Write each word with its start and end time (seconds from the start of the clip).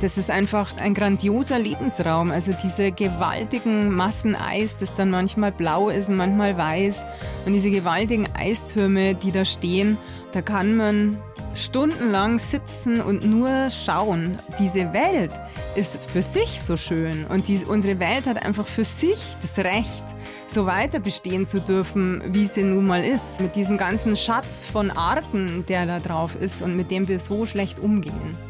Das 0.00 0.16
ist 0.16 0.30
einfach 0.30 0.74
ein 0.78 0.94
grandioser 0.94 1.58
Lebensraum. 1.58 2.30
Also 2.30 2.52
diese 2.52 2.90
gewaltigen 2.90 3.94
Massen 3.94 4.34
Eis, 4.34 4.78
das 4.78 4.94
dann 4.94 5.10
manchmal 5.10 5.52
blau 5.52 5.90
ist 5.90 6.08
und 6.08 6.16
manchmal 6.16 6.56
weiß. 6.56 7.04
Und 7.44 7.52
diese 7.52 7.70
gewaltigen 7.70 8.26
Eistürme, 8.34 9.14
die 9.14 9.30
da 9.30 9.44
stehen, 9.44 9.98
da 10.32 10.40
kann 10.40 10.74
man 10.74 11.18
stundenlang 11.54 12.38
sitzen 12.38 13.02
und 13.02 13.24
nur 13.24 13.68
schauen. 13.68 14.38
Diese 14.58 14.92
Welt 14.94 15.32
ist 15.74 15.98
für 16.10 16.22
sich 16.22 16.62
so 16.62 16.76
schön 16.76 17.26
und 17.26 17.48
die, 17.48 17.64
unsere 17.66 17.98
Welt 17.98 18.26
hat 18.26 18.44
einfach 18.44 18.66
für 18.66 18.84
sich 18.84 19.34
das 19.42 19.58
Recht, 19.58 20.04
so 20.46 20.64
weiter 20.64 21.00
bestehen 21.00 21.44
zu 21.44 21.60
dürfen, 21.60 22.22
wie 22.28 22.46
sie 22.46 22.62
nun 22.62 22.86
mal 22.86 23.04
ist. 23.04 23.40
Mit 23.40 23.56
diesem 23.56 23.76
ganzen 23.76 24.16
Schatz 24.16 24.64
von 24.66 24.90
Arten, 24.90 25.66
der 25.66 25.86
da 25.86 25.98
drauf 25.98 26.36
ist 26.36 26.62
und 26.62 26.76
mit 26.76 26.90
dem 26.90 27.08
wir 27.08 27.20
so 27.20 27.44
schlecht 27.44 27.80
umgehen. 27.80 28.49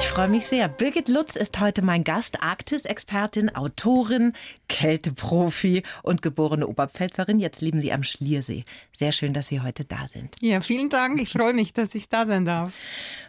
Ich 0.00 0.06
freue 0.06 0.28
mich 0.28 0.46
sehr. 0.46 0.68
Birgit 0.68 1.08
Lutz 1.08 1.34
ist 1.34 1.58
heute 1.58 1.82
mein 1.82 2.04
Gast, 2.04 2.40
Arktis-Expertin, 2.40 3.54
Autorin, 3.54 4.32
Kälteprofi 4.68 5.82
und 6.02 6.22
geborene 6.22 6.66
Oberpfälzerin. 6.68 7.40
Jetzt 7.40 7.60
leben 7.60 7.80
Sie 7.80 7.92
am 7.92 8.04
Schliersee. 8.04 8.64
Sehr 8.96 9.10
schön, 9.10 9.32
dass 9.32 9.48
Sie 9.48 9.60
heute 9.60 9.84
da 9.84 10.06
sind. 10.06 10.36
Ja, 10.40 10.60
vielen 10.60 10.88
Dank. 10.88 11.20
Ich 11.20 11.32
freue 11.32 11.52
mich, 11.52 11.72
dass 11.72 11.94
ich 11.96 12.08
da 12.08 12.24
sein 12.26 12.44
darf. 12.44 12.72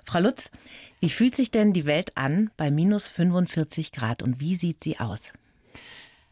Frau 0.06 0.20
Lutz, 0.20 0.52
wie 1.00 1.10
fühlt 1.10 1.36
sich 1.36 1.50
denn 1.50 1.74
die 1.74 1.86
Welt 1.86 2.16
an 2.16 2.52
bei 2.56 2.70
minus 2.70 3.08
45 3.08 3.92
Grad 3.92 4.22
und 4.22 4.40
wie 4.40 4.56
sieht 4.56 4.84
sie 4.84 5.00
aus? 5.00 5.32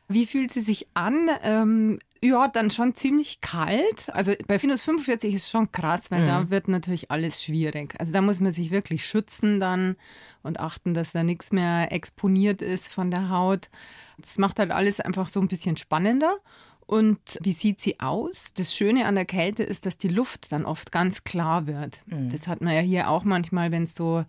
Wie 0.07 0.25
fühlt 0.25 0.51
sie 0.51 0.61
sich 0.61 0.87
an? 0.93 1.29
Ähm, 1.43 1.99
ja, 2.23 2.47
dann 2.47 2.71
schon 2.71 2.95
ziemlich 2.95 3.41
kalt. 3.41 4.09
Also 4.09 4.33
bei 4.47 4.57
minus 4.61 4.81
45 4.83 5.33
ist 5.35 5.49
schon 5.49 5.71
krass, 5.71 6.09
weil 6.09 6.21
mhm. 6.21 6.25
da 6.25 6.49
wird 6.49 6.67
natürlich 6.67 7.11
alles 7.11 7.43
schwierig. 7.43 7.95
Also 7.99 8.13
da 8.13 8.21
muss 8.21 8.39
man 8.39 8.51
sich 8.51 8.71
wirklich 8.71 9.05
schützen 9.05 9.59
dann 9.59 9.95
und 10.43 10.59
achten, 10.59 10.93
dass 10.93 11.11
da 11.11 11.23
nichts 11.23 11.51
mehr 11.51 11.91
exponiert 11.91 12.61
ist 12.61 12.91
von 12.91 13.11
der 13.11 13.29
Haut. 13.29 13.69
Das 14.17 14.37
macht 14.37 14.59
halt 14.59 14.71
alles 14.71 14.99
einfach 14.99 15.27
so 15.27 15.39
ein 15.39 15.47
bisschen 15.47 15.77
spannender. 15.77 16.37
Und 16.85 17.19
wie 17.41 17.51
sieht 17.51 17.81
sie 17.81 17.99
aus? 17.99 18.53
Das 18.53 18.73
Schöne 18.73 19.05
an 19.05 19.15
der 19.15 19.25
Kälte 19.25 19.61
ist, 19.61 19.85
dass 19.85 19.97
die 19.97 20.07
Luft 20.07 20.53
dann 20.53 20.65
oft 20.65 20.93
ganz 20.93 21.25
klar 21.25 21.67
wird. 21.67 22.01
Mhm. 22.05 22.29
Das 22.29 22.47
hat 22.47 22.61
man 22.61 22.73
ja 22.73 22.79
hier 22.79 23.09
auch 23.09 23.25
manchmal, 23.25 23.71
wenn 23.71 23.83
es 23.83 23.93
so 23.93 24.23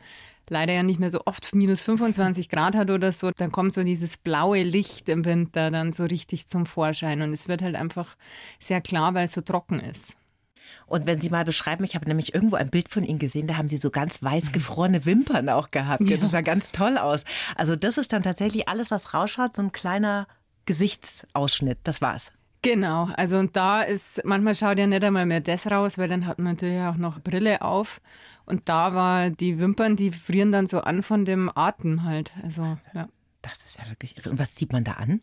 leider 0.50 0.72
ja 0.72 0.82
nicht 0.82 1.00
mehr 1.00 1.10
so 1.10 1.22
oft 1.24 1.54
minus 1.54 1.82
25 1.82 2.48
Grad 2.48 2.74
hat 2.74 2.90
oder 2.90 3.12
so, 3.12 3.30
dann 3.36 3.52
kommt 3.52 3.72
so 3.72 3.82
dieses 3.82 4.16
blaue 4.16 4.62
Licht 4.62 5.08
im 5.08 5.24
Winter 5.24 5.70
dann 5.70 5.92
so 5.92 6.04
richtig 6.04 6.46
zum 6.46 6.66
Vorschein. 6.66 7.22
Und 7.22 7.32
es 7.32 7.48
wird 7.48 7.62
halt 7.62 7.76
einfach 7.76 8.16
sehr 8.58 8.80
klar, 8.80 9.14
weil 9.14 9.26
es 9.26 9.32
so 9.32 9.40
trocken 9.40 9.80
ist. 9.80 10.16
Und 10.86 11.06
wenn 11.06 11.20
Sie 11.20 11.30
mal 11.30 11.44
beschreiben, 11.44 11.84
ich 11.84 11.94
habe 11.94 12.06
nämlich 12.06 12.34
irgendwo 12.34 12.56
ein 12.56 12.70
Bild 12.70 12.88
von 12.88 13.04
Ihnen 13.04 13.18
gesehen, 13.18 13.46
da 13.46 13.56
haben 13.56 13.68
Sie 13.68 13.76
so 13.76 13.90
ganz 13.90 14.22
weiß 14.22 14.52
gefrorene 14.52 15.04
Wimpern 15.04 15.48
auch 15.48 15.70
gehabt. 15.70 16.02
Ja. 16.02 16.16
Das 16.16 16.30
sah 16.30 16.40
ganz 16.40 16.72
toll 16.72 16.98
aus. 16.98 17.24
Also 17.56 17.76
das 17.76 17.98
ist 17.98 18.12
dann 18.12 18.22
tatsächlich 18.22 18.68
alles, 18.68 18.90
was 18.90 19.14
rausschaut, 19.14 19.54
so 19.54 19.62
ein 19.62 19.72
kleiner 19.72 20.26
Gesichtsausschnitt. 20.66 21.78
Das 21.84 22.00
war's. 22.00 22.32
Genau, 22.62 23.08
also 23.16 23.38
und 23.38 23.54
da 23.54 23.82
ist, 23.82 24.22
manchmal 24.24 24.54
schaut 24.54 24.78
ja 24.78 24.86
nicht 24.86 25.04
einmal 25.04 25.26
mehr 25.26 25.40
das 25.40 25.70
raus, 25.70 25.96
weil 25.96 26.08
dann 26.08 26.26
hat 26.26 26.38
man 26.38 26.54
natürlich 26.54 26.82
auch 26.82 26.96
noch 26.96 27.20
Brille 27.20 27.62
auf. 27.62 28.00
Und 28.48 28.68
da 28.68 28.94
war 28.94 29.30
die 29.30 29.58
Wimpern, 29.58 29.96
die 29.96 30.10
frieren 30.10 30.52
dann 30.52 30.66
so 30.66 30.80
an 30.80 31.02
von 31.02 31.24
dem 31.24 31.50
Atem 31.54 32.04
halt. 32.04 32.32
Also, 32.42 32.78
ja. 32.94 33.08
Das 33.42 33.58
ist 33.64 33.78
ja 33.78 33.88
wirklich 33.88 34.16
irre. 34.16 34.30
Und 34.30 34.38
was 34.38 34.54
zieht 34.54 34.72
man 34.72 34.84
da 34.84 34.92
an? 34.92 35.20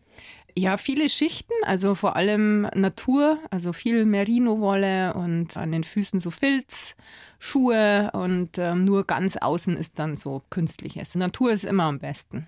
Ja, 0.56 0.78
viele 0.78 1.08
Schichten, 1.08 1.52
also 1.64 1.94
vor 1.94 2.16
allem 2.16 2.62
Natur, 2.74 3.38
also 3.50 3.74
viel 3.74 4.06
Merino-Wolle 4.06 5.12
und 5.14 5.56
an 5.56 5.70
den 5.70 5.84
Füßen 5.84 6.18
so 6.18 6.30
Filz, 6.30 6.96
Schuhe 7.38 8.10
und 8.14 8.56
ähm, 8.56 8.84
nur 8.84 9.04
ganz 9.04 9.36
außen 9.36 9.76
ist 9.76 9.98
dann 9.98 10.16
so 10.16 10.42
künstliches. 10.48 11.14
Natur 11.14 11.52
ist 11.52 11.64
immer 11.64 11.84
am 11.84 11.98
besten. 11.98 12.46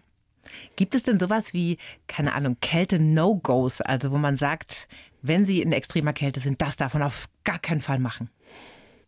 Gibt 0.77 0.95
es 0.95 1.03
denn 1.03 1.19
sowas 1.19 1.53
wie, 1.53 1.77
keine 2.07 2.33
Ahnung, 2.33 2.57
Kälte-No-Gos, 2.63 3.83
also 3.83 4.11
wo 4.11 4.17
man 4.17 4.37
sagt, 4.37 4.89
wenn 5.21 5.45
Sie 5.45 5.61
in 5.61 5.73
extremer 5.73 6.15
Kälte 6.15 6.41
sind, 6.41 6.63
das 6.63 6.77
darf 6.77 6.95
man 6.95 7.03
auf 7.03 7.29
gar 7.45 7.59
keinen 7.59 7.83
Fall 7.83 7.99
machen? 7.99 8.31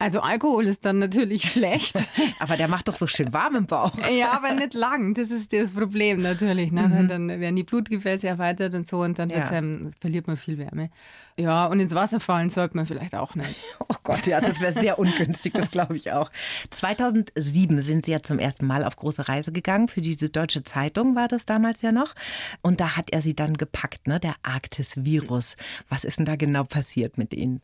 Also 0.00 0.20
Alkohol 0.20 0.66
ist 0.66 0.84
dann 0.86 0.98
natürlich 0.98 1.42
schlecht. 1.52 1.96
aber 2.38 2.56
der 2.56 2.68
macht 2.68 2.88
doch 2.88 2.96
so 2.96 3.06
schön 3.06 3.32
warm 3.32 3.54
im 3.54 3.66
Bauch. 3.66 3.92
ja, 4.10 4.32
aber 4.32 4.54
nicht 4.54 4.74
lang. 4.74 5.14
Das 5.14 5.30
ist 5.30 5.52
das 5.52 5.72
Problem 5.72 6.22
natürlich. 6.22 6.72
Ne? 6.72 6.88
Mhm. 6.88 7.08
Dann 7.08 7.28
werden 7.28 7.54
die 7.54 7.64
Blutgefäße 7.64 8.26
erweitert 8.26 8.74
und 8.74 8.88
so 8.88 9.02
und 9.02 9.18
dann 9.18 9.28
ja. 9.28 9.48
einem, 9.50 9.90
verliert 10.00 10.26
man 10.26 10.36
viel 10.38 10.58
Wärme. 10.58 10.90
Ja, 11.36 11.66
und 11.66 11.80
ins 11.80 11.94
Wasser 11.94 12.20
fallen 12.20 12.50
sollte 12.50 12.76
man 12.76 12.86
vielleicht 12.86 13.14
auch 13.14 13.34
nicht. 13.34 13.54
Oh 13.88 13.94
Gott, 14.02 14.26
ja, 14.26 14.40
das 14.40 14.60
wäre 14.60 14.72
sehr 14.72 14.98
ungünstig, 14.98 15.52
das 15.54 15.70
glaube 15.70 15.96
ich 15.96 16.12
auch. 16.12 16.30
2007 16.70 17.82
sind 17.82 18.04
Sie 18.04 18.12
ja 18.12 18.22
zum 18.22 18.38
ersten 18.38 18.66
Mal 18.66 18.84
auf 18.84 18.96
große 18.96 19.28
Reise 19.28 19.52
gegangen. 19.52 19.88
Für 19.88 20.00
die 20.00 20.14
Süddeutsche 20.14 20.62
Zeitung 20.64 21.16
war 21.16 21.28
das 21.28 21.46
damals 21.46 21.82
ja 21.82 21.92
noch. 21.92 22.14
Und 22.62 22.80
da 22.80 22.96
hat 22.96 23.10
er 23.10 23.20
Sie 23.22 23.34
dann 23.34 23.56
gepackt, 23.56 24.06
ne? 24.06 24.20
der 24.20 24.34
Arktis-Virus. 24.42 25.56
Was 25.88 26.04
ist 26.04 26.18
denn 26.18 26.26
da 26.26 26.36
genau 26.36 26.64
passiert 26.64 27.18
mit 27.18 27.34
Ihnen? 27.34 27.60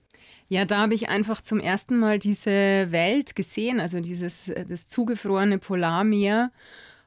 Ja, 0.49 0.65
da 0.65 0.79
habe 0.79 0.95
ich 0.95 1.09
einfach 1.09 1.43
zum 1.43 1.59
ersten 1.59 1.99
Mal 1.99 2.19
diese 2.19 2.51
Welt 2.91 3.34
gesehen, 3.34 3.81
also 3.81 4.01
dieses 4.01 4.53
das 4.69 4.87
zugefrorene 4.87 5.59
Polarmeer. 5.59 6.53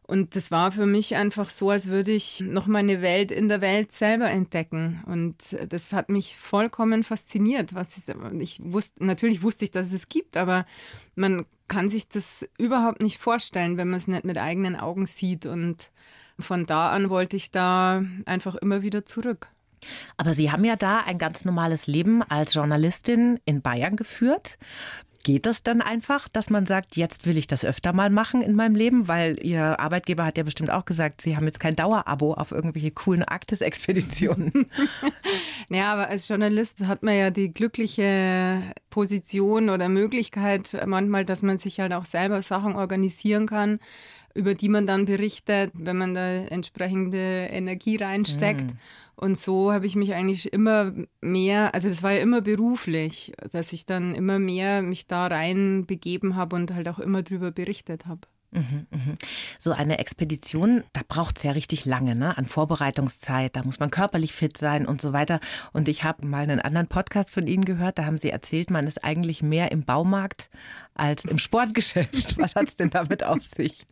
Und 0.10 0.36
das 0.36 0.50
war 0.50 0.72
für 0.72 0.88
mich 0.88 1.16
einfach 1.16 1.52
so, 1.52 1.70
als 1.70 1.88
würde 1.88 2.12
ich 2.12 2.42
noch 2.42 2.66
meine 2.66 3.04
Welt 3.04 3.32
in 3.32 3.48
der 3.48 3.62
Welt 3.62 3.92
selber 3.92 4.28
entdecken. 4.28 5.04
Und 5.06 5.36
das 5.70 5.94
hat 5.94 6.10
mich 6.10 6.36
vollkommen 6.36 7.04
fasziniert. 7.04 7.76
Was 7.76 7.96
ich, 7.96 8.16
ich 8.40 8.60
wusste, 8.64 9.06
natürlich 9.06 9.44
wusste 9.44 9.66
ich, 9.66 9.72
dass 9.72 9.94
es 9.94 10.10
gibt, 10.10 10.36
aber 10.36 10.66
man 11.16 11.46
kann 11.68 11.90
sich 11.90 12.10
das 12.10 12.50
überhaupt 12.58 13.04
nicht 13.04 13.20
vorstellen, 13.20 13.78
wenn 13.78 13.90
man 13.90 13.98
es 13.98 14.08
nicht 14.08 14.26
mit 14.26 14.40
eigenen 14.40 14.76
Augen 14.76 15.06
sieht. 15.06 15.46
Und 15.46 15.92
von 16.40 16.66
da 16.66 16.90
an 16.90 17.12
wollte 17.12 17.36
ich 17.38 17.52
da 17.52 18.04
einfach 18.26 18.56
immer 18.56 18.82
wieder 18.82 19.06
zurück. 19.06 19.50
Aber 20.18 20.34
Sie 20.34 20.52
haben 20.52 20.66
ja 20.66 20.76
da 20.76 21.00
ein 21.00 21.18
ganz 21.18 21.46
normales 21.46 21.88
Leben 21.88 22.24
als 22.24 22.54
Journalistin 22.54 23.40
in 23.46 23.62
Bayern 23.62 23.96
geführt. 23.96 24.58
Geht 25.24 25.46
das 25.46 25.64
dann 25.64 25.82
einfach, 25.82 26.30
dass 26.30 26.50
man 26.50 26.66
sagt, 26.66 26.96
jetzt 26.96 27.26
will 27.26 27.38
ich 27.38 27.46
das 27.46 27.66
öfter 27.66 27.92
mal 27.92 28.10
machen 28.10 28.42
in 28.42 28.56
meinem 28.56 28.76
Leben? 28.76 29.10
Weil 29.10 29.38
Ihr 29.46 29.78
Arbeitgeber 29.80 30.26
hat 30.26 30.38
ja 30.38 30.44
bestimmt 30.44 30.72
auch 30.72 30.86
gesagt, 30.86 31.22
Sie 31.22 31.36
haben 31.36 31.46
jetzt 31.46 31.60
kein 31.60 31.76
Dauerabo 31.76 32.34
auf 32.36 32.54
irgendwelche 32.54 32.92
coolen 32.92 33.24
Arktis-Expeditionen. 33.24 34.54
naja, 35.70 35.92
aber 35.92 36.08
als 36.08 36.28
Journalist 36.28 36.88
hat 36.88 37.04
man 37.04 37.18
ja 37.18 37.32
die 37.32 37.54
glückliche 37.54 38.62
Position 38.90 39.70
oder 39.70 39.90
Möglichkeit 39.90 40.78
manchmal, 40.86 41.26
dass 41.26 41.42
man 41.42 41.58
sich 41.58 41.82
halt 41.82 41.92
auch 41.92 42.06
selber 42.06 42.42
Sachen 42.42 42.76
organisieren 42.76 43.46
kann, 43.46 43.80
über 44.34 44.54
die 44.54 44.70
man 44.70 44.88
dann 44.88 45.06
berichtet, 45.06 45.72
wenn 45.74 45.98
man 45.98 46.14
da 46.14 46.28
entsprechende 46.46 47.48
Energie 47.52 47.98
reinsteckt. 47.98 48.66
Mhm. 48.66 48.78
Und 49.16 49.38
so 49.38 49.74
habe 49.74 49.86
ich 49.86 49.98
mich 49.98 50.14
eigentlich 50.14 50.54
immer 50.54 50.94
mehr, 51.20 51.74
also 51.74 51.90
das 51.90 52.04
war 52.04 52.14
ja 52.14 52.22
immer 52.22 52.42
beruflich, 52.42 53.34
dass 53.52 53.74
ich 53.74 53.86
dann 53.86 54.16
immer 54.16 54.40
mehr 54.40 54.82
mich 54.82 55.08
da 55.08 55.28
rein 55.28 55.86
begeben 55.86 56.38
habe 56.38 56.56
und 56.56 56.74
halt 56.74 56.88
auch 56.88 57.00
immer 57.00 57.22
drüber 57.22 57.52
berichtet 57.52 58.06
habe. 58.06 58.22
Mhm, 58.52 58.88
mhm. 58.90 59.18
So 59.60 59.72
eine 59.72 60.00
Expedition, 60.00 60.84
da 60.94 61.02
braucht 61.08 61.38
es 61.38 61.44
ja 61.44 61.52
richtig 61.52 61.86
lange, 61.86 62.16
ne? 62.16 62.36
An 62.38 62.46
Vorbereitungszeit, 62.46 63.56
da 63.56 63.64
muss 63.64 63.80
man 63.80 63.92
körperlich 63.92 64.34
fit 64.34 64.58
sein 64.58 64.88
und 64.88 65.02
so 65.02 65.14
weiter. 65.14 65.40
Und 65.72 65.88
ich 65.88 66.04
habe 66.04 66.26
mal 66.26 66.42
einen 66.42 66.60
anderen 66.60 66.88
Podcast 66.88 67.32
von 67.32 67.46
Ihnen 67.46 67.66
gehört, 67.66 68.00
da 68.00 68.06
haben 68.06 68.18
Sie 68.18 68.32
erzählt, 68.32 68.72
man 68.72 68.88
ist 68.88 69.04
eigentlich 69.04 69.44
mehr 69.44 69.72
im 69.72 69.84
Baumarkt 69.84 70.50
als 70.96 71.26
im 71.26 71.38
Sportgeschäft. 71.38 72.38
Was 72.38 72.56
hat 72.56 72.68
es 72.68 72.76
denn 72.76 72.90
damit 72.90 73.24
auf 73.24 73.44
sich? 73.44 73.86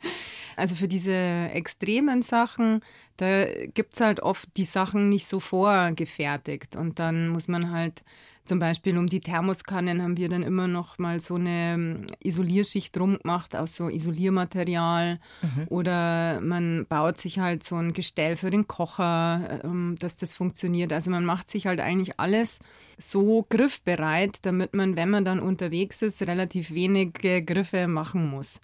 Also 0.56 0.74
für 0.74 0.88
diese 0.88 1.14
extremen 1.14 2.24
Sachen, 2.24 2.82
da 3.18 3.46
gibt 3.46 3.94
es 3.94 4.02
halt 4.02 4.22
oft 4.22 4.50
die 4.58 4.66
Sachen 4.66 5.10
nicht 5.10 5.28
so 5.28 5.40
vorgefertigt. 5.40 6.76
Und 6.76 7.00
dann 7.00 7.30
muss 7.30 7.48
man 7.48 7.72
halt 7.72 8.04
zum 8.48 8.60
Beispiel 8.60 8.98
um 8.98 9.08
die 9.08 9.20
Thermoskannen 9.20 10.02
haben 10.02 10.18
wir 10.18 10.30
dann 10.30 10.44
immer 10.44 10.68
noch 10.68 10.98
mal 10.98 11.20
so 11.20 11.36
eine 11.36 11.74
ähm, 11.74 12.06
Isolierschicht 12.24 12.96
drum 12.96 13.18
gemacht 13.20 13.56
aus 13.56 13.76
so 13.76 13.90
Isoliermaterial. 13.90 15.20
Mhm. 15.42 15.66
Oder 15.68 16.42
man 16.42 16.86
baut 16.88 17.20
sich 17.20 17.40
halt 17.40 17.64
so 17.64 17.76
ein 17.76 17.94
Gestell 17.94 18.36
für 18.36 18.50
den 18.50 18.68
Kocher, 18.68 19.62
ähm, 19.64 19.98
dass 20.00 20.16
das 20.16 20.34
funktioniert. 20.34 20.94
Also 20.94 21.12
man 21.12 21.26
macht 21.26 21.50
sich 21.50 21.68
halt 21.68 21.80
eigentlich 21.80 22.20
alles 22.20 22.60
so 22.98 23.46
griffbereit, 23.50 24.40
damit 24.44 24.74
man, 24.74 24.96
wenn 24.96 25.10
man 25.10 25.26
dann 25.26 25.40
unterwegs 25.40 26.02
ist, 26.02 26.22
relativ 26.22 26.72
wenige 26.72 27.44
Griffe 27.44 27.88
machen 27.88 28.30
muss. 28.30 28.62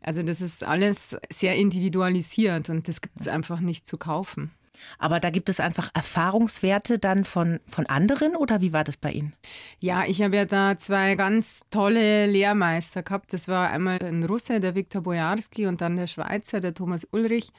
Also 0.00 0.22
das 0.22 0.40
ist 0.40 0.64
alles 0.64 1.16
sehr 1.30 1.56
individualisiert 1.56 2.68
und 2.68 2.88
das 2.88 3.00
gibt 3.00 3.20
es 3.20 3.28
einfach 3.28 3.60
nicht 3.60 3.86
zu 3.86 3.96
kaufen. 3.96 4.50
Aber 4.98 5.20
da 5.20 5.30
gibt 5.30 5.48
es 5.48 5.60
einfach 5.60 5.90
Erfahrungswerte 5.94 6.98
dann 6.98 7.24
von, 7.24 7.60
von 7.68 7.86
anderen 7.86 8.36
oder 8.36 8.60
wie 8.60 8.72
war 8.72 8.84
das 8.84 8.96
bei 8.96 9.12
Ihnen? 9.12 9.34
Ja, 9.80 10.04
ich 10.06 10.22
habe 10.22 10.36
ja 10.36 10.44
da 10.44 10.76
zwei 10.76 11.14
ganz 11.14 11.62
tolle 11.70 12.26
Lehrmeister 12.26 13.02
gehabt. 13.02 13.32
Das 13.32 13.48
war 13.48 13.70
einmal 13.70 13.98
ein 14.02 14.24
Russe, 14.24 14.60
der 14.60 14.74
Viktor 14.74 15.02
Bojarski, 15.02 15.66
und 15.66 15.80
dann 15.80 15.96
der 15.96 16.06
Schweizer, 16.06 16.60
der 16.60 16.74
Thomas 16.74 17.06
Ulrich. 17.12 17.50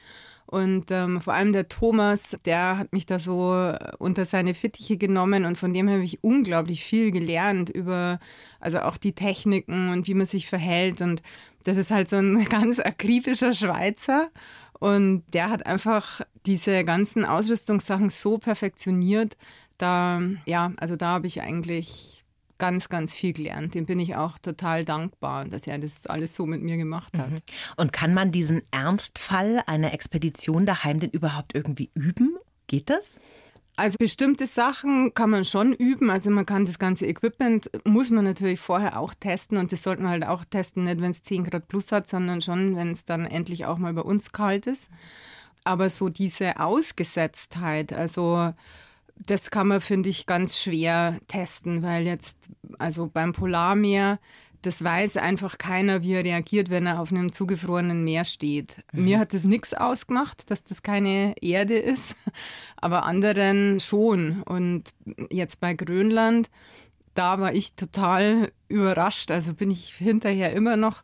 Und 0.46 0.92
ähm, 0.92 1.20
vor 1.20 1.34
allem 1.34 1.52
der 1.52 1.68
Thomas, 1.68 2.36
der 2.44 2.78
hat 2.78 2.92
mich 2.92 3.04
da 3.04 3.18
so 3.18 3.74
unter 3.98 4.24
seine 4.24 4.54
Fittiche 4.54 4.96
genommen 4.96 5.44
und 5.44 5.58
von 5.58 5.74
dem 5.74 5.90
habe 5.90 6.04
ich 6.04 6.22
unglaublich 6.22 6.84
viel 6.84 7.10
gelernt 7.10 7.68
über 7.68 8.20
also 8.60 8.80
auch 8.80 8.96
die 8.96 9.12
Techniken 9.12 9.90
und 9.90 10.06
wie 10.06 10.14
man 10.14 10.26
sich 10.26 10.46
verhält. 10.46 11.00
Und 11.00 11.20
das 11.64 11.76
ist 11.76 11.90
halt 11.90 12.08
so 12.08 12.16
ein 12.16 12.44
ganz 12.48 12.78
akribischer 12.78 13.52
Schweizer. 13.52 14.30
Und 14.78 15.24
der 15.32 15.50
hat 15.50 15.66
einfach 15.66 16.20
diese 16.44 16.84
ganzen 16.84 17.24
Ausrüstungssachen 17.24 18.10
so 18.10 18.38
perfektioniert. 18.38 19.36
Da, 19.78 20.20
ja, 20.44 20.72
also 20.76 20.96
da 20.96 21.08
habe 21.08 21.26
ich 21.26 21.42
eigentlich 21.42 22.24
ganz, 22.58 22.88
ganz 22.88 23.14
viel 23.14 23.32
gelernt. 23.32 23.74
Dem 23.74 23.86
bin 23.86 23.98
ich 23.98 24.16
auch 24.16 24.38
total 24.38 24.84
dankbar, 24.84 25.44
dass 25.44 25.66
er 25.66 25.78
das 25.78 26.06
alles 26.06 26.34
so 26.34 26.46
mit 26.46 26.62
mir 26.62 26.76
gemacht 26.76 27.16
hat. 27.16 27.30
Mhm. 27.30 27.38
Und 27.76 27.92
kann 27.92 28.14
man 28.14 28.32
diesen 28.32 28.62
Ernstfall 28.70 29.62
einer 29.66 29.92
Expedition 29.92 30.66
daheim 30.66 31.00
denn 31.00 31.10
überhaupt 31.10 31.54
irgendwie 31.54 31.90
üben? 31.94 32.36
Geht 32.66 32.90
das? 32.90 33.18
Also 33.78 33.96
bestimmte 33.98 34.46
Sachen 34.46 35.12
kann 35.12 35.28
man 35.28 35.44
schon 35.44 35.74
üben. 35.74 36.08
Also 36.08 36.30
man 36.30 36.46
kann 36.46 36.64
das 36.64 36.78
ganze 36.78 37.06
Equipment, 37.06 37.70
muss 37.84 38.08
man 38.08 38.24
natürlich 38.24 38.58
vorher 38.58 38.98
auch 38.98 39.12
testen 39.12 39.58
und 39.58 39.70
das 39.70 39.82
sollten 39.82 40.04
wir 40.04 40.08
halt 40.08 40.26
auch 40.26 40.46
testen, 40.46 40.84
nicht 40.84 41.02
wenn 41.02 41.10
es 41.10 41.22
10 41.22 41.44
Grad 41.44 41.68
plus 41.68 41.92
hat, 41.92 42.08
sondern 42.08 42.40
schon, 42.40 42.74
wenn 42.74 42.90
es 42.90 43.04
dann 43.04 43.26
endlich 43.26 43.66
auch 43.66 43.76
mal 43.76 43.92
bei 43.92 44.00
uns 44.00 44.32
kalt 44.32 44.66
ist. 44.66 44.88
Aber 45.64 45.90
so 45.90 46.08
diese 46.08 46.58
Ausgesetztheit, 46.58 47.92
also 47.92 48.54
das 49.18 49.50
kann 49.50 49.68
man, 49.68 49.80
finde 49.80 50.08
ich, 50.08 50.26
ganz 50.26 50.58
schwer 50.58 51.18
testen, 51.28 51.82
weil 51.82 52.06
jetzt, 52.06 52.38
also 52.78 53.08
beim 53.08 53.32
Polarmeer, 53.32 54.18
das 54.66 54.82
weiß 54.82 55.16
einfach 55.16 55.58
keiner, 55.58 56.02
wie 56.02 56.14
er 56.14 56.24
reagiert, 56.24 56.70
wenn 56.70 56.86
er 56.86 57.00
auf 57.00 57.12
einem 57.12 57.32
zugefrorenen 57.32 58.02
Meer 58.04 58.24
steht. 58.24 58.82
Mhm. 58.92 59.04
Mir 59.04 59.18
hat 59.18 59.32
das 59.32 59.44
nichts 59.44 59.74
ausgemacht, 59.74 60.50
dass 60.50 60.64
das 60.64 60.82
keine 60.82 61.34
Erde 61.40 61.78
ist, 61.78 62.16
aber 62.76 63.04
anderen 63.04 63.78
schon. 63.80 64.42
Und 64.42 64.90
jetzt 65.30 65.60
bei 65.60 65.74
Grönland, 65.74 66.50
da 67.14 67.38
war 67.38 67.54
ich 67.54 67.74
total 67.74 68.50
überrascht. 68.68 69.30
Also 69.30 69.54
bin 69.54 69.70
ich 69.70 69.94
hinterher 69.94 70.52
immer 70.52 70.76
noch. 70.76 71.02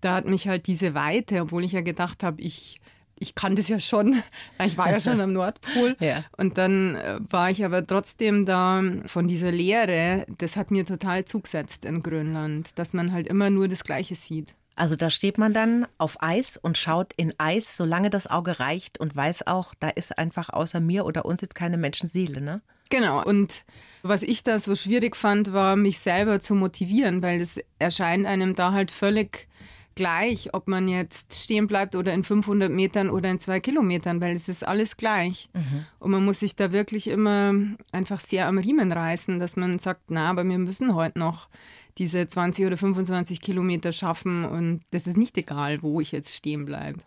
Da 0.00 0.14
hat 0.14 0.26
mich 0.26 0.48
halt 0.48 0.66
diese 0.66 0.94
Weite, 0.94 1.42
obwohl 1.42 1.64
ich 1.64 1.72
ja 1.72 1.82
gedacht 1.82 2.24
habe, 2.24 2.40
ich 2.40 2.80
ich 3.22 3.34
kann 3.34 3.56
das 3.56 3.68
ja 3.68 3.80
schon. 3.80 4.22
Ich 4.64 4.76
war 4.76 4.90
ja 4.90 5.00
schon 5.00 5.20
am 5.20 5.32
Nordpol. 5.32 5.96
Ja. 6.00 6.24
Und 6.36 6.58
dann 6.58 6.96
äh, 6.96 7.18
war 7.30 7.50
ich 7.50 7.64
aber 7.64 7.86
trotzdem 7.86 8.44
da 8.44 8.82
von 9.06 9.28
dieser 9.28 9.52
Leere. 9.52 10.26
Das 10.38 10.56
hat 10.56 10.70
mir 10.70 10.84
total 10.84 11.24
zugesetzt 11.24 11.84
in 11.84 12.02
Grönland, 12.02 12.78
dass 12.78 12.92
man 12.92 13.12
halt 13.12 13.26
immer 13.26 13.50
nur 13.50 13.68
das 13.68 13.84
Gleiche 13.84 14.14
sieht. 14.14 14.54
Also 14.74 14.96
da 14.96 15.10
steht 15.10 15.38
man 15.38 15.52
dann 15.52 15.86
auf 15.98 16.22
Eis 16.22 16.56
und 16.56 16.78
schaut 16.78 17.12
in 17.16 17.34
Eis, 17.38 17.76
solange 17.76 18.10
das 18.10 18.26
Auge 18.26 18.58
reicht 18.58 18.98
und 18.98 19.14
weiß 19.14 19.46
auch, 19.46 19.74
da 19.78 19.90
ist 19.90 20.18
einfach 20.18 20.48
außer 20.48 20.80
mir 20.80 21.04
oder 21.04 21.24
uns 21.24 21.40
jetzt 21.42 21.54
keine 21.54 21.76
Menschenseele, 21.76 22.40
ne? 22.40 22.62
Genau. 22.90 23.22
Und 23.22 23.64
was 24.02 24.22
ich 24.22 24.44
da 24.44 24.58
so 24.58 24.74
schwierig 24.74 25.14
fand, 25.16 25.52
war, 25.52 25.76
mich 25.76 26.00
selber 26.00 26.40
zu 26.40 26.54
motivieren, 26.54 27.22
weil 27.22 27.40
es 27.40 27.60
erscheint 27.78 28.26
einem 28.26 28.54
da 28.54 28.72
halt 28.72 28.90
völlig 28.90 29.48
gleich, 29.94 30.54
ob 30.54 30.68
man 30.68 30.88
jetzt 30.88 31.34
stehen 31.34 31.66
bleibt 31.66 31.96
oder 31.96 32.12
in 32.12 32.24
500 32.24 32.70
Metern 32.70 33.10
oder 33.10 33.30
in 33.30 33.38
zwei 33.38 33.60
Kilometern, 33.60 34.20
weil 34.20 34.34
es 34.34 34.48
ist 34.48 34.66
alles 34.66 34.96
gleich. 34.96 35.48
Mhm. 35.52 35.86
Und 35.98 36.10
man 36.10 36.24
muss 36.24 36.40
sich 36.40 36.56
da 36.56 36.72
wirklich 36.72 37.08
immer 37.08 37.54
einfach 37.92 38.20
sehr 38.20 38.46
am 38.46 38.58
Riemen 38.58 38.92
reißen, 38.92 39.38
dass 39.38 39.56
man 39.56 39.78
sagt, 39.78 40.10
na, 40.10 40.30
aber 40.30 40.44
wir 40.44 40.58
müssen 40.58 40.94
heute 40.94 41.18
noch 41.18 41.48
diese 41.98 42.26
20 42.26 42.66
oder 42.66 42.76
25 42.76 43.40
Kilometer 43.40 43.92
schaffen 43.92 44.44
und 44.44 44.80
das 44.92 45.06
ist 45.06 45.16
nicht 45.16 45.36
egal, 45.36 45.82
wo 45.82 46.00
ich 46.00 46.12
jetzt 46.12 46.34
stehen 46.34 46.64
bleibe. 46.64 47.00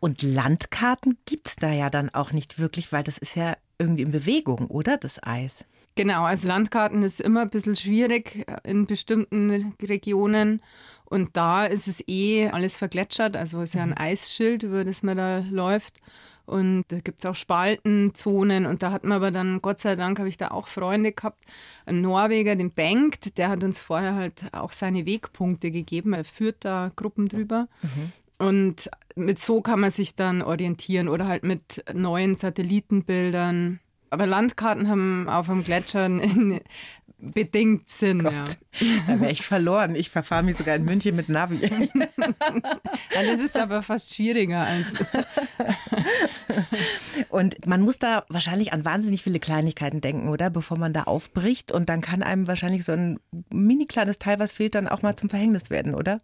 Und 0.00 0.22
Landkarten 0.22 1.16
gibt 1.26 1.48
es 1.48 1.56
da 1.56 1.72
ja 1.72 1.90
dann 1.90 2.10
auch 2.10 2.32
nicht 2.32 2.58
wirklich, 2.58 2.92
weil 2.92 3.04
das 3.04 3.18
ist 3.18 3.36
ja 3.36 3.56
irgendwie 3.78 4.02
in 4.02 4.10
Bewegung, 4.10 4.66
oder 4.66 4.96
das 4.96 5.22
Eis? 5.22 5.64
Genau, 5.94 6.22
also 6.22 6.48
Landkarten 6.48 7.02
ist 7.02 7.20
immer 7.20 7.42
ein 7.42 7.50
bisschen 7.50 7.76
schwierig 7.76 8.46
in 8.64 8.86
bestimmten 8.86 9.74
Regionen. 9.82 10.62
Und 11.12 11.36
da 11.36 11.66
ist 11.66 11.88
es 11.88 12.02
eh 12.08 12.48
alles 12.48 12.78
vergletschert, 12.78 13.36
also 13.36 13.60
ist 13.60 13.74
ja 13.74 13.82
ein 13.82 13.90
mhm. 13.90 13.98
Eisschild, 13.98 14.62
über 14.62 14.82
das 14.82 15.02
man 15.02 15.18
da 15.18 15.44
läuft. 15.50 15.98
Und 16.46 16.84
da 16.88 17.00
gibt 17.00 17.18
es 17.18 17.26
auch 17.26 17.34
Spaltenzonen. 17.34 18.64
Und 18.64 18.82
da 18.82 18.92
hat 18.92 19.04
man 19.04 19.16
aber 19.16 19.30
dann, 19.30 19.60
Gott 19.60 19.78
sei 19.78 19.94
Dank, 19.94 20.18
habe 20.18 20.30
ich 20.30 20.38
da 20.38 20.52
auch 20.52 20.68
Freunde 20.68 21.12
gehabt. 21.12 21.44
Ein 21.84 22.00
Norweger, 22.00 22.56
den 22.56 22.70
Bengt, 22.70 23.36
der 23.36 23.50
hat 23.50 23.62
uns 23.62 23.82
vorher 23.82 24.14
halt 24.14 24.46
auch 24.52 24.72
seine 24.72 25.04
Wegpunkte 25.04 25.70
gegeben. 25.70 26.14
Er 26.14 26.24
führt 26.24 26.64
da 26.64 26.90
Gruppen 26.96 27.28
drüber. 27.28 27.68
Mhm. 27.82 28.46
Und 28.46 28.90
mit 29.14 29.38
so 29.38 29.60
kann 29.60 29.80
man 29.80 29.90
sich 29.90 30.14
dann 30.14 30.40
orientieren 30.40 31.10
oder 31.10 31.26
halt 31.26 31.44
mit 31.44 31.84
neuen 31.92 32.36
Satellitenbildern. 32.36 33.80
Aber 34.08 34.26
Landkarten 34.26 34.88
haben 34.88 35.28
auf 35.28 35.46
dem 35.46 35.62
Gletscher 35.62 36.08
bedingt 37.22 37.88
Sinn. 37.88 38.20
Ja. 38.20 38.44
Da 39.06 39.20
wäre 39.20 39.30
ich 39.30 39.42
verloren. 39.42 39.94
Ich 39.94 40.10
verfahre 40.10 40.42
mich 40.42 40.56
sogar 40.56 40.74
in 40.74 40.84
München 40.84 41.14
mit 41.14 41.28
Navi. 41.28 41.60
ja, 41.64 43.22
das 43.24 43.40
ist 43.40 43.56
aber 43.56 43.82
fast 43.82 44.14
schwieriger 44.14 44.60
als. 44.60 44.88
Und 47.28 47.66
man 47.66 47.82
muss 47.82 47.98
da 47.98 48.24
wahrscheinlich 48.28 48.72
an 48.72 48.84
wahnsinnig 48.84 49.22
viele 49.22 49.38
Kleinigkeiten 49.38 50.00
denken, 50.00 50.28
oder? 50.28 50.50
Bevor 50.50 50.78
man 50.78 50.92
da 50.92 51.04
aufbricht. 51.04 51.70
Und 51.70 51.88
dann 51.88 52.00
kann 52.00 52.22
einem 52.22 52.48
wahrscheinlich 52.48 52.84
so 52.84 52.92
ein 52.92 53.20
mini 53.50 53.86
kleines 53.86 54.18
Teil, 54.18 54.40
was 54.40 54.52
fehlt, 54.52 54.74
dann 54.74 54.88
auch 54.88 55.02
mal 55.02 55.14
zum 55.14 55.30
Verhängnis 55.30 55.70
werden, 55.70 55.94
oder? 55.94 56.18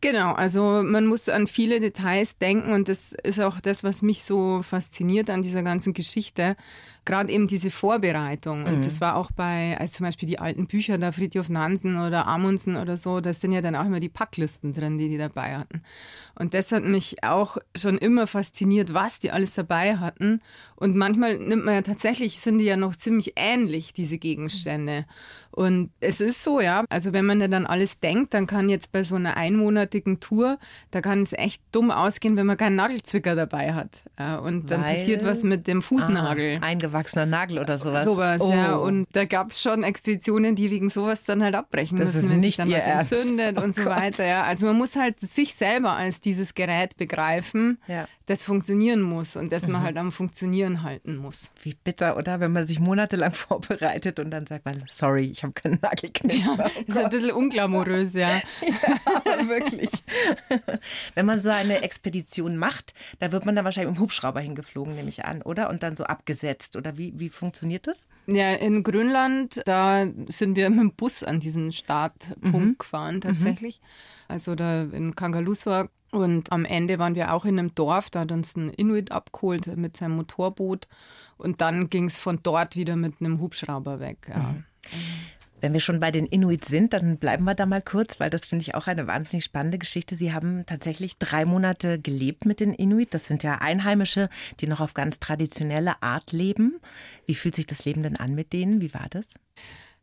Genau, 0.00 0.32
also 0.32 0.82
man 0.84 1.06
muss 1.06 1.28
an 1.28 1.46
viele 1.46 1.80
Details 1.80 2.38
denken 2.38 2.72
und 2.72 2.88
das 2.88 3.12
ist 3.24 3.40
auch 3.40 3.60
das, 3.60 3.82
was 3.82 4.02
mich 4.02 4.24
so 4.24 4.62
fasziniert 4.62 5.30
an 5.30 5.42
dieser 5.42 5.62
ganzen 5.62 5.94
Geschichte 5.94 6.56
gerade 7.06 7.32
eben 7.32 7.46
diese 7.46 7.70
Vorbereitung. 7.70 8.64
Und 8.64 8.78
mhm. 8.78 8.82
das 8.82 9.00
war 9.00 9.16
auch 9.16 9.30
bei, 9.30 9.78
also 9.78 9.94
zum 9.94 10.06
Beispiel 10.06 10.28
die 10.28 10.38
alten 10.38 10.66
Bücher, 10.66 10.98
da 10.98 11.12
Friedhof 11.12 11.48
Nansen 11.48 11.98
oder 11.98 12.26
Amundsen 12.26 12.76
oder 12.76 12.98
so, 12.98 13.20
da 13.20 13.32
sind 13.32 13.52
ja 13.52 13.62
dann 13.62 13.74
auch 13.74 13.86
immer 13.86 14.00
die 14.00 14.10
Packlisten 14.10 14.74
drin, 14.74 14.98
die 14.98 15.08
die 15.08 15.16
dabei 15.16 15.56
hatten. 15.56 15.82
Und 16.38 16.52
das 16.52 16.70
hat 16.72 16.84
mich 16.84 17.24
auch 17.24 17.56
schon 17.74 17.96
immer 17.96 18.26
fasziniert, 18.26 18.92
was 18.92 19.20
die 19.20 19.30
alles 19.30 19.54
dabei 19.54 19.96
hatten. 19.96 20.42
Und 20.74 20.94
manchmal 20.94 21.38
nimmt 21.38 21.64
man 21.64 21.74
ja 21.74 21.82
tatsächlich, 21.82 22.40
sind 22.40 22.58
die 22.58 22.64
ja 22.64 22.76
noch 22.76 22.94
ziemlich 22.94 23.32
ähnlich, 23.36 23.94
diese 23.94 24.18
Gegenstände. 24.18 25.06
Und 25.50 25.90
es 26.00 26.20
ist 26.20 26.44
so, 26.44 26.60
ja, 26.60 26.84
also 26.90 27.14
wenn 27.14 27.24
man 27.24 27.38
dann 27.50 27.64
alles 27.64 27.98
denkt, 27.98 28.34
dann 28.34 28.46
kann 28.46 28.68
jetzt 28.68 28.92
bei 28.92 29.02
so 29.02 29.16
einer 29.16 29.38
einmonatigen 29.38 30.20
Tour, 30.20 30.58
da 30.90 31.00
kann 31.00 31.22
es 31.22 31.32
echt 31.32 31.62
dumm 31.72 31.90
ausgehen, 31.90 32.36
wenn 32.36 32.44
man 32.44 32.58
keinen 32.58 32.76
Nagelzwicker 32.76 33.34
dabei 33.34 33.72
hat. 33.72 33.88
Und 34.42 34.70
dann 34.70 34.82
Weil, 34.82 34.96
passiert 34.96 35.24
was 35.24 35.44
mit 35.44 35.66
dem 35.66 35.80
Fußnagel. 35.80 36.58
Ah, 36.60 36.66
eingewachsener 36.96 37.26
Nagel 37.26 37.58
oder 37.58 37.78
sowas. 37.78 38.04
Sowas, 38.04 38.40
oh. 38.40 38.50
ja. 38.50 38.76
Und 38.76 39.06
da 39.12 39.24
gab 39.24 39.50
es 39.50 39.60
schon 39.60 39.82
Expeditionen, 39.82 40.54
die 40.54 40.70
wegen 40.70 40.90
sowas 40.90 41.24
dann 41.24 41.42
halt 41.42 41.54
abbrechen 41.54 41.98
das 41.98 42.14
müssen, 42.14 42.30
wenn 42.30 42.42
sich 42.42 42.56
dann 42.56 42.70
was 42.70 42.84
Ernst. 42.84 43.12
entzündet 43.12 43.58
oh 43.58 43.62
und 43.62 43.74
so 43.74 43.84
Gott. 43.84 43.96
weiter. 43.96 44.26
Ja. 44.26 44.42
Also 44.44 44.66
man 44.66 44.76
muss 44.76 44.96
halt 44.96 45.20
sich 45.20 45.54
selber 45.54 45.92
als 45.92 46.20
dieses 46.20 46.54
Gerät 46.54 46.96
begreifen, 46.96 47.78
ja. 47.86 48.06
das 48.26 48.44
funktionieren 48.44 49.02
muss 49.02 49.36
und 49.36 49.52
das 49.52 49.66
mhm. 49.66 49.74
man 49.74 49.82
halt 49.82 49.96
am 49.96 50.12
Funktionieren 50.12 50.82
halten 50.82 51.16
muss. 51.16 51.50
Wie 51.62 51.74
bitter, 51.74 52.16
oder? 52.16 52.40
Wenn 52.40 52.52
man 52.52 52.66
sich 52.66 52.80
monatelang 52.80 53.32
vorbereitet 53.32 54.18
und 54.18 54.30
dann 54.30 54.46
sagt 54.46 54.64
man, 54.64 54.82
sorry, 54.86 55.26
ich 55.26 55.42
habe 55.42 55.52
keinen 55.52 55.78
Nagelkniff. 55.80 56.34
Ja, 56.34 56.56
oh 56.58 56.80
ist 56.86 56.98
ein 56.98 57.10
bisschen 57.10 57.32
unglamourös, 57.32 58.14
ja. 58.14 58.30
ja, 58.62 59.48
wirklich. 59.48 59.90
Wenn 61.14 61.26
man 61.26 61.40
so 61.40 61.50
eine 61.50 61.82
Expedition 61.82 62.56
macht, 62.56 62.94
da 63.18 63.32
wird 63.32 63.44
man 63.46 63.54
dann 63.54 63.64
wahrscheinlich 63.64 63.94
im 63.94 64.00
Hubschrauber 64.00 64.40
hingeflogen, 64.40 64.94
nehme 64.94 65.08
ich 65.08 65.24
an, 65.24 65.42
oder? 65.42 65.68
Und 65.70 65.82
dann 65.82 65.96
so 65.96 66.04
abgesetzt. 66.04 66.76
Oder 66.76 66.85
wie, 66.96 67.12
wie 67.18 67.28
funktioniert 67.28 67.86
das? 67.86 68.06
Ja, 68.26 68.52
in 68.54 68.82
Grönland, 68.82 69.62
da 69.64 70.06
sind 70.26 70.56
wir 70.56 70.70
mit 70.70 70.78
dem 70.78 70.92
Bus 70.92 71.22
an 71.22 71.40
diesen 71.40 71.72
Startpunkt 71.72 72.54
mhm. 72.54 72.78
gefahren, 72.78 73.20
tatsächlich. 73.20 73.80
Mhm. 73.80 73.86
Also 74.28 74.54
da 74.54 74.82
in 74.82 75.14
Kangalussuaq 75.14 75.90
und 76.10 76.52
am 76.52 76.64
Ende 76.64 76.98
waren 76.98 77.14
wir 77.14 77.32
auch 77.32 77.44
in 77.44 77.58
einem 77.58 77.74
Dorf, 77.74 78.10
da 78.10 78.20
hat 78.20 78.32
uns 78.32 78.56
ein 78.56 78.70
Inuit 78.70 79.12
abgeholt 79.12 79.76
mit 79.76 79.96
seinem 79.96 80.16
Motorboot. 80.16 80.88
Und 81.36 81.60
dann 81.60 81.90
ging 81.90 82.06
es 82.06 82.18
von 82.18 82.40
dort 82.42 82.76
wieder 82.76 82.96
mit 82.96 83.20
einem 83.20 83.40
Hubschrauber 83.40 84.00
weg. 84.00 84.28
Ja. 84.28 84.38
Mhm. 84.38 84.64
Wenn 85.60 85.72
wir 85.72 85.80
schon 85.80 86.00
bei 86.00 86.10
den 86.10 86.26
Inuit 86.26 86.64
sind, 86.64 86.92
dann 86.92 87.16
bleiben 87.16 87.44
wir 87.44 87.54
da 87.54 87.64
mal 87.64 87.80
kurz, 87.80 88.20
weil 88.20 88.30
das 88.30 88.44
finde 88.44 88.62
ich 88.62 88.74
auch 88.74 88.86
eine 88.86 89.06
wahnsinnig 89.06 89.44
spannende 89.44 89.78
Geschichte. 89.78 90.14
Sie 90.14 90.32
haben 90.32 90.64
tatsächlich 90.66 91.18
drei 91.18 91.44
Monate 91.44 91.98
gelebt 91.98 92.44
mit 92.44 92.60
den 92.60 92.74
Inuit. 92.74 93.14
Das 93.14 93.26
sind 93.26 93.42
ja 93.42 93.56
Einheimische, 93.56 94.28
die 94.60 94.66
noch 94.66 94.80
auf 94.80 94.92
ganz 94.92 95.18
traditionelle 95.18 96.02
Art 96.02 96.32
leben. 96.32 96.78
Wie 97.26 97.34
fühlt 97.34 97.54
sich 97.54 97.66
das 97.66 97.84
Leben 97.84 98.02
denn 98.02 98.16
an 98.16 98.34
mit 98.34 98.52
denen? 98.52 98.80
Wie 98.80 98.92
war 98.92 99.06
das? 99.08 99.26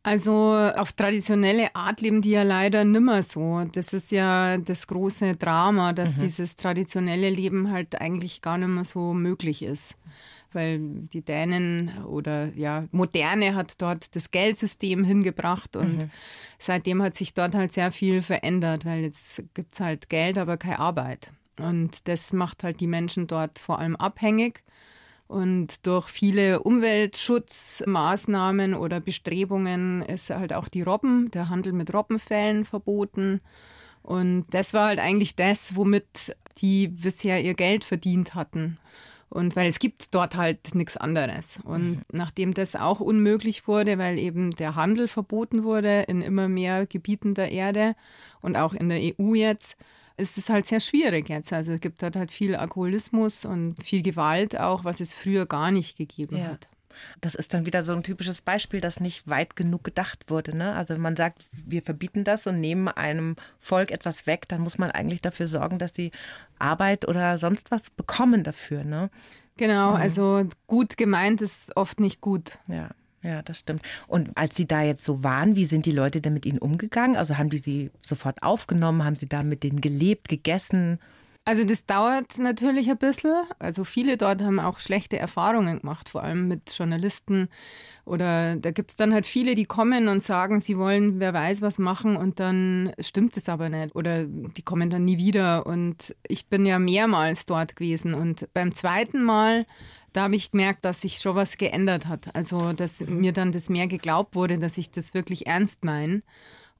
Also 0.02 0.54
auf 0.76 0.92
traditionelle 0.92 1.74
Art 1.74 2.02
leben 2.02 2.20
die 2.20 2.32
ja 2.32 2.42
leider 2.42 2.84
nimmer 2.84 3.22
so. 3.22 3.64
Das 3.72 3.94
ist 3.94 4.12
ja 4.12 4.58
das 4.58 4.86
große 4.86 5.36
Drama, 5.36 5.94
dass 5.94 6.16
mhm. 6.16 6.20
dieses 6.20 6.56
traditionelle 6.56 7.30
Leben 7.30 7.70
halt 7.70 7.98
eigentlich 8.00 8.42
gar 8.42 8.58
nicht 8.58 8.68
mehr 8.68 8.84
so 8.84 9.14
möglich 9.14 9.62
ist. 9.62 9.96
Weil 10.54 10.80
die 11.12 11.22
Dänen 11.22 12.04
oder 12.04 12.52
ja, 12.54 12.84
Moderne 12.92 13.54
hat 13.54 13.80
dort 13.80 14.14
das 14.16 14.30
Geldsystem 14.30 15.04
hingebracht 15.04 15.76
und 15.76 16.04
mhm. 16.04 16.10
seitdem 16.58 17.02
hat 17.02 17.14
sich 17.14 17.34
dort 17.34 17.54
halt 17.54 17.72
sehr 17.72 17.92
viel 17.92 18.22
verändert, 18.22 18.84
weil 18.84 19.02
jetzt 19.02 19.44
gibt 19.54 19.74
es 19.74 19.80
halt 19.80 20.08
Geld, 20.08 20.38
aber 20.38 20.56
keine 20.56 20.78
Arbeit. 20.78 21.30
Und 21.58 22.08
das 22.08 22.32
macht 22.32 22.64
halt 22.64 22.80
die 22.80 22.86
Menschen 22.86 23.26
dort 23.26 23.58
vor 23.58 23.78
allem 23.78 23.96
abhängig. 23.96 24.62
Und 25.26 25.86
durch 25.86 26.08
viele 26.08 26.62
Umweltschutzmaßnahmen 26.62 28.74
oder 28.74 29.00
Bestrebungen 29.00 30.02
ist 30.02 30.30
halt 30.30 30.52
auch 30.52 30.68
die 30.68 30.82
Robben, 30.82 31.30
der 31.30 31.48
Handel 31.48 31.72
mit 31.72 31.94
Robbenfällen 31.94 32.64
verboten. 32.64 33.40
Und 34.02 34.44
das 34.50 34.74
war 34.74 34.88
halt 34.88 34.98
eigentlich 34.98 35.34
das, 35.34 35.76
womit 35.76 36.36
die 36.58 36.88
bisher 36.88 37.42
ihr 37.42 37.54
Geld 37.54 37.84
verdient 37.84 38.34
hatten. 38.34 38.76
Und 39.34 39.56
weil 39.56 39.66
es 39.66 39.80
gibt 39.80 40.14
dort 40.14 40.36
halt 40.36 40.76
nichts 40.76 40.96
anderes. 40.96 41.60
Und 41.64 41.96
mhm. 41.96 42.02
nachdem 42.12 42.54
das 42.54 42.76
auch 42.76 43.00
unmöglich 43.00 43.66
wurde, 43.66 43.98
weil 43.98 44.16
eben 44.16 44.52
der 44.52 44.76
Handel 44.76 45.08
verboten 45.08 45.64
wurde 45.64 46.02
in 46.02 46.22
immer 46.22 46.46
mehr 46.46 46.86
Gebieten 46.86 47.34
der 47.34 47.50
Erde 47.50 47.96
und 48.42 48.56
auch 48.56 48.74
in 48.74 48.88
der 48.88 49.00
EU 49.00 49.34
jetzt, 49.34 49.76
ist 50.16 50.38
es 50.38 50.48
halt 50.48 50.66
sehr 50.66 50.78
schwierig 50.78 51.28
jetzt. 51.28 51.52
Also 51.52 51.72
es 51.72 51.80
gibt 51.80 52.00
dort 52.00 52.14
halt 52.14 52.30
viel 52.30 52.54
Alkoholismus 52.54 53.44
und 53.44 53.74
viel 53.82 54.04
Gewalt 54.04 54.56
auch, 54.56 54.84
was 54.84 55.00
es 55.00 55.14
früher 55.16 55.46
gar 55.46 55.72
nicht 55.72 55.98
gegeben 55.98 56.36
ja. 56.36 56.44
hat. 56.50 56.68
Das 57.20 57.34
ist 57.34 57.54
dann 57.54 57.66
wieder 57.66 57.84
so 57.84 57.92
ein 57.92 58.02
typisches 58.02 58.42
Beispiel, 58.42 58.80
das 58.80 59.00
nicht 59.00 59.28
weit 59.28 59.56
genug 59.56 59.84
gedacht 59.84 60.24
wurde. 60.28 60.56
Ne? 60.56 60.74
Also 60.74 60.96
man 60.96 61.16
sagt, 61.16 61.44
wir 61.52 61.82
verbieten 61.82 62.24
das 62.24 62.46
und 62.46 62.60
nehmen 62.60 62.88
einem 62.88 63.36
Volk 63.60 63.90
etwas 63.90 64.26
weg, 64.26 64.48
dann 64.48 64.60
muss 64.60 64.78
man 64.78 64.90
eigentlich 64.90 65.22
dafür 65.22 65.48
sorgen, 65.48 65.78
dass 65.78 65.94
sie 65.94 66.10
Arbeit 66.58 67.06
oder 67.08 67.38
sonst 67.38 67.70
was 67.70 67.90
bekommen 67.90 68.44
dafür. 68.44 68.84
Ne? 68.84 69.10
Genau, 69.56 69.90
mhm. 69.90 69.96
also 69.96 70.44
gut 70.66 70.96
gemeint 70.96 71.42
ist 71.42 71.76
oft 71.76 72.00
nicht 72.00 72.20
gut. 72.20 72.58
Ja. 72.68 72.90
Ja, 73.22 73.40
das 73.40 73.58
stimmt. 73.58 73.80
Und 74.06 74.36
als 74.36 74.54
Sie 74.54 74.66
da 74.66 74.82
jetzt 74.82 75.02
so 75.02 75.24
waren, 75.24 75.56
wie 75.56 75.64
sind 75.64 75.86
die 75.86 75.92
Leute 75.92 76.20
denn 76.20 76.34
mit 76.34 76.44
Ihnen 76.44 76.58
umgegangen? 76.58 77.16
Also 77.16 77.38
haben 77.38 77.48
die 77.48 77.56
Sie 77.56 77.90
sofort 78.02 78.42
aufgenommen? 78.42 79.02
Haben 79.02 79.16
Sie 79.16 79.26
da 79.26 79.42
mit 79.42 79.62
denen 79.62 79.80
gelebt, 79.80 80.28
gegessen? 80.28 80.98
Also 81.46 81.64
das 81.64 81.84
dauert 81.84 82.38
natürlich 82.38 82.90
ein 82.90 82.96
bisschen. 82.96 83.44
Also 83.58 83.84
viele 83.84 84.16
dort 84.16 84.40
haben 84.40 84.58
auch 84.58 84.80
schlechte 84.80 85.18
Erfahrungen 85.18 85.80
gemacht, 85.80 86.08
vor 86.08 86.22
allem 86.22 86.48
mit 86.48 86.72
Journalisten. 86.76 87.48
Oder 88.06 88.56
da 88.56 88.70
gibt 88.70 88.90
es 88.90 88.96
dann 88.96 89.12
halt 89.12 89.26
viele, 89.26 89.54
die 89.54 89.66
kommen 89.66 90.08
und 90.08 90.22
sagen, 90.22 90.60
sie 90.60 90.78
wollen 90.78 91.20
wer 91.20 91.34
weiß 91.34 91.60
was 91.60 91.78
machen 91.78 92.16
und 92.16 92.40
dann 92.40 92.92
stimmt 92.98 93.36
es 93.36 93.50
aber 93.50 93.68
nicht. 93.68 93.94
Oder 93.94 94.24
die 94.24 94.62
kommen 94.62 94.88
dann 94.88 95.04
nie 95.04 95.18
wieder. 95.18 95.66
Und 95.66 96.14
ich 96.26 96.46
bin 96.46 96.64
ja 96.64 96.78
mehrmals 96.78 97.44
dort 97.44 97.76
gewesen. 97.76 98.14
Und 98.14 98.48
beim 98.54 98.74
zweiten 98.74 99.22
Mal 99.22 99.66
da 100.14 100.22
habe 100.22 100.36
ich 100.36 100.52
gemerkt, 100.52 100.84
dass 100.84 101.00
sich 101.00 101.18
schon 101.18 101.34
was 101.34 101.58
geändert 101.58 102.06
hat. 102.06 102.34
Also, 102.36 102.72
dass 102.72 103.00
mir 103.00 103.32
dann 103.32 103.50
das 103.50 103.68
mehr 103.68 103.88
geglaubt 103.88 104.36
wurde, 104.36 104.58
dass 104.60 104.78
ich 104.78 104.92
das 104.92 105.12
wirklich 105.12 105.48
ernst 105.48 105.84
meine. 105.84 106.22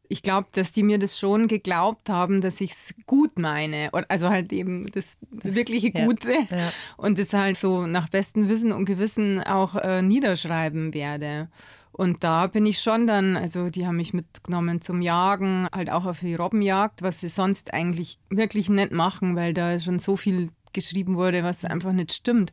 Ich 0.09 0.23
glaube, 0.23 0.49
dass 0.53 0.73
die 0.73 0.83
mir 0.83 0.99
das 0.99 1.19
schon 1.19 1.49
geglaubt 1.49 2.11
haben, 2.11 2.41
dass 2.41 2.61
ich 2.61 2.73
es 2.73 2.95
gut 3.07 3.39
meine. 3.39 3.91
Also 4.09 4.29
halt 4.29 4.53
eben 4.53 4.87
das, 4.93 5.19
das 5.31 5.55
wirkliche 5.55 5.93
Gute. 5.93 6.33
Ja, 6.51 6.57
ja. 6.57 6.73
Und 6.97 7.19
das 7.19 7.33
halt 7.33 7.57
so 7.57 7.87
nach 7.87 8.09
bestem 8.09 8.49
Wissen 8.49 8.73
und 8.73 8.85
Gewissen 8.85 9.43
auch 9.43 9.77
äh, 9.77 10.03
niederschreiben 10.03 10.93
werde. 10.93 11.49
Und 11.97 12.25
da 12.25 12.49
bin 12.49 12.67
ich 12.67 12.81
schon 12.81 13.07
dann, 13.07 13.37
also 13.37 13.71
die 13.71 13.87
haben 13.87 13.99
mich 13.99 14.13
mitgenommen 14.13 14.83
zum 14.83 15.01
Jagen, 15.01 15.69
halt 15.73 15.91
auch 15.91 16.07
auf 16.07 16.21
die 16.21 16.35
Robbenjagd, 16.35 17.03
was 17.03 17.21
sie 17.21 17.29
sonst 17.29 17.73
eigentlich 17.73 18.19
wirklich 18.31 18.69
nicht 18.69 18.91
machen, 18.91 19.37
weil 19.37 19.55
da 19.55 19.79
schon 19.79 20.01
so 20.01 20.17
viel 20.17 20.51
geschrieben 20.73 21.17
wurde, 21.17 21.45
was 21.45 21.65
einfach 21.65 21.93
nicht 21.93 22.13
stimmt. 22.13 22.53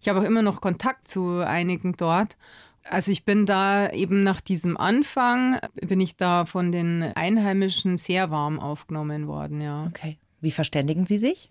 Ich 0.00 0.08
habe 0.08 0.20
auch 0.20 0.24
immer 0.24 0.40
noch 0.40 0.62
Kontakt 0.62 1.08
zu 1.08 1.40
einigen 1.40 1.92
dort. 1.98 2.36
Also 2.84 3.12
ich 3.12 3.24
bin 3.24 3.46
da 3.46 3.90
eben 3.90 4.22
nach 4.22 4.40
diesem 4.40 4.76
Anfang, 4.76 5.58
bin 5.74 6.00
ich 6.00 6.16
da 6.16 6.44
von 6.44 6.72
den 6.72 7.02
Einheimischen 7.14 7.96
sehr 7.96 8.30
warm 8.30 8.58
aufgenommen 8.58 9.26
worden, 9.26 9.60
ja. 9.60 9.86
Okay. 9.86 10.18
Wie 10.40 10.50
verständigen 10.50 11.06
Sie 11.06 11.18
sich? 11.18 11.50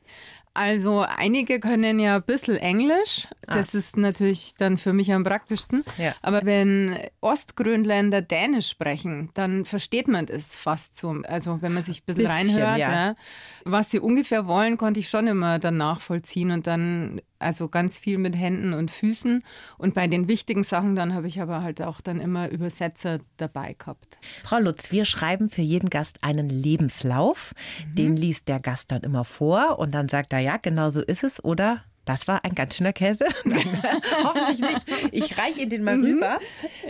Also 0.55 1.01
einige 1.01 1.59
können 1.59 1.99
ja 1.99 2.17
ein 2.17 2.23
bisschen 2.23 2.57
Englisch. 2.57 3.27
Das 3.43 3.73
ah. 3.73 3.77
ist 3.77 3.97
natürlich 3.97 4.55
dann 4.57 4.77
für 4.77 4.93
mich 4.93 5.13
am 5.13 5.23
praktischsten. 5.23 5.85
Ja. 5.97 6.15
Aber 6.21 6.43
wenn 6.43 6.97
Ostgrönländer 7.21 8.21
Dänisch 8.21 8.67
sprechen, 8.67 9.29
dann 9.35 9.63
versteht 9.63 10.07
man 10.07 10.25
das 10.25 10.55
fast 10.55 10.97
so. 10.97 11.15
Also 11.27 11.61
wenn 11.61 11.73
man 11.73 11.83
sich 11.83 12.01
ein 12.01 12.05
bisschen, 12.07 12.23
bisschen 12.23 12.57
reinhört, 12.57 12.79
ja. 12.79 12.91
Ja. 12.91 13.15
was 13.63 13.91
sie 13.91 13.99
ungefähr 13.99 14.47
wollen, 14.47 14.77
konnte 14.77 14.99
ich 14.99 15.09
schon 15.09 15.27
immer 15.27 15.59
dann 15.59 15.77
nachvollziehen 15.77 16.51
und 16.51 16.65
dann 16.67 17.21
also 17.39 17.67
ganz 17.69 17.97
viel 17.97 18.17
mit 18.17 18.35
Händen 18.35 18.73
und 18.73 18.91
Füßen. 18.91 19.43
Und 19.77 19.93
bei 19.93 20.07
den 20.07 20.27
wichtigen 20.27 20.63
Sachen 20.63 20.95
dann 20.95 21.13
habe 21.13 21.27
ich 21.27 21.41
aber 21.41 21.63
halt 21.63 21.81
auch 21.81 22.01
dann 22.01 22.19
immer 22.19 22.49
Übersetzer 22.49 23.19
dabei 23.37 23.75
gehabt. 23.77 24.19
Frau 24.43 24.59
Lutz, 24.59 24.91
wir 24.91 25.05
schreiben 25.05 25.49
für 25.49 25.61
jeden 25.61 25.89
Gast 25.89 26.23
einen 26.23 26.49
Lebenslauf. 26.49 27.53
Mhm. 27.89 27.95
Den 27.95 28.15
liest 28.15 28.47
der 28.47 28.59
Gast 28.59 28.91
dann 28.91 29.01
immer 29.01 29.23
vor 29.23 29.79
und 29.79 29.91
dann 29.91 30.09
sagt 30.09 30.33
er, 30.33 30.39
ja, 30.39 30.57
genau 30.57 30.89
so 30.89 31.01
ist 31.01 31.23
es 31.23 31.43
oder 31.43 31.83
das 32.05 32.27
war 32.27 32.43
ein 32.43 32.55
ganz 32.55 32.75
schöner 32.75 32.93
Käse. 32.93 33.25
Hoffentlich 34.23 34.59
nicht. 34.59 34.85
Ich 35.11 35.37
reiche 35.37 35.61
Ihnen 35.61 35.69
den 35.69 35.83
mal 35.83 35.95
mhm. 35.95 36.05
rüber. 36.05 36.39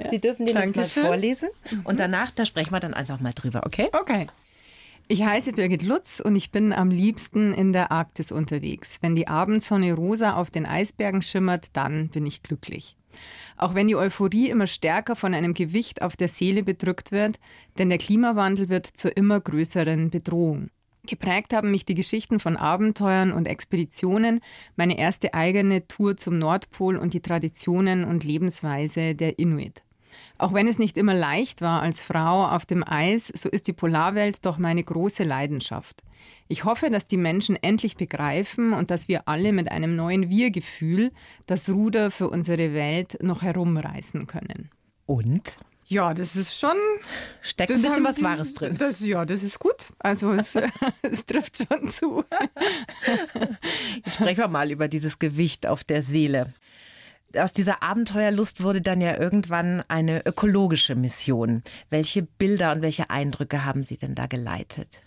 Sie 0.09 0.19
dürfen 0.19 0.45
den 0.45 0.55
jetzt 0.55 0.75
mal 0.75 0.85
vorlesen. 0.85 1.49
Und 1.83 1.95
mhm. 1.95 1.97
danach, 1.97 2.31
da 2.31 2.45
sprechen 2.45 2.71
wir 2.71 2.79
dann 2.79 2.93
einfach 2.93 3.19
mal 3.19 3.33
drüber, 3.33 3.65
okay? 3.65 3.89
Okay. 3.91 4.27
Ich 5.11 5.23
heiße 5.23 5.53
Birgit 5.53 5.81
Lutz 5.81 6.21
und 6.23 6.35
ich 6.35 6.51
bin 6.51 6.71
am 6.71 6.91
liebsten 6.91 7.51
in 7.51 7.73
der 7.73 7.91
Arktis 7.91 8.31
unterwegs. 8.31 8.99
Wenn 9.01 9.15
die 9.15 9.27
Abendsonne 9.27 9.91
rosa 9.93 10.35
auf 10.35 10.51
den 10.51 10.67
Eisbergen 10.67 11.23
schimmert, 11.23 11.75
dann 11.75 12.09
bin 12.09 12.27
ich 12.27 12.43
glücklich. 12.43 12.95
Auch 13.57 13.73
wenn 13.73 13.87
die 13.87 13.95
Euphorie 13.95 14.51
immer 14.51 14.67
stärker 14.67 15.15
von 15.15 15.33
einem 15.33 15.55
Gewicht 15.55 16.03
auf 16.03 16.15
der 16.15 16.27
Seele 16.27 16.61
bedrückt 16.61 17.11
wird, 17.11 17.39
denn 17.79 17.89
der 17.89 17.97
Klimawandel 17.97 18.69
wird 18.69 18.85
zur 18.85 19.17
immer 19.17 19.39
größeren 19.39 20.11
Bedrohung. 20.11 20.69
Geprägt 21.07 21.53
haben 21.53 21.71
mich 21.71 21.85
die 21.85 21.95
Geschichten 21.95 22.39
von 22.39 22.55
Abenteuern 22.55 23.31
und 23.31 23.47
Expeditionen, 23.47 24.41
meine 24.75 24.99
erste 24.99 25.33
eigene 25.33 25.87
Tour 25.87 26.17
zum 26.17 26.37
Nordpol 26.37 26.97
und 26.97 27.15
die 27.15 27.21
Traditionen 27.21 28.03
und 28.03 28.23
Lebensweise 28.23 29.15
der 29.15 29.39
Inuit. 29.39 29.81
Auch 30.37 30.53
wenn 30.53 30.67
es 30.67 30.79
nicht 30.79 30.97
immer 30.97 31.13
leicht 31.13 31.61
war 31.61 31.81
als 31.81 32.01
Frau 32.01 32.45
auf 32.47 32.65
dem 32.65 32.83
Eis, 32.87 33.27
so 33.27 33.49
ist 33.49 33.67
die 33.67 33.73
Polarwelt 33.73 34.45
doch 34.45 34.57
meine 34.57 34.83
große 34.83 35.23
Leidenschaft. 35.23 36.01
Ich 36.47 36.63
hoffe, 36.63 36.89
dass 36.89 37.07
die 37.07 37.17
Menschen 37.17 37.55
endlich 37.55 37.95
begreifen 37.95 38.73
und 38.73 38.89
dass 38.89 39.07
wir 39.07 39.27
alle 39.27 39.53
mit 39.53 39.69
einem 39.69 39.95
neuen 39.95 40.29
Wir-Gefühl 40.29 41.11
das 41.45 41.69
Ruder 41.69 42.09
für 42.09 42.29
unsere 42.29 42.73
Welt 42.73 43.17
noch 43.21 43.41
herumreißen 43.41 44.27
können. 44.27 44.71
Und? 45.05 45.57
Ja, 45.85 46.13
das 46.13 46.35
ist 46.35 46.57
schon. 46.57 46.77
Steckt 47.41 47.71
ein 47.71 47.81
bisschen 47.81 48.03
was 48.03 48.15
die, 48.17 48.23
Wahres 48.23 48.53
drin. 48.53 48.77
Das, 48.77 48.99
ja, 48.99 49.25
das 49.25 49.41
ist 49.41 49.59
gut. 49.59 49.89
Also 49.97 50.31
es, 50.33 50.55
es 51.01 51.25
trifft 51.25 51.57
schon 51.57 51.87
zu. 51.87 52.23
Jetzt 54.05 54.15
sprechen 54.15 54.37
wir 54.37 54.47
mal 54.47 54.71
über 54.71 54.87
dieses 54.87 55.17
Gewicht 55.17 55.65
auf 55.65 55.83
der 55.83 56.03
Seele 56.03 56.53
aus 57.37 57.53
dieser 57.53 57.83
Abenteuerlust 57.83 58.63
wurde 58.63 58.81
dann 58.81 59.01
ja 59.01 59.17
irgendwann 59.19 59.83
eine 59.87 60.25
ökologische 60.25 60.95
Mission. 60.95 61.63
Welche 61.89 62.23
Bilder 62.23 62.71
und 62.71 62.81
welche 62.81 63.09
Eindrücke 63.09 63.65
haben 63.65 63.83
Sie 63.83 63.97
denn 63.97 64.15
da 64.15 64.27
geleitet? 64.27 65.01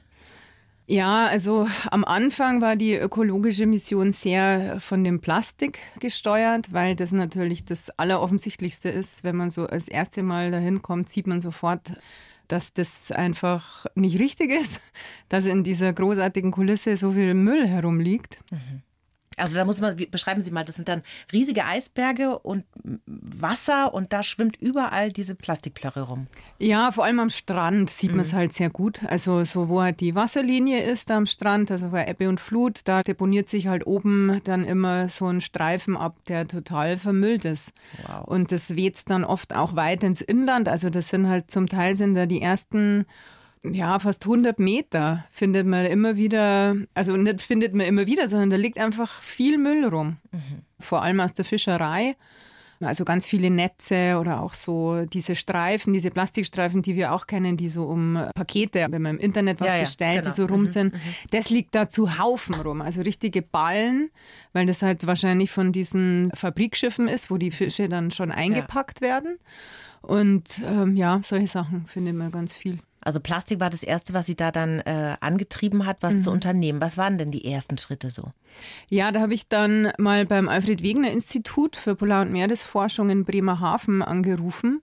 Ja, 0.87 1.26
also 1.26 1.69
am 1.91 2.05
Anfang 2.05 2.61
war 2.61 2.76
die 2.76 2.95
ökologische 2.95 3.67
Mission 3.67 4.12
sehr 4.12 4.81
von 4.81 5.05
dem 5.05 5.21
Plastik 5.21 5.79
gesteuert, 6.00 6.73
weil 6.73 6.97
das 6.97 7.12
natürlich 7.12 7.64
das 7.64 7.91
Alleroffensichtlichste 7.99 8.88
ist. 8.88 9.23
Wenn 9.25 9.37
man 9.37 9.50
so 9.50 9.67
als 9.67 9.88
erste 9.88 10.23
Mal 10.23 10.50
dahin 10.50 10.83
kommt, 10.83 11.09
sieht 11.09 11.26
man 11.26 11.41
sofort, 11.41 11.93
dass 12.49 12.73
das 12.73 13.12
einfach 13.12 13.87
nicht 13.95 14.19
richtig 14.19 14.50
ist, 14.50 14.81
dass 15.29 15.47
in 15.47 15.62
dieser 15.64 15.93
großartigen 15.93 16.50
Kulisse 16.50 16.97
so 16.97 17.12
viel 17.12 17.35
Müll 17.35 17.67
herumliegt. 17.67 18.41
Mhm. 18.50 18.83
Also 19.42 19.56
da 19.56 19.64
muss 19.64 19.80
man, 19.80 19.96
beschreiben 20.11 20.40
Sie 20.40 20.52
mal, 20.52 20.64
das 20.64 20.76
sind 20.76 20.88
dann 20.88 21.02
riesige 21.32 21.64
Eisberge 21.64 22.38
und 22.38 22.64
Wasser 23.06 23.92
und 23.92 24.12
da 24.12 24.22
schwimmt 24.22 24.56
überall 24.61 25.11
diese 25.11 25.34
Plastikplörre 25.34 26.02
rum. 26.02 26.28
Ja, 26.61 26.92
vor 26.92 27.04
allem 27.04 27.18
am 27.18 27.28
Strand 27.28 27.90
sieht 27.90 28.11
mhm. 28.11 28.18
man 28.18 28.22
es 28.25 28.32
halt 28.32 28.52
sehr 28.52 28.70
gut. 28.70 29.02
Also 29.04 29.42
so, 29.42 29.68
wo 29.68 29.82
halt 29.82 29.99
die 29.99 30.14
Wasserlinie 30.14 30.84
ist 30.84 31.11
am 31.11 31.26
Strand, 31.26 31.72
also 31.72 31.88
bei 31.88 32.06
Ebbe 32.06 32.28
und 32.28 32.38
Flut, 32.38 32.82
da 32.84 33.02
deponiert 33.02 33.49
sich 33.49 33.66
halt 33.66 33.84
oben 33.84 34.40
dann 34.44 34.64
immer 34.64 35.08
so 35.08 35.26
ein 35.26 35.40
Streifen 35.40 35.96
ab, 35.96 36.14
der 36.28 36.46
total 36.46 36.96
vermüllt 36.96 37.44
ist. 37.44 37.72
Wow. 38.06 38.28
Und 38.28 38.52
das 38.52 38.76
weht 38.76 39.11
dann 39.11 39.25
oft 39.25 39.56
auch 39.56 39.75
weit 39.75 40.04
ins 40.04 40.20
Inland. 40.20 40.68
Also 40.68 40.88
das 40.88 41.08
sind 41.08 41.28
halt 41.28 41.50
zum 41.50 41.68
Teil 41.68 41.96
sind 41.96 42.14
da 42.14 42.26
die 42.26 42.40
ersten 42.40 43.06
ja, 43.64 43.99
fast 43.99 44.25
100 44.25 44.59
Meter 44.59 45.25
findet 45.31 45.66
man 45.66 45.87
immer 45.87 46.16
wieder, 46.16 46.75
also 46.95 47.16
nicht 47.16 47.40
findet 47.40 47.75
man 47.75 47.87
immer 47.87 48.07
wieder, 48.07 48.26
sondern 48.26 48.50
da 48.50 48.57
liegt 48.57 48.78
einfach 48.78 49.21
viel 49.21 49.59
Müll 49.59 49.85
rum. 49.87 50.16
Mhm. 50.33 50.62
Vor 50.81 51.02
allem 51.02 51.21
aus 51.21 51.35
der 51.35 51.45
Fischerei. 51.45 52.16
Also 52.81 53.04
ganz 53.04 53.28
viele 53.28 53.49
Netze 53.49 54.19
oder 54.19 54.40
auch 54.40 54.54
so 54.54 55.04
diese 55.04 55.37
Streifen, 55.37 55.92
diese 55.92 56.11
Plastikstreifen, 56.11 56.83
die 56.83 56.97
wir 56.97 57.12
auch 57.12 57.28
kennen, 57.28 57.57
die 57.57 57.69
so 57.69 57.85
um 57.85 58.21
Pakete, 58.35 58.87
wenn 58.90 59.02
man 59.02 59.16
im 59.16 59.21
Internet 59.21 59.61
was 59.61 59.69
ja, 59.69 59.81
bestellt, 59.81 60.23
genau. 60.23 60.35
die 60.35 60.40
so 60.40 60.47
rum 60.47 60.61
mhm, 60.62 60.66
sind. 60.66 60.95
Mhm. 60.95 60.99
Das 61.31 61.49
liegt 61.49 61.76
da 61.76 61.88
zu 61.88 62.19
Haufen 62.19 62.57
rum. 62.57 62.83
Also 62.83 63.02
richtige 63.02 63.40
Ballen, 63.40 64.11
weil 64.52 64.66
das 64.66 64.83
halt 64.83 65.07
wahrscheinlich 65.07 65.52
von 65.52 65.71
diesen 65.71 66.33
Fabrikschiffen 66.35 67.07
ist, 67.07 67.31
wo 67.31 67.37
die 67.37 67.52
Fische 67.52 67.88
dann 67.88 68.11
schon 68.11 68.33
eingepackt 68.33 69.00
ja. 69.00 69.07
werden. 69.07 69.38
Und 70.00 70.61
ähm, 70.66 70.97
ja, 70.97 71.21
solche 71.23 71.47
Sachen 71.47 71.87
finde 71.87 72.11
ich 72.11 72.16
mir 72.16 72.31
ganz 72.31 72.57
viel. 72.57 72.81
Also 73.04 73.21
Plastik 73.21 73.61
war 73.61 73.71
das 73.71 73.82
Erste, 73.82 74.14
was 74.14 74.26
Sie 74.26 74.37
da 74.37 74.50
dann 74.50 74.80
äh, 74.80 75.16
angetrieben 75.21 75.87
hat, 75.87 75.99
was 76.00 76.16
mhm. 76.16 76.23
zu 76.23 76.30
unternehmen. 76.30 76.80
Was 76.80 76.97
waren 76.97 77.18
denn 77.18 77.30
die 77.30 77.44
ersten 77.44 77.78
Schritte 77.78 78.11
so? 78.11 78.32
Ja, 78.88 79.12
da 79.12 79.21
habe 79.21 79.35
ich 79.35 79.49
dann 79.49 79.92
mal 79.99 80.25
beim 80.26 80.49
Alfred 80.49 80.82
Wegener 80.82 81.11
Institut 81.11 81.76
für 81.76 81.94
Polar- 81.94 82.23
und 82.23 82.32
Meeresforschung 82.32 83.11
in 83.11 83.25
Bremerhaven 83.25 84.02
angerufen 84.02 84.82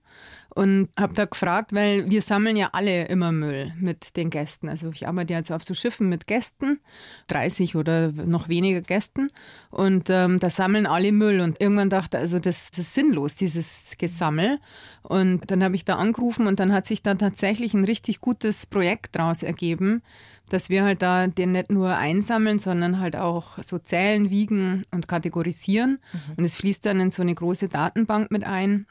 und 0.54 0.88
habe 0.98 1.14
da 1.14 1.24
gefragt, 1.24 1.72
weil 1.72 2.10
wir 2.10 2.22
sammeln 2.22 2.56
ja 2.56 2.70
alle 2.72 3.06
immer 3.06 3.32
Müll 3.32 3.72
mit 3.78 4.16
den 4.16 4.30
Gästen. 4.30 4.68
Also 4.68 4.90
ich 4.90 5.06
arbeite 5.06 5.34
jetzt 5.34 5.52
auf 5.52 5.62
so 5.62 5.74
Schiffen 5.74 6.08
mit 6.08 6.26
Gästen, 6.26 6.80
30 7.28 7.76
oder 7.76 8.12
noch 8.12 8.48
weniger 8.48 8.80
Gästen 8.80 9.30
und 9.70 10.10
ähm, 10.10 10.40
da 10.40 10.50
sammeln 10.50 10.86
alle 10.86 11.12
Müll 11.12 11.40
und 11.40 11.60
irgendwann 11.60 11.90
dachte 11.90 12.18
also 12.18 12.38
das, 12.38 12.70
das 12.70 12.80
ist 12.80 12.94
sinnlos, 12.94 13.36
dieses 13.36 13.96
Gesammel 13.98 14.58
und 15.02 15.50
dann 15.50 15.62
habe 15.62 15.76
ich 15.76 15.84
da 15.84 15.96
angerufen 15.96 16.46
und 16.46 16.60
dann 16.60 16.72
hat 16.72 16.86
sich 16.86 17.02
da 17.02 17.14
tatsächlich 17.14 17.74
ein 17.74 17.84
richtig 17.84 18.20
gutes 18.20 18.66
Projekt 18.66 19.16
daraus 19.16 19.42
ergeben, 19.42 20.02
dass 20.50 20.68
wir 20.68 20.84
halt 20.84 21.00
da 21.00 21.26
den 21.28 21.52
nicht 21.52 21.70
nur 21.70 21.96
einsammeln, 21.96 22.58
sondern 22.58 23.00
halt 23.00 23.16
auch 23.16 23.62
so 23.62 23.78
zählen, 23.78 24.30
wiegen 24.30 24.82
und 24.90 25.08
kategorisieren. 25.08 26.00
Mhm. 26.12 26.34
Und 26.36 26.44
es 26.44 26.56
fließt 26.56 26.84
dann 26.84 27.00
in 27.00 27.10
so 27.10 27.22
eine 27.22 27.34
große 27.34 27.68
Datenbank 27.68 28.30
mit 28.30 28.44
ein 28.44 28.86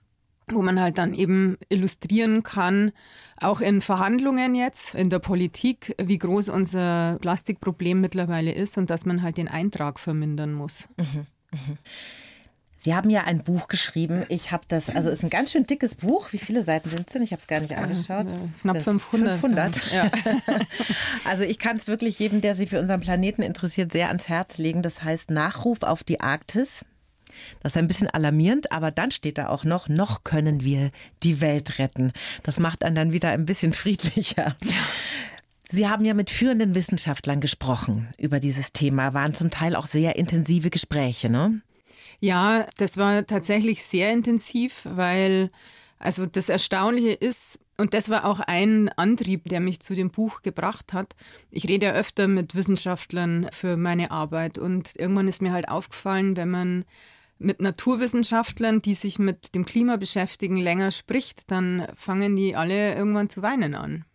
wo 0.54 0.62
man 0.62 0.80
halt 0.80 0.98
dann 0.98 1.14
eben 1.14 1.58
illustrieren 1.70 2.44
kann, 2.44 2.92
auch 3.38 3.62
in 3.62 3.82
Verhandlungen 3.82 4.56
jetzt, 4.56 4.96
in 4.96 5.10
der 5.10 5.20
Politik, 5.20 5.96
wie 6.02 6.18
groß 6.18 6.50
unser 6.50 7.18
Plastikproblem 7.22 8.02
mittlerweile 8.02 8.52
ist 8.52 8.78
und 8.78 8.90
dass 8.90 9.06
man 9.06 9.22
halt 9.22 9.38
den 9.38 9.48
Eintrag 9.48 10.00
vermindern 10.00 10.54
muss. 10.54 10.90
Mhm, 10.98 11.28
mh. 11.52 11.78
Sie 12.82 12.96
haben 12.96 13.10
ja 13.10 13.26
ein 13.26 13.44
Buch 13.44 13.68
geschrieben. 13.68 14.26
Ich 14.30 14.54
habe 14.54 14.64
das, 14.70 14.90
also 14.90 15.10
ist 15.10 15.22
ein 15.22 15.30
ganz 15.30 15.52
schön 15.52 15.66
dickes 15.66 15.96
Buch. 15.96 16.32
Wie 16.32 16.38
viele 16.38 16.64
Seiten 16.64 16.90
sind 16.90 17.08
es 17.08 17.14
denn? 17.14 17.22
Ich 17.22 17.34
habe 17.34 17.42
es 17.42 17.48
gar 17.48 17.60
nicht 17.60 17.76
angeschaut. 17.76 18.28
Knapp 18.62 18.82
500. 18.82 19.34
500. 19.34 19.92
Ja. 19.92 20.10
also 21.26 21.44
ich 21.44 21.60
kann 21.60 21.76
es 21.76 21.88
wirklich 21.88 22.18
jedem, 22.20 22.40
der 22.40 22.56
sich 22.56 22.70
für 22.70 22.80
unseren 22.80 23.02
Planeten 23.02 23.42
interessiert, 23.42 23.92
sehr 23.92 24.08
ans 24.08 24.30
Herz 24.30 24.58
legen. 24.58 24.82
Das 24.82 25.04
heißt 25.04 25.30
Nachruf 25.30 25.84
auf 25.84 26.06
die 26.06 26.22
Arktis. 26.22 26.86
Das 27.62 27.74
ist 27.74 27.78
ein 27.78 27.88
bisschen 27.88 28.10
alarmierend, 28.10 28.72
aber 28.72 28.92
dann 28.92 29.12
steht 29.12 29.38
da 29.38 29.50
auch 29.50 29.64
noch, 29.64 29.88
noch 29.88 30.24
können 30.24 30.64
wir 30.64 30.92
die 31.24 31.42
Welt 31.42 31.80
retten. 31.80 32.12
Das 32.44 32.60
macht 32.60 32.84
einen 32.84 32.96
dann 32.96 33.12
wieder 33.12 33.30
ein 33.30 33.46
bisschen 33.46 33.74
friedlicher. 33.74 34.56
Sie 35.72 35.88
haben 35.88 36.06
ja 36.06 36.14
mit 36.14 36.30
führenden 36.30 36.74
Wissenschaftlern 36.74 37.42
gesprochen 37.42 38.10
über 38.18 38.40
dieses 38.40 38.74
Thema, 38.74 39.14
waren 39.14 39.34
zum 39.34 39.52
Teil 39.52 39.76
auch 39.76 39.86
sehr 39.86 40.16
intensive 40.16 40.70
Gespräche, 40.70 41.30
ne? 41.30 41.62
Ja, 42.22 42.68
das 42.78 42.98
war 42.98 43.26
tatsächlich 43.26 43.84
sehr 43.84 44.12
intensiv, 44.12 44.82
weil 44.84 45.52
also 46.00 46.26
das 46.26 46.48
Erstaunliche 46.48 47.12
ist, 47.12 47.60
und 47.78 47.94
das 47.94 48.10
war 48.10 48.26
auch 48.26 48.40
ein 48.40 48.90
Antrieb, 48.90 49.48
der 49.50 49.60
mich 49.60 49.82
zu 49.82 49.96
dem 49.96 50.10
Buch 50.10 50.42
gebracht 50.42 50.94
hat. 50.94 51.16
Ich 51.52 51.68
rede 51.68 51.88
ja 51.88 51.92
öfter 51.94 52.28
mit 52.28 52.56
Wissenschaftlern 52.56 53.50
für 53.52 53.78
meine 53.78 54.12
Arbeit 54.12 54.58
und 54.58 54.96
irgendwann 54.98 55.28
ist 55.28 55.42
mir 55.42 55.52
halt 55.52 55.68
aufgefallen, 55.68 56.38
wenn 56.38 56.50
man 56.50 56.86
mit 57.40 57.62
Naturwissenschaftlern, 57.62 58.82
die 58.82 58.94
sich 58.94 59.18
mit 59.18 59.56
dem 59.56 59.66
Klima 59.66 59.96
beschäftigen, 59.96 60.58
länger 60.58 60.92
spricht, 60.92 61.50
dann 61.50 61.88
fangen 61.96 62.36
die 62.36 62.56
alle 62.56 62.96
irgendwann 62.96 63.30
zu 63.30 63.42
weinen 63.42 63.76
an. 63.76 64.06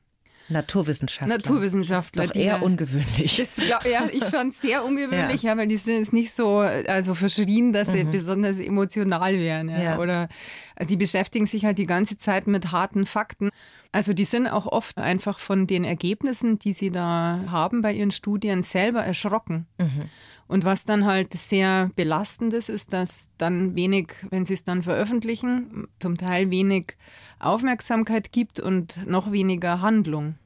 Naturwissenschaftler. 0.49 1.37
Naturwissenschaftler. 1.37 2.27
Das 2.27 2.37
ist 2.37 2.37
doch 2.37 2.43
eher 2.43 2.63
ungewöhnlich. 2.63 3.37
Das, 3.39 3.57
glaub, 3.57 3.85
ja, 3.87 4.07
ich 4.13 4.25
fand 4.31 4.53
es 4.53 4.61
sehr 4.61 4.85
ungewöhnlich, 4.85 5.43
ja. 5.43 5.53
ja. 5.53 5.57
weil 5.57 5.69
die 5.69 5.79
sind 5.79 6.01
jetzt 6.01 6.13
nicht 6.13 6.33
so 6.33 6.59
also 6.59 7.15
verschrien, 7.15 7.73
dass 7.73 7.93
sie 7.93 8.05
mhm. 8.05 8.11
besonders 8.11 8.61
emotional 8.61 9.39
wären. 9.39 9.71
Ja. 9.71 9.83
ja. 9.83 9.99
Oder 9.99 10.29
also 10.77 10.91
die 10.91 10.97
beschäftigen 10.97 11.47
sich 11.47 11.65
halt 11.65 11.79
die 11.79 11.87
ganze 11.87 12.19
Zeit 12.19 12.47
mit 12.47 12.73
harten 12.73 13.07
Fakten. 13.07 13.51
Also 13.91 14.13
die 14.13 14.25
sind 14.25 14.47
auch 14.47 14.67
oft 14.67 14.99
einfach 14.99 15.39
von 15.39 15.67
den 15.67 15.85
Ergebnissen, 15.85 16.59
die 16.59 16.73
sie 16.73 16.91
da 16.91 17.45
haben 17.49 17.81
bei 17.81 17.93
ihren 17.93 18.11
Studien, 18.11 18.63
selber 18.63 19.03
erschrocken. 19.03 19.67
Mhm. 19.79 20.01
Und 20.47 20.65
was 20.65 20.85
dann 20.85 21.07
halt 21.07 21.33
sehr 21.33 21.91
belastend 21.97 22.53
ist, 22.53 22.69
ist, 22.69 22.93
dass 22.93 23.29
dann 23.39 23.75
wenig, 23.75 24.13
wenn 24.31 24.45
sie 24.45 24.55
es 24.55 24.65
dann 24.65 24.83
veröffentlichen, 24.83 25.89
zum 25.99 26.17
Teil 26.17 26.51
wenig 26.51 26.97
Aufmerksamkeit 27.39 28.33
gibt 28.33 28.61
und 28.61 29.07
noch 29.07 29.33
weniger 29.33 29.81
Handlung. 29.81 30.37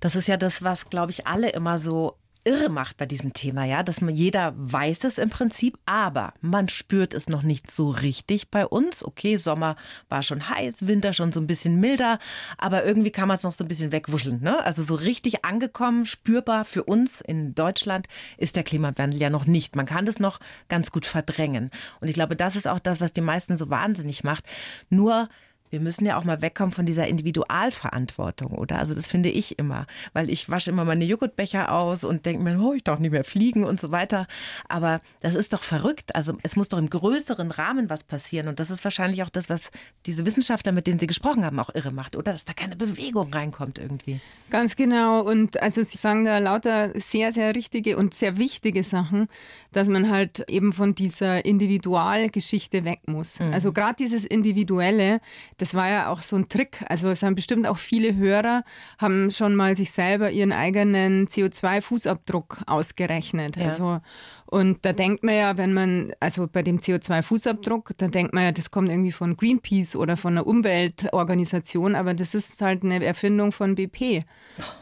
Das 0.00 0.16
ist 0.16 0.28
ja 0.28 0.36
das, 0.36 0.62
was, 0.62 0.90
glaube 0.90 1.12
ich, 1.12 1.26
alle 1.26 1.50
immer 1.50 1.78
so 1.78 2.16
irre 2.44 2.68
macht 2.68 2.96
bei 2.96 3.06
diesem 3.06 3.32
Thema, 3.32 3.64
ja, 3.64 3.82
dass 3.82 4.00
man 4.00 4.14
jeder 4.14 4.52
weiß 4.56 5.04
es 5.04 5.18
im 5.18 5.30
Prinzip, 5.30 5.78
aber 5.86 6.34
man 6.40 6.68
spürt 6.68 7.14
es 7.14 7.28
noch 7.28 7.42
nicht 7.42 7.70
so 7.70 7.90
richtig 7.90 8.50
bei 8.50 8.66
uns. 8.66 9.04
Okay, 9.04 9.36
Sommer 9.36 9.76
war 10.08 10.22
schon 10.22 10.48
heiß, 10.48 10.86
Winter 10.86 11.12
schon 11.12 11.32
so 11.32 11.40
ein 11.40 11.46
bisschen 11.46 11.78
milder, 11.78 12.18
aber 12.58 12.84
irgendwie 12.84 13.10
kann 13.10 13.28
man 13.28 13.36
es 13.36 13.42
noch 13.42 13.52
so 13.52 13.64
ein 13.64 13.68
bisschen 13.68 13.92
wegwuscheln, 13.92 14.40
ne? 14.42 14.62
Also 14.64 14.82
so 14.82 14.94
richtig 14.94 15.44
angekommen, 15.44 16.06
spürbar 16.06 16.64
für 16.64 16.84
uns 16.84 17.20
in 17.20 17.54
Deutschland 17.54 18.08
ist 18.36 18.56
der 18.56 18.64
Klimawandel 18.64 19.20
ja 19.20 19.30
noch 19.30 19.46
nicht. 19.46 19.76
Man 19.76 19.86
kann 19.86 20.06
das 20.06 20.18
noch 20.18 20.40
ganz 20.68 20.90
gut 20.90 21.06
verdrängen. 21.06 21.70
Und 22.00 22.08
ich 22.08 22.14
glaube, 22.14 22.36
das 22.36 22.56
ist 22.56 22.66
auch 22.66 22.80
das, 22.80 23.00
was 23.00 23.12
die 23.12 23.20
meisten 23.20 23.56
so 23.56 23.70
wahnsinnig 23.70 24.24
macht. 24.24 24.44
Nur 24.90 25.28
wir 25.72 25.80
müssen 25.80 26.04
ja 26.04 26.18
auch 26.18 26.24
mal 26.24 26.42
wegkommen 26.42 26.70
von 26.70 26.84
dieser 26.84 27.08
Individualverantwortung, 27.08 28.52
oder? 28.52 28.78
Also 28.78 28.94
das 28.94 29.06
finde 29.06 29.30
ich 29.30 29.58
immer, 29.58 29.86
weil 30.12 30.28
ich 30.28 30.50
wasche 30.50 30.70
immer 30.70 30.84
meine 30.84 31.06
Joghurtbecher 31.06 31.72
aus 31.72 32.04
und 32.04 32.26
denke 32.26 32.42
mir, 32.42 32.60
oh, 32.60 32.74
ich 32.74 32.84
darf 32.84 32.98
nicht 32.98 33.10
mehr 33.10 33.24
fliegen 33.24 33.64
und 33.64 33.80
so 33.80 33.90
weiter. 33.90 34.26
Aber 34.68 35.00
das 35.20 35.34
ist 35.34 35.54
doch 35.54 35.62
verrückt. 35.62 36.14
Also 36.14 36.36
es 36.42 36.56
muss 36.56 36.68
doch 36.68 36.76
im 36.76 36.90
größeren 36.90 37.50
Rahmen 37.50 37.88
was 37.88 38.04
passieren. 38.04 38.48
Und 38.48 38.60
das 38.60 38.68
ist 38.68 38.84
wahrscheinlich 38.84 39.22
auch 39.22 39.30
das, 39.30 39.48
was 39.48 39.70
diese 40.04 40.26
Wissenschaftler, 40.26 40.72
mit 40.72 40.86
denen 40.86 40.98
Sie 40.98 41.06
gesprochen 41.06 41.42
haben, 41.42 41.58
auch 41.58 41.74
irre 41.74 41.90
macht, 41.90 42.16
oder? 42.16 42.32
Dass 42.32 42.44
da 42.44 42.52
keine 42.52 42.76
Bewegung 42.76 43.32
reinkommt 43.32 43.78
irgendwie. 43.78 44.20
Ganz 44.50 44.76
genau. 44.76 45.22
Und 45.22 45.62
also 45.62 45.82
Sie 45.82 45.96
sagen 45.96 46.26
da 46.26 46.36
lauter 46.36 46.90
sehr, 47.00 47.32
sehr 47.32 47.54
richtige 47.54 47.96
und 47.96 48.12
sehr 48.12 48.36
wichtige 48.36 48.84
Sachen, 48.84 49.26
dass 49.72 49.88
man 49.88 50.10
halt 50.10 50.44
eben 50.50 50.74
von 50.74 50.94
dieser 50.94 51.46
Individualgeschichte 51.46 52.84
weg 52.84 53.00
muss. 53.06 53.40
Mhm. 53.40 53.54
Also 53.54 53.72
gerade 53.72 53.96
dieses 53.98 54.26
Individuelle, 54.26 55.22
das 55.62 55.74
war 55.74 55.88
ja 55.88 56.08
auch 56.08 56.22
so 56.22 56.34
ein 56.34 56.48
Trick. 56.48 56.84
Also 56.88 57.08
es 57.08 57.22
haben 57.22 57.36
bestimmt 57.36 57.68
auch 57.68 57.78
viele 57.78 58.16
Hörer, 58.16 58.64
haben 58.98 59.30
schon 59.30 59.54
mal 59.54 59.76
sich 59.76 59.92
selber 59.92 60.32
ihren 60.32 60.50
eigenen 60.50 61.28
CO2-Fußabdruck 61.28 62.66
ausgerechnet. 62.66 63.54
Ja. 63.54 63.66
Also 63.66 64.00
und 64.52 64.84
da 64.84 64.92
denkt 64.92 65.24
man 65.24 65.34
ja, 65.34 65.56
wenn 65.56 65.72
man, 65.72 66.12
also 66.20 66.46
bei 66.46 66.62
dem 66.62 66.78
CO2-Fußabdruck, 66.78 67.92
da 67.96 68.08
denkt 68.08 68.34
man 68.34 68.44
ja, 68.44 68.52
das 68.52 68.70
kommt 68.70 68.90
irgendwie 68.90 69.10
von 69.10 69.34
Greenpeace 69.34 69.96
oder 69.96 70.18
von 70.18 70.34
einer 70.34 70.46
Umweltorganisation, 70.46 71.94
aber 71.94 72.12
das 72.12 72.34
ist 72.34 72.60
halt 72.60 72.84
eine 72.84 73.02
Erfindung 73.02 73.52
von 73.52 73.76
BP, 73.76 74.24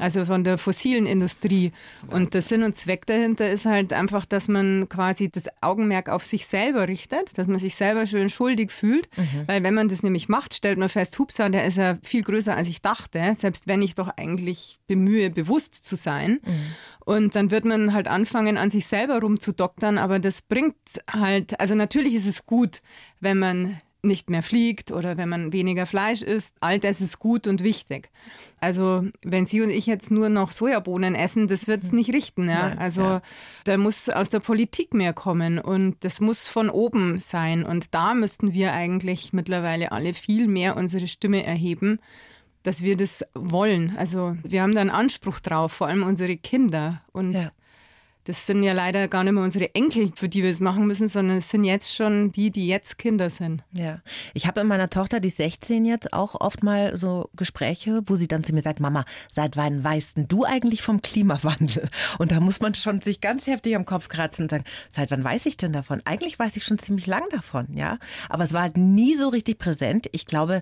also 0.00 0.24
von 0.24 0.42
der 0.42 0.58
fossilen 0.58 1.06
Industrie. 1.06 1.70
Und 2.08 2.34
der 2.34 2.42
Sinn 2.42 2.64
und 2.64 2.74
Zweck 2.74 3.06
dahinter 3.06 3.48
ist 3.48 3.64
halt 3.64 3.92
einfach, 3.92 4.26
dass 4.26 4.48
man 4.48 4.88
quasi 4.88 5.30
das 5.30 5.44
Augenmerk 5.60 6.08
auf 6.08 6.26
sich 6.26 6.48
selber 6.48 6.88
richtet, 6.88 7.38
dass 7.38 7.46
man 7.46 7.60
sich 7.60 7.76
selber 7.76 8.08
schön 8.08 8.28
schuldig 8.28 8.72
fühlt, 8.72 9.08
mhm. 9.16 9.46
weil 9.46 9.62
wenn 9.62 9.74
man 9.74 9.86
das 9.86 10.02
nämlich 10.02 10.28
macht, 10.28 10.52
stellt 10.52 10.78
man 10.78 10.88
fest, 10.88 11.16
hupsa, 11.16 11.48
der 11.48 11.64
ist 11.64 11.76
ja 11.76 11.96
viel 12.02 12.24
größer, 12.24 12.56
als 12.56 12.68
ich 12.68 12.82
dachte, 12.82 13.36
selbst 13.38 13.68
wenn 13.68 13.82
ich 13.82 13.94
doch 13.94 14.08
eigentlich 14.16 14.80
bemühe, 14.88 15.30
bewusst 15.30 15.76
zu 15.76 15.94
sein. 15.94 16.40
Mhm. 16.44 16.74
Und 17.10 17.34
dann 17.34 17.50
wird 17.50 17.64
man 17.64 17.92
halt 17.92 18.06
anfangen, 18.06 18.56
an 18.56 18.70
sich 18.70 18.86
selber 18.86 19.18
rumzudoktern, 19.20 19.98
aber 19.98 20.20
das 20.20 20.42
bringt 20.42 20.76
halt, 21.10 21.58
also 21.58 21.74
natürlich 21.74 22.14
ist 22.14 22.28
es 22.28 22.46
gut, 22.46 22.82
wenn 23.18 23.36
man 23.36 23.78
nicht 24.00 24.30
mehr 24.30 24.44
fliegt 24.44 24.92
oder 24.92 25.16
wenn 25.16 25.28
man 25.28 25.52
weniger 25.52 25.86
Fleisch 25.86 26.22
isst. 26.22 26.54
All 26.60 26.78
das 26.78 27.00
ist 27.00 27.18
gut 27.18 27.48
und 27.48 27.64
wichtig. 27.64 28.10
Also 28.60 29.08
wenn 29.24 29.44
Sie 29.44 29.60
und 29.60 29.70
ich 29.70 29.86
jetzt 29.86 30.12
nur 30.12 30.28
noch 30.28 30.52
Sojabohnen 30.52 31.16
essen, 31.16 31.48
das 31.48 31.66
wird 31.66 31.82
es 31.82 31.90
nicht 31.90 32.14
richten. 32.14 32.48
Ja? 32.48 32.68
Nein, 32.68 32.78
also 32.78 33.02
ja. 33.02 33.22
da 33.64 33.76
muss 33.76 34.08
aus 34.08 34.30
der 34.30 34.38
Politik 34.38 34.94
mehr 34.94 35.12
kommen 35.12 35.58
und 35.58 35.96
das 36.04 36.20
muss 36.20 36.46
von 36.46 36.70
oben 36.70 37.18
sein. 37.18 37.66
Und 37.66 37.92
da 37.92 38.14
müssten 38.14 38.54
wir 38.54 38.72
eigentlich 38.72 39.32
mittlerweile 39.32 39.90
alle 39.90 40.14
viel 40.14 40.46
mehr 40.46 40.76
unsere 40.76 41.08
Stimme 41.08 41.42
erheben 41.42 41.98
dass 42.62 42.82
wir 42.82 42.96
das 42.96 43.24
wollen. 43.34 43.96
Also 43.96 44.36
wir 44.42 44.62
haben 44.62 44.74
da 44.74 44.80
einen 44.80 44.90
Anspruch 44.90 45.40
drauf, 45.40 45.72
vor 45.72 45.86
allem 45.86 46.02
unsere 46.02 46.36
Kinder. 46.36 47.00
Und 47.12 47.32
ja. 47.32 47.50
das 48.24 48.46
sind 48.46 48.62
ja 48.62 48.74
leider 48.74 49.08
gar 49.08 49.24
nicht 49.24 49.32
mehr 49.32 49.42
unsere 49.42 49.74
Enkel, 49.74 50.12
für 50.14 50.28
die 50.28 50.42
wir 50.42 50.50
es 50.50 50.60
machen 50.60 50.86
müssen, 50.86 51.08
sondern 51.08 51.38
es 51.38 51.48
sind 51.48 51.64
jetzt 51.64 51.94
schon 51.94 52.32
die, 52.32 52.50
die 52.50 52.66
jetzt 52.66 52.98
Kinder 52.98 53.30
sind. 53.30 53.64
Ja, 53.72 54.00
ich 54.34 54.46
habe 54.46 54.60
mit 54.60 54.68
meiner 54.68 54.90
Tochter, 54.90 55.20
die 55.20 55.28
ist 55.28 55.38
16 55.38 55.86
jetzt, 55.86 56.12
auch 56.12 56.38
oft 56.38 56.62
mal 56.62 56.98
so 56.98 57.30
Gespräche, 57.34 58.02
wo 58.04 58.16
sie 58.16 58.28
dann 58.28 58.44
zu 58.44 58.52
mir 58.52 58.62
sagt, 58.62 58.78
Mama, 58.78 59.06
seit 59.32 59.56
wann 59.56 59.82
weißt 59.82 60.18
du 60.28 60.44
eigentlich 60.44 60.82
vom 60.82 61.00
Klimawandel? 61.00 61.88
Und 62.18 62.30
da 62.30 62.40
muss 62.40 62.60
man 62.60 62.74
schon 62.74 63.00
sich 63.00 63.22
ganz 63.22 63.46
heftig 63.46 63.74
am 63.74 63.86
Kopf 63.86 64.08
kratzen 64.08 64.44
und 64.44 64.50
sagen, 64.50 64.64
seit 64.92 65.10
wann 65.10 65.24
weiß 65.24 65.46
ich 65.46 65.56
denn 65.56 65.72
davon? 65.72 66.02
Eigentlich 66.04 66.38
weiß 66.38 66.58
ich 66.58 66.64
schon 66.64 66.78
ziemlich 66.78 67.06
lang 67.06 67.24
davon, 67.30 67.68
ja. 67.72 67.98
Aber 68.28 68.44
es 68.44 68.52
war 68.52 68.60
halt 68.60 68.76
nie 68.76 69.14
so 69.14 69.28
richtig 69.28 69.58
präsent. 69.58 70.08
Ich 70.12 70.26
glaube, 70.26 70.60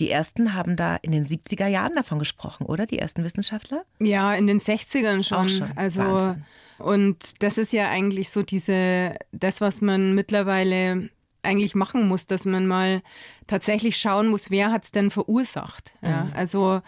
die 0.00 0.10
ersten 0.10 0.54
haben 0.54 0.76
da 0.76 0.96
in 0.96 1.12
den 1.12 1.24
70er 1.24 1.66
Jahren 1.66 1.94
davon 1.94 2.18
gesprochen, 2.18 2.66
oder? 2.66 2.86
Die 2.86 2.98
ersten 2.98 3.22
Wissenschaftler? 3.22 3.84
Ja, 4.00 4.34
in 4.34 4.46
den 4.46 4.58
60ern 4.58 5.22
schon. 5.22 5.38
Auch 5.38 5.48
schon. 5.48 5.76
Also 5.76 6.02
Wahnsinn. 6.02 6.44
und 6.78 7.42
das 7.42 7.58
ist 7.58 7.72
ja 7.72 7.88
eigentlich 7.88 8.30
so 8.30 8.42
diese 8.42 9.14
das 9.32 9.60
was 9.60 9.80
man 9.80 10.14
mittlerweile 10.14 11.10
eigentlich 11.42 11.74
machen 11.74 12.06
muss, 12.08 12.26
dass 12.26 12.44
man 12.44 12.66
mal 12.66 13.02
tatsächlich 13.46 13.96
schauen 13.96 14.28
muss, 14.28 14.50
wer 14.50 14.72
hat 14.72 14.84
es 14.84 14.90
denn 14.90 15.10
verursacht. 15.10 15.92
Ja, 16.02 16.24
mhm. 16.24 16.32
also 16.34 16.82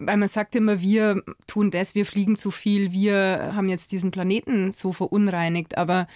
weil 0.00 0.16
man 0.16 0.28
sagt 0.28 0.54
immer, 0.54 0.80
wir 0.80 1.22
tun 1.46 1.70
das, 1.70 1.94
wir 1.94 2.06
fliegen 2.06 2.36
zu 2.36 2.50
viel, 2.50 2.92
wir 2.92 3.52
haben 3.54 3.68
jetzt 3.68 3.90
diesen 3.90 4.12
Planeten 4.12 4.70
so 4.70 4.92
verunreinigt, 4.92 5.76
aber 5.76 6.06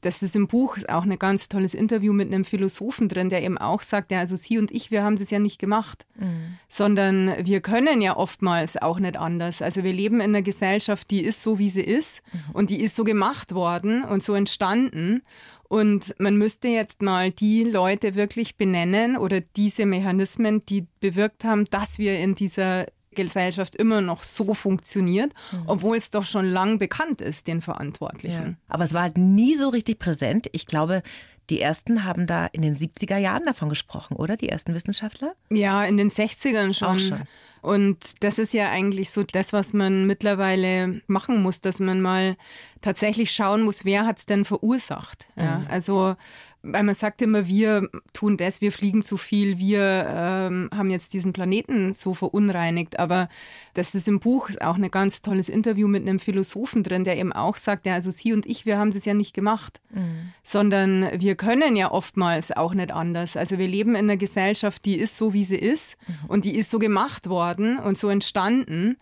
das 0.00 0.22
ist 0.22 0.36
im 0.36 0.46
Buch 0.46 0.78
auch 0.88 1.02
ein 1.02 1.18
ganz 1.18 1.48
tolles 1.48 1.74
Interview 1.74 2.12
mit 2.12 2.32
einem 2.32 2.44
Philosophen 2.44 3.08
drin, 3.08 3.28
der 3.28 3.42
eben 3.42 3.58
auch 3.58 3.82
sagt, 3.82 4.10
ja, 4.10 4.18
also 4.20 4.36
Sie 4.36 4.58
und 4.58 4.70
ich, 4.70 4.90
wir 4.90 5.02
haben 5.02 5.16
das 5.16 5.30
ja 5.30 5.38
nicht 5.38 5.58
gemacht, 5.58 6.06
mhm. 6.18 6.56
sondern 6.68 7.34
wir 7.44 7.60
können 7.60 8.00
ja 8.00 8.16
oftmals 8.16 8.76
auch 8.76 8.98
nicht 8.98 9.16
anders. 9.16 9.62
Also 9.62 9.84
wir 9.84 9.92
leben 9.92 10.16
in 10.16 10.30
einer 10.30 10.42
Gesellschaft, 10.42 11.10
die 11.10 11.22
ist 11.22 11.42
so, 11.42 11.58
wie 11.58 11.68
sie 11.68 11.82
ist 11.82 12.22
mhm. 12.32 12.40
und 12.54 12.70
die 12.70 12.80
ist 12.80 12.96
so 12.96 13.04
gemacht 13.04 13.54
worden 13.54 14.04
und 14.04 14.22
so 14.22 14.34
entstanden. 14.34 15.22
Und 15.68 16.16
man 16.18 16.36
müsste 16.36 16.66
jetzt 16.66 17.00
mal 17.00 17.30
die 17.30 17.62
Leute 17.62 18.16
wirklich 18.16 18.56
benennen 18.56 19.16
oder 19.16 19.40
diese 19.40 19.86
Mechanismen, 19.86 20.66
die 20.66 20.86
bewirkt 20.98 21.44
haben, 21.44 21.66
dass 21.66 22.00
wir 22.00 22.18
in 22.18 22.34
dieser 22.34 22.86
Gesellschaft 23.12 23.74
immer 23.76 24.00
noch 24.00 24.22
so 24.22 24.54
funktioniert, 24.54 25.32
mhm. 25.52 25.62
obwohl 25.66 25.96
es 25.96 26.10
doch 26.10 26.24
schon 26.24 26.46
lang 26.46 26.78
bekannt 26.78 27.20
ist, 27.20 27.48
den 27.48 27.60
Verantwortlichen. 27.60 28.46
Ja. 28.46 28.54
Aber 28.68 28.84
es 28.84 28.92
war 28.92 29.02
halt 29.02 29.18
nie 29.18 29.56
so 29.56 29.68
richtig 29.68 29.98
präsent. 29.98 30.48
Ich 30.52 30.66
glaube, 30.66 31.02
die 31.50 31.60
ersten 31.60 32.04
haben 32.04 32.26
da 32.26 32.46
in 32.46 32.62
den 32.62 32.76
70er 32.76 33.16
Jahren 33.16 33.44
davon 33.44 33.68
gesprochen, 33.68 34.16
oder? 34.16 34.36
Die 34.36 34.48
ersten 34.48 34.74
Wissenschaftler? 34.74 35.34
Ja, 35.50 35.84
in 35.84 35.96
den 35.96 36.10
60ern 36.10 36.72
schon. 36.72 36.88
Auch 36.88 36.98
schon. 36.98 37.22
Und 37.62 38.22
das 38.22 38.38
ist 38.38 38.54
ja 38.54 38.70
eigentlich 38.70 39.10
so 39.10 39.22
das, 39.22 39.52
was 39.52 39.72
man 39.72 40.06
mittlerweile 40.06 41.02
machen 41.08 41.42
muss, 41.42 41.60
dass 41.60 41.78
man 41.78 42.00
mal 42.00 42.36
tatsächlich 42.80 43.32
schauen 43.32 43.62
muss, 43.62 43.84
wer 43.84 44.06
hat 44.06 44.18
es 44.18 44.26
denn 44.26 44.44
verursacht. 44.44 45.26
Ja, 45.36 45.58
mhm. 45.58 45.66
Also 45.68 46.16
weil 46.62 46.82
man 46.82 46.94
sagt 46.94 47.22
immer, 47.22 47.46
wir 47.46 47.88
tun 48.12 48.36
das, 48.36 48.60
wir 48.60 48.70
fliegen 48.70 49.02
zu 49.02 49.16
viel, 49.16 49.58
wir 49.58 50.06
ähm, 50.08 50.68
haben 50.74 50.90
jetzt 50.90 51.14
diesen 51.14 51.32
Planeten 51.32 51.94
so 51.94 52.12
verunreinigt. 52.12 52.98
Aber 52.98 53.28
das 53.74 53.94
ist 53.94 54.08
im 54.08 54.20
Buch 54.20 54.50
auch 54.60 54.76
ein 54.76 54.90
ganz 54.90 55.22
tolles 55.22 55.48
Interview 55.48 55.88
mit 55.88 56.02
einem 56.02 56.18
Philosophen 56.18 56.82
drin, 56.82 57.04
der 57.04 57.16
eben 57.16 57.32
auch 57.32 57.56
sagt, 57.56 57.86
ja, 57.86 57.94
also 57.94 58.10
Sie 58.10 58.32
und 58.32 58.44
ich, 58.44 58.66
wir 58.66 58.78
haben 58.78 58.92
das 58.92 59.04
ja 59.06 59.14
nicht 59.14 59.32
gemacht, 59.32 59.80
mhm. 59.90 60.32
sondern 60.42 61.08
wir 61.18 61.34
können 61.34 61.76
ja 61.76 61.90
oftmals 61.90 62.52
auch 62.52 62.74
nicht 62.74 62.92
anders. 62.92 63.36
Also 63.36 63.58
wir 63.58 63.68
leben 63.68 63.90
in 63.90 64.04
einer 64.04 64.18
Gesellschaft, 64.18 64.84
die 64.84 64.98
ist 64.98 65.16
so, 65.16 65.32
wie 65.32 65.44
sie 65.44 65.58
ist 65.58 65.96
mhm. 66.06 66.14
und 66.28 66.44
die 66.44 66.56
ist 66.56 66.70
so 66.70 66.78
gemacht 66.78 67.28
worden 67.28 67.78
und 67.78 67.96
so 67.96 68.08
entstanden. 68.08 68.96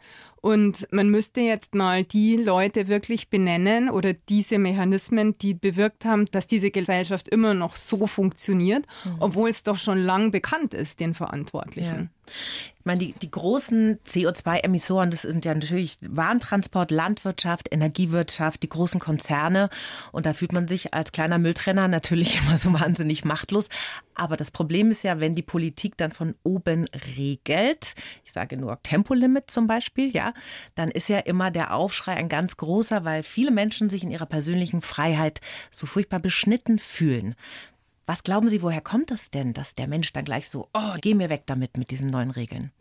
Und 0.49 0.91
man 0.91 1.11
müsste 1.11 1.43
jetzt 1.43 1.75
mal 1.75 2.05
die 2.05 2.37
Leute 2.37 2.89
wirklich 2.89 3.29
benennen 3.29 3.91
oder 3.91 4.15
diese 4.15 4.57
Mechanismen, 4.59 5.35
die 5.35 5.53
bewirkt 5.53 6.07
haben, 6.07 6.25
dass 6.31 6.47
diese 6.47 6.71
Gesellschaft 6.71 7.29
immer 7.29 7.53
noch 7.53 7.77
so 7.77 8.07
funktioniert, 8.07 8.87
mhm. 9.05 9.17
obwohl 9.21 9.51
es 9.51 9.63
doch 9.63 9.77
schon 9.77 9.99
lang 9.99 10.31
bekannt 10.31 10.73
ist, 10.73 11.01
den 11.01 11.13
Verantwortlichen. 11.13 12.11
Ja. 12.11 12.18
Ich 12.79 12.85
meine, 12.85 12.99
die, 13.01 13.13
die 13.13 13.31
großen 13.31 13.99
CO2-Emissoren, 14.07 15.11
das 15.11 15.23
sind 15.23 15.45
ja 15.45 15.53
natürlich 15.53 15.99
Warentransport, 16.01 16.91
Landwirtschaft, 16.91 17.69
Energiewirtschaft, 17.71 18.63
die 18.63 18.69
großen 18.69 19.01
Konzerne. 19.01 19.69
Und 20.13 20.27
da 20.27 20.33
fühlt 20.33 20.53
man 20.53 20.69
sich 20.69 20.95
als 20.95 21.13
kleiner 21.13 21.39
Mülltrenner 21.39 21.89
natürlich 21.89 22.39
immer 22.43 22.57
so 22.57 22.73
wahnsinnig 22.73 23.25
machtlos. 23.25 23.69
Aber 24.15 24.37
das 24.37 24.51
Problem 24.51 24.91
ist 24.91 25.05
ja, 25.05 25.21
wenn 25.21 25.35
die 25.35 25.43
Politik 25.43 25.97
dann 25.97 26.13
von 26.13 26.35
oben 26.43 26.87
regelt, 27.17 27.95
ich 28.25 28.33
sage 28.33 28.57
nur 28.57 28.83
Tempolimit 28.83 29.51
zum 29.51 29.67
Beispiel, 29.67 30.15
ja, 30.15 30.33
dann 30.75 30.91
ist 30.91 31.09
ja 31.09 31.19
immer 31.19 31.51
der 31.51 31.75
Aufschrei 31.75 32.15
ein 32.15 32.29
ganz 32.29 32.57
großer, 32.57 33.05
weil 33.05 33.23
viele 33.23 33.51
Menschen 33.51 33.91
sich 33.91 34.03
in 34.03 34.11
ihrer 34.11 34.27
persönlichen 34.27 34.81
Freiheit 34.81 35.41
so 35.71 35.87
furchtbar 35.87 36.21
beschnitten 36.21 36.79
fühlen. 36.79 37.35
Was 38.09 38.23
glauben 38.23 38.49
Sie, 38.49 38.63
woher 38.63 38.81
kommt 38.81 39.11
das 39.11 39.31
denn, 39.31 39.53
dass 39.53 39.75
der 39.75 39.87
Mensch 39.87 40.15
dann 40.15 40.25
gleich 40.25 40.49
so, 40.49 40.71
oh, 40.73 40.95
geh 41.03 41.13
mir 41.13 41.29
weg 41.29 41.43
damit 41.45 41.77
mit 41.77 41.91
diesen 41.91 42.09
neuen 42.09 42.31
Regeln? 42.31 42.73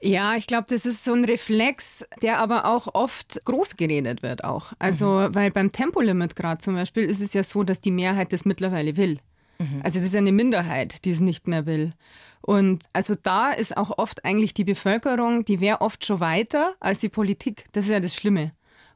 Ja, 0.00 0.36
ich 0.36 0.46
glaube, 0.46 0.64
das 0.70 0.86
ist 0.86 1.04
so 1.04 1.12
ein 1.12 1.26
Reflex, 1.26 2.06
der 2.22 2.38
aber 2.38 2.64
auch 2.64 2.94
oft 2.94 3.44
groß 3.44 3.76
geredet 3.76 4.22
wird 4.22 4.42
auch. 4.42 4.72
Also, 4.78 5.06
mhm. 5.06 5.34
weil 5.34 5.50
beim 5.50 5.70
Tempolimit 5.70 6.34
gerade 6.34 6.62
zum 6.62 6.76
Beispiel 6.76 7.04
ist 7.04 7.20
es 7.20 7.34
ja 7.34 7.42
so, 7.42 7.62
dass 7.62 7.82
die 7.82 7.90
Mehrheit 7.90 8.32
das 8.32 8.46
mittlerweile 8.46 8.96
will. 8.96 9.18
Mhm. 9.58 9.82
Also 9.84 9.98
es 9.98 10.06
ist 10.06 10.16
eine 10.16 10.32
Minderheit, 10.32 11.04
die 11.04 11.10
es 11.10 11.20
nicht 11.20 11.46
mehr 11.46 11.66
will. 11.66 11.92
Und 12.40 12.84
also 12.94 13.14
da 13.22 13.50
ist 13.50 13.76
auch 13.76 13.98
oft 13.98 14.24
eigentlich 14.24 14.54
die 14.54 14.64
Bevölkerung, 14.64 15.44
die 15.44 15.60
wäre 15.60 15.82
oft 15.82 16.06
schon 16.06 16.20
weiter 16.20 16.74
als 16.80 17.00
die 17.00 17.10
Politik. 17.10 17.66
Das 17.72 17.84
ist 17.84 17.90
ja 17.90 18.00
das 18.00 18.14
Schlimme 18.14 18.52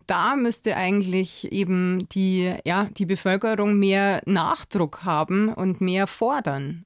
da 0.09 0.37
müsste 0.37 0.77
eigentlich 0.77 1.53
eben 1.53 2.09
die, 2.09 2.55
ja, 2.65 2.89
die 2.97 3.07
Bevölkerung 3.07 3.79
mehr 3.79 4.23
Nachdruck 4.27 5.05
haben 5.05 5.53
und 5.53 5.81
mehr 5.81 6.07
fordern. 6.07 6.85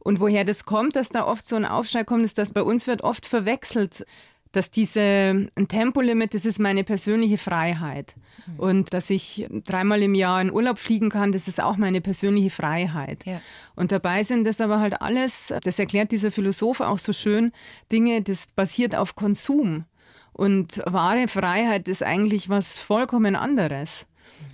Und 0.00 0.18
woher 0.18 0.44
das 0.44 0.64
kommt, 0.64 0.96
dass 0.96 1.10
da 1.10 1.24
oft 1.24 1.46
so 1.46 1.56
ein 1.56 1.64
Aufschrei 1.64 2.04
kommt, 2.04 2.24
ist, 2.24 2.38
dass 2.38 2.52
bei 2.52 2.62
uns 2.62 2.86
wird 2.86 3.02
oft 3.02 3.26
verwechselt, 3.26 4.04
dass 4.52 4.70
diese 4.70 5.00
ein 5.54 5.68
Tempolimit, 5.68 6.34
das 6.34 6.46
ist 6.46 6.58
meine 6.58 6.84
persönliche 6.84 7.38
Freiheit. 7.38 8.14
Mhm. 8.46 8.60
Und 8.60 8.94
dass 8.94 9.10
ich 9.10 9.46
dreimal 9.64 10.02
im 10.02 10.14
Jahr 10.14 10.40
in 10.40 10.52
Urlaub 10.52 10.78
fliegen 10.78 11.10
kann, 11.10 11.32
das 11.32 11.48
ist 11.48 11.60
auch 11.60 11.76
meine 11.76 12.00
persönliche 12.00 12.50
Freiheit. 12.50 13.24
Ja. 13.26 13.40
Und 13.74 13.92
dabei 13.92 14.22
sind 14.22 14.44
das 14.44 14.60
aber 14.60 14.80
halt 14.80 15.00
alles, 15.02 15.52
das 15.62 15.78
erklärt 15.78 16.12
dieser 16.12 16.30
Philosoph 16.30 16.80
auch 16.80 16.98
so 16.98 17.12
schön, 17.12 17.52
Dinge, 17.90 18.22
das 18.22 18.46
basiert 18.54 18.94
auf 18.94 19.14
Konsum. 19.16 19.84
Und 20.34 20.82
wahre 20.84 21.28
Freiheit 21.28 21.88
ist 21.88 22.02
eigentlich 22.02 22.48
was 22.48 22.78
vollkommen 22.78 23.36
anderes. 23.36 24.06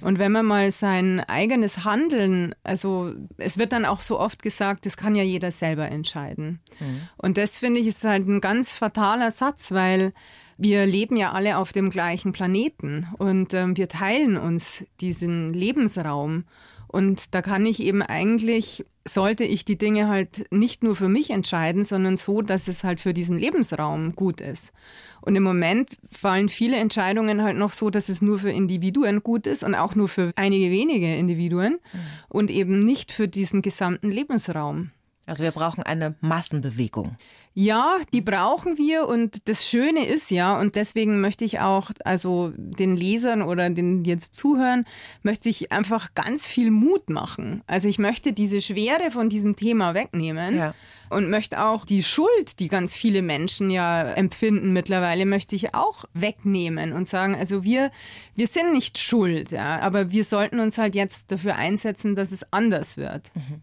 Und 0.02 0.18
wenn 0.18 0.32
man 0.32 0.46
mal 0.46 0.70
sein 0.70 1.20
eigenes 1.20 1.84
Handeln, 1.84 2.54
also 2.62 3.12
es 3.36 3.58
wird 3.58 3.72
dann 3.72 3.84
auch 3.84 4.00
so 4.00 4.18
oft 4.18 4.42
gesagt, 4.42 4.86
das 4.86 4.96
kann 4.96 5.14
ja 5.14 5.22
jeder 5.22 5.50
selber 5.50 5.88
entscheiden. 5.88 6.60
Mhm. 6.78 7.02
Und 7.16 7.36
das 7.36 7.58
finde 7.58 7.80
ich 7.80 7.86
ist 7.86 8.04
halt 8.04 8.26
ein 8.26 8.40
ganz 8.40 8.76
fataler 8.76 9.30
Satz, 9.30 9.72
weil 9.72 10.12
wir 10.56 10.86
leben 10.86 11.16
ja 11.16 11.32
alle 11.32 11.56
auf 11.56 11.72
dem 11.72 11.90
gleichen 11.90 12.32
Planeten 12.32 13.08
und 13.18 13.54
ähm, 13.54 13.76
wir 13.76 13.88
teilen 13.88 14.36
uns 14.36 14.84
diesen 15.00 15.52
Lebensraum. 15.52 16.44
Und 16.90 17.36
da 17.36 17.40
kann 17.40 17.66
ich 17.66 17.80
eben 17.80 18.02
eigentlich, 18.02 18.84
sollte 19.06 19.44
ich 19.44 19.64
die 19.64 19.78
Dinge 19.78 20.08
halt 20.08 20.46
nicht 20.50 20.82
nur 20.82 20.96
für 20.96 21.08
mich 21.08 21.30
entscheiden, 21.30 21.84
sondern 21.84 22.16
so, 22.16 22.42
dass 22.42 22.66
es 22.66 22.82
halt 22.82 22.98
für 22.98 23.14
diesen 23.14 23.38
Lebensraum 23.38 24.12
gut 24.12 24.40
ist. 24.40 24.72
Und 25.20 25.36
im 25.36 25.44
Moment 25.44 25.90
fallen 26.10 26.48
viele 26.48 26.78
Entscheidungen 26.78 27.44
halt 27.44 27.56
noch 27.56 27.70
so, 27.70 27.90
dass 27.90 28.08
es 28.08 28.22
nur 28.22 28.40
für 28.40 28.50
Individuen 28.50 29.20
gut 29.20 29.46
ist 29.46 29.62
und 29.62 29.76
auch 29.76 29.94
nur 29.94 30.08
für 30.08 30.32
einige 30.34 30.72
wenige 30.72 31.14
Individuen 31.14 31.74
mhm. 31.74 31.98
und 32.28 32.50
eben 32.50 32.80
nicht 32.80 33.12
für 33.12 33.28
diesen 33.28 33.62
gesamten 33.62 34.10
Lebensraum. 34.10 34.90
Also 35.30 35.44
wir 35.44 35.52
brauchen 35.52 35.84
eine 35.84 36.16
Massenbewegung. 36.20 37.16
Ja, 37.54 37.98
die 38.12 38.20
brauchen 38.20 38.78
wir 38.78 39.06
und 39.06 39.48
das 39.48 39.68
Schöne 39.68 40.06
ist 40.06 40.30
ja, 40.30 40.58
und 40.58 40.74
deswegen 40.74 41.20
möchte 41.20 41.44
ich 41.44 41.60
auch, 41.60 41.90
also 42.04 42.52
den 42.56 42.96
Lesern 42.96 43.42
oder 43.42 43.70
den 43.70 44.04
jetzt 44.04 44.34
zuhören, 44.34 44.86
möchte 45.22 45.48
ich 45.48 45.70
einfach 45.70 46.14
ganz 46.14 46.48
viel 46.48 46.72
Mut 46.72 47.10
machen. 47.10 47.62
Also 47.68 47.88
ich 47.88 47.98
möchte 47.98 48.32
diese 48.32 48.60
Schwere 48.60 49.12
von 49.12 49.28
diesem 49.28 49.54
Thema 49.54 49.94
wegnehmen. 49.94 50.58
Ja. 50.58 50.74
Und 51.10 51.28
möchte 51.28 51.64
auch 51.64 51.84
die 51.84 52.04
Schuld, 52.04 52.60
die 52.60 52.68
ganz 52.68 52.94
viele 52.94 53.20
Menschen 53.20 53.68
ja 53.68 54.12
empfinden 54.12 54.72
mittlerweile, 54.72 55.26
möchte 55.26 55.56
ich 55.56 55.74
auch 55.74 56.04
wegnehmen 56.14 56.92
und 56.92 57.08
sagen, 57.08 57.34
also 57.34 57.64
wir, 57.64 57.90
wir 58.36 58.46
sind 58.46 58.72
nicht 58.72 58.96
schuld, 58.96 59.50
ja, 59.50 59.80
aber 59.80 60.12
wir 60.12 60.22
sollten 60.22 60.60
uns 60.60 60.78
halt 60.78 60.94
jetzt 60.94 61.32
dafür 61.32 61.56
einsetzen, 61.56 62.14
dass 62.14 62.30
es 62.30 62.52
anders 62.52 62.96
wird. 62.96 63.32
Mhm. 63.34 63.62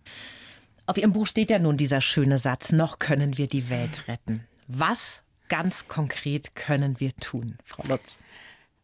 Auf 0.87 0.97
Ihrem 0.97 1.11
Buch 1.11 1.27
steht 1.27 1.49
ja 1.49 1.59
nun 1.59 1.75
dieser 1.75 1.99
schöne 1.99 2.39
Satz, 2.39 2.71
noch 2.71 2.97
können 2.97 3.37
wir 3.37 3.47
die 3.47 3.69
Welt 3.69 4.07
retten. 4.07 4.47
Was 4.67 5.21
ganz 5.49 5.89
konkret 5.89 6.55
können 6.55 7.01
wir 7.01 7.13
tun, 7.17 7.57
Frau 7.65 7.83
Lutz? 7.89 8.21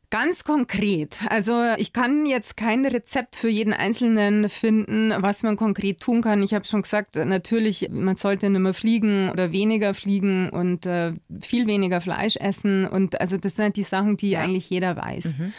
Ganz 0.09 0.43
konkret. 0.43 1.21
Also 1.29 1.73
ich 1.77 1.93
kann 1.93 2.25
jetzt 2.25 2.57
kein 2.57 2.85
Rezept 2.85 3.37
für 3.37 3.49
jeden 3.49 3.73
Einzelnen 3.73 4.49
finden, 4.49 5.13
was 5.17 5.43
man 5.43 5.55
konkret 5.55 6.01
tun 6.01 6.21
kann. 6.21 6.43
Ich 6.43 6.53
habe 6.53 6.65
schon 6.65 6.83
gesagt, 6.83 7.15
natürlich, 7.15 7.87
man 7.89 8.15
sollte 8.15 8.49
nicht 8.49 8.59
mehr 8.59 8.73
fliegen 8.73 9.31
oder 9.31 9.51
weniger 9.51 9.93
fliegen 9.93 10.49
und 10.49 10.85
äh, 10.85 11.13
viel 11.41 11.67
weniger 11.67 11.99
Fleisch 12.01 12.35
essen. 12.35 12.85
Und 12.85 13.19
also 13.21 13.37
das 13.37 13.55
sind 13.55 13.77
die 13.77 13.83
Sachen, 13.83 14.17
die 14.17 14.31
ja. 14.31 14.41
eigentlich 14.41 14.69
jeder 14.69 14.97
weiß. 14.97 15.35
Mhm. 15.37 15.53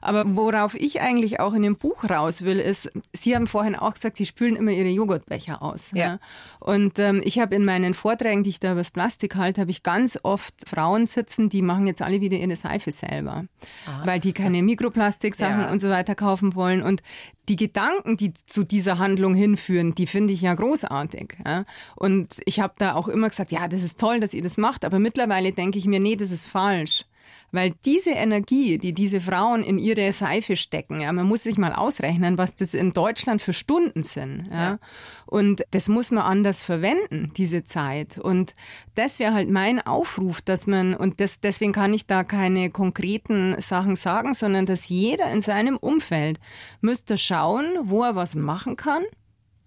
Aber 0.00 0.24
worauf 0.36 0.74
ich 0.74 1.00
eigentlich 1.00 1.40
auch 1.40 1.52
in 1.52 1.62
dem 1.62 1.76
Buch 1.76 2.04
raus 2.08 2.42
will, 2.42 2.58
ist, 2.58 2.90
Sie 3.12 3.34
haben 3.34 3.46
vorhin 3.46 3.74
auch 3.74 3.94
gesagt, 3.94 4.16
Sie 4.16 4.26
spülen 4.26 4.56
immer 4.56 4.70
Ihre 4.70 4.88
Joghurtbecher 4.88 5.62
aus. 5.62 5.90
Ja. 5.92 5.98
ja. 5.98 6.18
Und 6.58 6.98
ähm, 6.98 7.20
ich 7.24 7.38
habe 7.38 7.54
in 7.54 7.64
meinen 7.64 7.94
Vorträgen, 7.94 8.42
die 8.42 8.50
ich 8.50 8.60
da 8.60 8.72
über 8.72 8.80
das 8.80 8.90
Plastik 8.90 9.36
halte, 9.36 9.62
habe 9.62 9.70
ich 9.70 9.82
ganz 9.82 10.18
oft 10.22 10.54
Frauen 10.68 11.06
sitzen, 11.06 11.48
die 11.48 11.62
machen 11.62 11.86
jetzt 11.86 12.02
alle 12.02 12.20
wieder 12.20 12.36
ihre 12.36 12.56
Seife 12.56 12.92
selber, 12.92 13.44
ah. 13.86 14.02
weil 14.04 14.20
die 14.20 14.32
keine 14.32 14.62
Mikroplastiksachen 14.62 15.62
ja. 15.62 15.70
und 15.70 15.80
so 15.80 15.88
weiter 15.88 16.14
kaufen 16.14 16.54
wollen. 16.54 16.82
Und 16.82 17.02
die 17.48 17.56
Gedanken, 17.56 18.16
die 18.16 18.32
zu 18.32 18.64
dieser 18.64 18.98
Handlung 18.98 19.34
hinführen, 19.34 19.94
die 19.94 20.06
finde 20.06 20.32
ich 20.32 20.42
ja 20.42 20.54
großartig. 20.54 21.38
Ja? 21.44 21.64
Und 21.96 22.36
ich 22.44 22.60
habe 22.60 22.74
da 22.78 22.94
auch 22.94 23.08
immer 23.08 23.28
gesagt, 23.28 23.52
ja, 23.52 23.66
das 23.66 23.82
ist 23.82 23.98
toll, 23.98 24.20
dass 24.20 24.34
ihr 24.34 24.42
das 24.42 24.56
macht, 24.56 24.84
aber 24.84 24.98
mittlerweile 24.98 25.52
denke 25.52 25.78
ich 25.78 25.86
mir, 25.86 26.00
nee, 26.00 26.16
das 26.16 26.30
ist 26.30 26.46
falsch. 26.46 27.04
Weil 27.52 27.72
diese 27.84 28.10
Energie, 28.10 28.78
die 28.78 28.92
diese 28.92 29.20
Frauen 29.20 29.64
in 29.64 29.78
ihre 29.78 30.12
Seife 30.12 30.56
stecken, 30.56 31.00
ja, 31.00 31.12
man 31.12 31.26
muss 31.26 31.42
sich 31.42 31.58
mal 31.58 31.72
ausrechnen, 31.72 32.38
was 32.38 32.54
das 32.54 32.74
in 32.74 32.92
Deutschland 32.92 33.42
für 33.42 33.52
Stunden 33.52 34.02
sind. 34.02 34.48
Ja. 34.50 34.60
ja. 34.60 34.78
Und 35.26 35.64
das 35.70 35.88
muss 35.88 36.10
man 36.10 36.24
anders 36.24 36.62
verwenden, 36.62 37.32
diese 37.36 37.64
Zeit. 37.64 38.18
Und 38.18 38.54
das 38.94 39.18
wäre 39.18 39.34
halt 39.34 39.50
mein 39.50 39.80
Aufruf, 39.80 40.40
dass 40.40 40.66
man, 40.66 40.94
und 40.94 41.20
das, 41.20 41.40
deswegen 41.40 41.72
kann 41.72 41.94
ich 41.94 42.06
da 42.06 42.24
keine 42.24 42.70
konkreten 42.70 43.60
Sachen 43.60 43.96
sagen, 43.96 44.34
sondern 44.34 44.66
dass 44.66 44.88
jeder 44.88 45.30
in 45.32 45.40
seinem 45.40 45.76
Umfeld 45.76 46.38
müsste 46.80 47.18
schauen, 47.18 47.66
wo 47.84 48.02
er 48.02 48.14
was 48.14 48.34
machen 48.34 48.76
kann, 48.76 49.02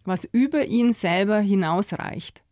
was 0.05 0.25
über 0.25 0.65
ihn 0.65 0.93
selber 0.93 1.39
hinausreicht. 1.39 2.42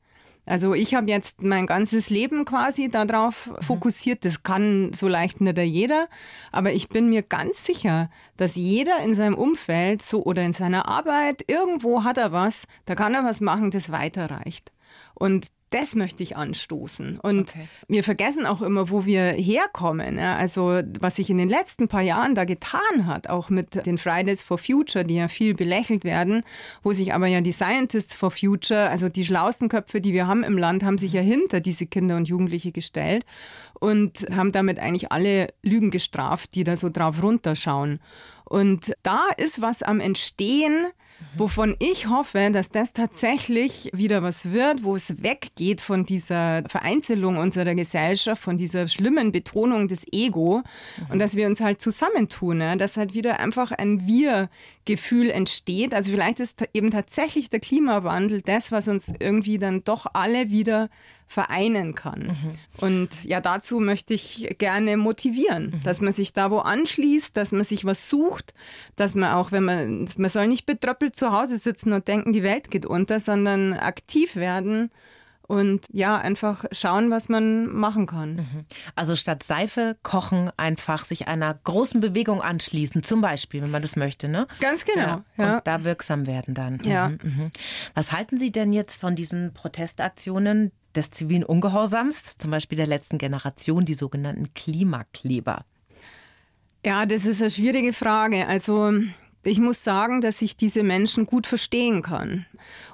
Also 0.51 0.73
ich 0.73 0.95
habe 0.95 1.09
jetzt 1.09 1.43
mein 1.43 1.65
ganzes 1.65 2.09
Leben 2.09 2.43
quasi 2.43 2.89
darauf 2.89 3.47
mhm. 3.47 3.61
fokussiert. 3.61 4.25
Das 4.25 4.43
kann 4.43 4.91
so 4.91 5.07
leicht 5.07 5.39
nicht 5.39 5.57
jeder, 5.57 6.09
aber 6.51 6.73
ich 6.73 6.89
bin 6.89 7.07
mir 7.07 7.21
ganz 7.21 7.65
sicher, 7.65 8.09
dass 8.35 8.57
jeder 8.57 8.99
in 8.99 9.15
seinem 9.15 9.35
Umfeld 9.35 10.01
so 10.01 10.25
oder 10.25 10.43
in 10.43 10.51
seiner 10.51 10.89
Arbeit 10.89 11.45
irgendwo 11.47 12.03
hat 12.03 12.17
er 12.17 12.33
was, 12.33 12.67
da 12.85 12.95
kann 12.95 13.13
er 13.13 13.23
was 13.23 13.39
machen, 13.39 13.71
das 13.71 13.93
weiterreicht. 13.93 14.73
Und 15.13 15.47
das 15.71 15.95
möchte 15.95 16.21
ich 16.21 16.37
anstoßen. 16.37 17.19
Und 17.19 17.49
okay. 17.49 17.67
wir 17.87 18.03
vergessen 18.03 18.45
auch 18.45 18.61
immer, 18.61 18.89
wo 18.89 19.05
wir 19.05 19.23
herkommen. 19.31 20.17
Ja? 20.17 20.35
Also 20.35 20.81
was 20.99 21.15
sich 21.15 21.29
in 21.29 21.37
den 21.37 21.49
letzten 21.49 21.87
paar 21.87 22.01
Jahren 22.01 22.35
da 22.35 22.45
getan 22.45 23.05
hat, 23.05 23.29
auch 23.29 23.49
mit 23.49 23.85
den 23.85 23.97
Fridays 23.97 24.41
for 24.43 24.57
Future, 24.57 25.05
die 25.05 25.15
ja 25.15 25.29
viel 25.29 25.55
belächelt 25.55 26.03
werden, 26.03 26.43
wo 26.83 26.91
sich 26.91 27.13
aber 27.13 27.27
ja 27.27 27.41
die 27.41 27.53
Scientists 27.53 28.15
for 28.15 28.31
Future, 28.31 28.89
also 28.89 29.07
die 29.07 29.25
schlauesten 29.25 29.69
Köpfe, 29.69 30.01
die 30.01 30.13
wir 30.13 30.27
haben 30.27 30.43
im 30.43 30.57
Land, 30.57 30.83
haben 30.83 30.97
sich 30.97 31.13
ja 31.13 31.21
hinter 31.21 31.61
diese 31.61 31.87
Kinder 31.87 32.17
und 32.17 32.27
Jugendliche 32.27 32.71
gestellt 32.71 33.25
und 33.79 34.27
haben 34.35 34.51
damit 34.51 34.77
eigentlich 34.77 35.11
alle 35.11 35.47
Lügen 35.63 35.89
gestraft, 35.89 36.53
die 36.55 36.63
da 36.63 36.75
so 36.75 36.89
drauf 36.89 37.23
runterschauen. 37.23 37.99
Und 38.43 38.93
da 39.03 39.29
ist 39.37 39.61
was 39.61 39.81
am 39.81 40.01
Entstehen, 40.01 40.87
wovon 41.35 41.75
ich 41.79 42.07
hoffe, 42.07 42.49
dass 42.51 42.69
das 42.69 42.93
tatsächlich 42.93 43.89
wieder 43.93 44.23
was 44.23 44.51
wird, 44.51 44.83
wo 44.83 44.95
es 44.95 45.23
weggeht 45.23 45.81
von 45.81 46.05
dieser 46.05 46.63
Vereinzelung 46.67 47.37
unserer 47.37 47.75
Gesellschaft, 47.75 48.41
von 48.41 48.57
dieser 48.57 48.87
schlimmen 48.87 49.31
Betonung 49.31 49.87
des 49.87 50.05
Ego 50.11 50.63
und 51.09 51.19
dass 51.19 51.35
wir 51.35 51.47
uns 51.47 51.61
halt 51.61 51.81
zusammentun, 51.81 52.57
ne? 52.57 52.77
dass 52.77 52.97
halt 52.97 53.13
wieder 53.13 53.39
einfach 53.39 53.71
ein 53.71 54.05
Wir-Gefühl 54.05 55.29
entsteht. 55.29 55.93
Also 55.93 56.11
vielleicht 56.11 56.39
ist 56.39 56.63
eben 56.73 56.91
tatsächlich 56.91 57.49
der 57.49 57.59
Klimawandel 57.59 58.41
das, 58.41 58.71
was 58.71 58.87
uns 58.87 59.11
irgendwie 59.19 59.57
dann 59.57 59.83
doch 59.83 60.07
alle 60.13 60.49
wieder 60.49 60.89
vereinen 61.31 61.95
kann. 61.95 62.27
Mhm. 62.27 62.83
Und 62.85 63.23
ja, 63.23 63.39
dazu 63.39 63.79
möchte 63.79 64.13
ich 64.13 64.53
gerne 64.57 64.97
motivieren, 64.97 65.71
mhm. 65.71 65.83
dass 65.83 66.01
man 66.01 66.11
sich 66.11 66.33
da 66.33 66.51
wo 66.51 66.57
anschließt, 66.59 67.37
dass 67.37 67.53
man 67.53 67.63
sich 67.63 67.85
was 67.85 68.09
sucht, 68.09 68.53
dass 68.97 69.15
man 69.15 69.31
auch, 69.31 69.53
wenn 69.53 69.63
man, 69.63 70.09
man 70.17 70.29
soll 70.29 70.47
nicht 70.47 70.65
betröppelt 70.65 71.15
zu 71.15 71.31
Hause 71.31 71.57
sitzen 71.57 71.93
und 71.93 72.09
denken, 72.09 72.33
die 72.33 72.43
Welt 72.43 72.69
geht 72.69 72.85
unter, 72.85 73.21
sondern 73.21 73.71
aktiv 73.73 74.35
werden 74.35 74.91
und 75.43 75.85
ja, 75.91 76.17
einfach 76.17 76.63
schauen, 76.71 77.11
was 77.11 77.27
man 77.27 77.67
machen 77.67 78.07
kann. 78.07 78.35
Mhm. 78.35 78.65
Also 78.95 79.17
statt 79.17 79.43
Seife 79.43 79.97
kochen, 80.01 80.49
einfach 80.55 81.03
sich 81.03 81.27
einer 81.27 81.53
großen 81.53 81.99
Bewegung 81.99 82.41
anschließen, 82.41 83.03
zum 83.03 83.19
Beispiel, 83.19 83.61
wenn 83.61 83.71
man 83.71 83.81
das 83.81 83.97
möchte, 83.97 84.29
ne? 84.29 84.47
Ganz 84.61 84.85
genau. 84.85 85.01
Ja. 85.01 85.23
Ja. 85.37 85.57
Und 85.57 85.67
da 85.67 85.83
wirksam 85.83 86.25
werden 86.25 86.53
dann. 86.53 86.81
Ja. 86.83 87.09
Mhm, 87.09 87.19
mhm. 87.21 87.51
Was 87.93 88.13
halten 88.13 88.37
Sie 88.37 88.51
denn 88.51 88.71
jetzt 88.71 89.01
von 89.01 89.15
diesen 89.15 89.53
Protestaktionen, 89.53 90.71
des 90.95 91.11
zivilen 91.11 91.43
Ungehorsams, 91.43 92.37
zum 92.37 92.51
Beispiel 92.51 92.77
der 92.77 92.87
letzten 92.87 93.17
Generation, 93.17 93.85
die 93.85 93.93
sogenannten 93.93 94.53
Klimakleber? 94.53 95.65
Ja, 96.85 97.05
das 97.05 97.25
ist 97.25 97.41
eine 97.41 97.51
schwierige 97.51 97.93
Frage. 97.93 98.47
Also 98.47 98.91
ich 99.43 99.59
muss 99.59 99.83
sagen, 99.83 100.21
dass 100.21 100.41
ich 100.41 100.55
diese 100.55 100.83
Menschen 100.83 101.25
gut 101.25 101.47
verstehen 101.47 102.01
kann. 102.01 102.45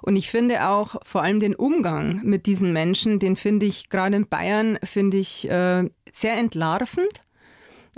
Und 0.01 0.15
ich 0.15 0.29
finde 0.29 0.67
auch 0.67 0.95
vor 1.03 1.21
allem 1.21 1.39
den 1.39 1.55
Umgang 1.55 2.21
mit 2.23 2.45
diesen 2.45 2.73
Menschen, 2.73 3.19
den 3.19 3.35
finde 3.35 3.65
ich 3.65 3.89
gerade 3.89 4.15
in 4.15 4.27
Bayern, 4.27 4.77
finde 4.83 5.17
ich 5.17 5.49
äh, 5.49 5.89
sehr 6.13 6.37
entlarvend. 6.37 7.23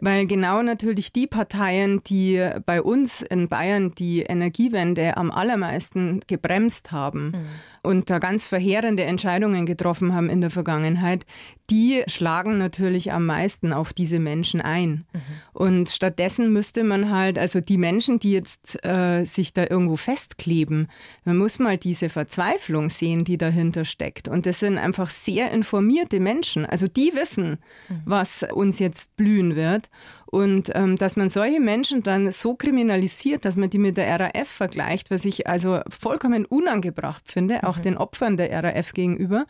Weil 0.02 0.28
genau 0.28 0.62
natürlich 0.62 1.12
die 1.14 1.28
Parteien, 1.28 2.02
die 2.04 2.48
bei 2.66 2.82
uns 2.82 3.22
in 3.22 3.48
Bayern 3.48 3.94
die 3.96 4.22
Energiewende 4.22 5.18
am 5.18 5.32
allermeisten 5.32 6.22
gebremst 6.28 6.92
haben, 6.92 7.32
mhm 7.32 7.46
und 7.82 8.10
da 8.10 8.20
ganz 8.20 8.46
verheerende 8.46 9.04
Entscheidungen 9.04 9.66
getroffen 9.66 10.14
haben 10.14 10.30
in 10.30 10.42
der 10.42 10.50
Vergangenheit, 10.50 11.26
die 11.70 12.04
schlagen 12.08 12.58
natürlich 12.58 13.12
am 13.12 13.26
meisten 13.26 13.74
auf 13.74 13.94
diese 13.94 14.20
Menschen 14.20 14.60
ein. 14.60 15.06
Mhm. 15.14 15.20
Und 15.54 15.90
stattdessen 15.90 16.52
müsste 16.52 16.84
man 16.84 17.12
halt, 17.12 17.38
also 17.38 17.62
die 17.62 17.78
Menschen, 17.78 18.20
die 18.20 18.32
jetzt 18.32 18.84
äh, 18.84 19.24
sich 19.26 19.54
da 19.54 19.66
irgendwo 19.70 19.96
festkleben, 19.96 20.88
man 21.26 21.38
muss 21.38 21.60
mal 21.60 21.78
diese 21.78 22.10
Verzweiflung 22.10 22.90
sehen, 22.90 23.24
die 23.24 23.38
dahinter 23.38 23.86
steckt. 23.86 24.28
Und 24.28 24.46
das 24.46 24.60
sind 24.60 24.78
einfach 24.78 25.10
sehr 25.10 25.52
informierte 25.52 26.20
Menschen. 26.20 26.66
Also 26.66 26.88
die 26.88 27.12
wissen, 27.14 27.60
mhm. 27.88 28.02
was 28.06 28.46
uns 28.52 28.80
jetzt 28.80 29.16
blühen 29.16 29.56
wird. 29.56 29.89
Und 30.26 30.72
ähm, 30.76 30.96
dass 30.96 31.18
man 31.18 31.30
solche 31.30 31.60
Menschen 31.60 32.04
dann 32.04 32.32
so 32.32 32.56
kriminalisiert, 32.56 33.46
dass 33.46 33.56
man 33.56 33.70
die 33.70 33.80
mit 33.80 33.98
der 33.98 34.20
RAF 34.20 34.48
vergleicht, 34.48 35.10
was 35.10 35.26
ich 35.26 35.48
also 35.48 35.82
vollkommen 35.90 36.46
unangebracht 36.46 37.24
finde, 37.26 37.64
auch 37.64 37.78
mhm. 37.78 37.82
den 37.82 37.98
Opfern 37.98 38.38
der 38.38 38.64
RAF 38.64 38.94
gegenüber, 38.94 39.46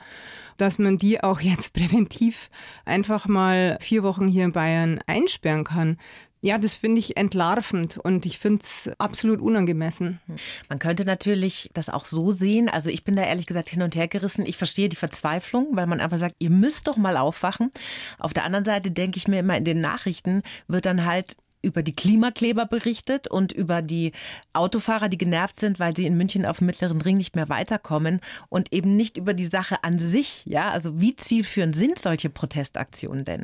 dass 0.58 0.80
man 0.80 0.98
die 0.98 1.22
auch 1.22 1.42
jetzt 1.42 1.74
präventiv 1.74 2.50
einfach 2.86 3.28
mal 3.28 3.78
vier 3.82 4.04
Wochen 4.04 4.28
hier 4.28 4.46
in 4.46 4.54
Bayern 4.54 5.00
einsperren 5.06 5.66
kann. 5.66 5.98
Ja, 6.42 6.58
das 6.58 6.76
finde 6.76 7.00
ich 7.00 7.18
entlarvend 7.18 7.98
und 7.98 8.26
ich 8.26 8.40
finde 8.40 8.62
es 8.62 8.90
absolut 8.98 9.42
unangemessen. 9.42 10.22
Man 10.70 10.80
könnte 10.80 11.04
natürlich 11.04 11.70
das 11.74 11.90
auch 11.90 12.06
so 12.06 12.32
sehen. 12.32 12.70
Also 12.70 12.90
ich 12.90 13.04
bin 13.04 13.18
da 13.18 13.24
ehrlich 13.24 13.46
gesagt 13.46 13.70
hin 13.70 13.82
und 13.82 13.94
her 13.94 14.08
gerissen. 14.08 14.46
Ich 14.46 14.56
verstehe 14.56 14.88
die 14.88 14.96
Verzweiflung, 14.96 15.68
weil 15.72 15.86
man 15.86 16.00
einfach 16.00 16.18
sagt, 16.18 16.36
ihr 16.40 16.50
müsst 16.50 16.88
doch 16.88 16.96
mal 16.96 17.18
aufwachen. 17.18 17.72
Auf 18.20 18.34
der 18.34 18.46
anderen 18.46 18.64
Seite 18.64 18.90
denke 18.90 19.18
ich 19.18 19.28
mir 19.28 19.40
immer, 19.40 19.58
in 19.58 19.66
den 19.66 19.82
Nachrichten 19.82 20.44
wird 20.70 20.86
dann 20.86 21.04
halt 21.04 21.36
über 21.62 21.84
die 21.84 21.96
Klimakleber 21.96 22.66
berichtet 22.66 23.28
und 23.28 23.52
über 23.52 23.82
die 23.82 24.14
Autofahrer, 24.54 25.10
die 25.10 25.18
genervt 25.18 25.60
sind, 25.60 25.78
weil 25.78 25.94
sie 25.96 26.06
in 26.06 26.16
München 26.16 26.46
auf 26.46 26.60
dem 26.60 26.68
Mittleren 26.68 27.02
Ring 27.02 27.18
nicht 27.18 27.36
mehr 27.36 27.50
weiterkommen 27.50 28.22
und 28.48 28.72
eben 28.72 28.96
nicht 28.96 29.18
über 29.18 29.34
die 29.34 29.46
Sache 29.46 29.84
an 29.84 29.98
sich. 29.98 30.46
Ja, 30.46 30.70
also 30.70 31.02
wie 31.02 31.18
zielführend 31.18 31.76
sind 31.76 32.00
solche 32.00 32.30
Protestaktionen 32.30 33.26
denn? 33.26 33.44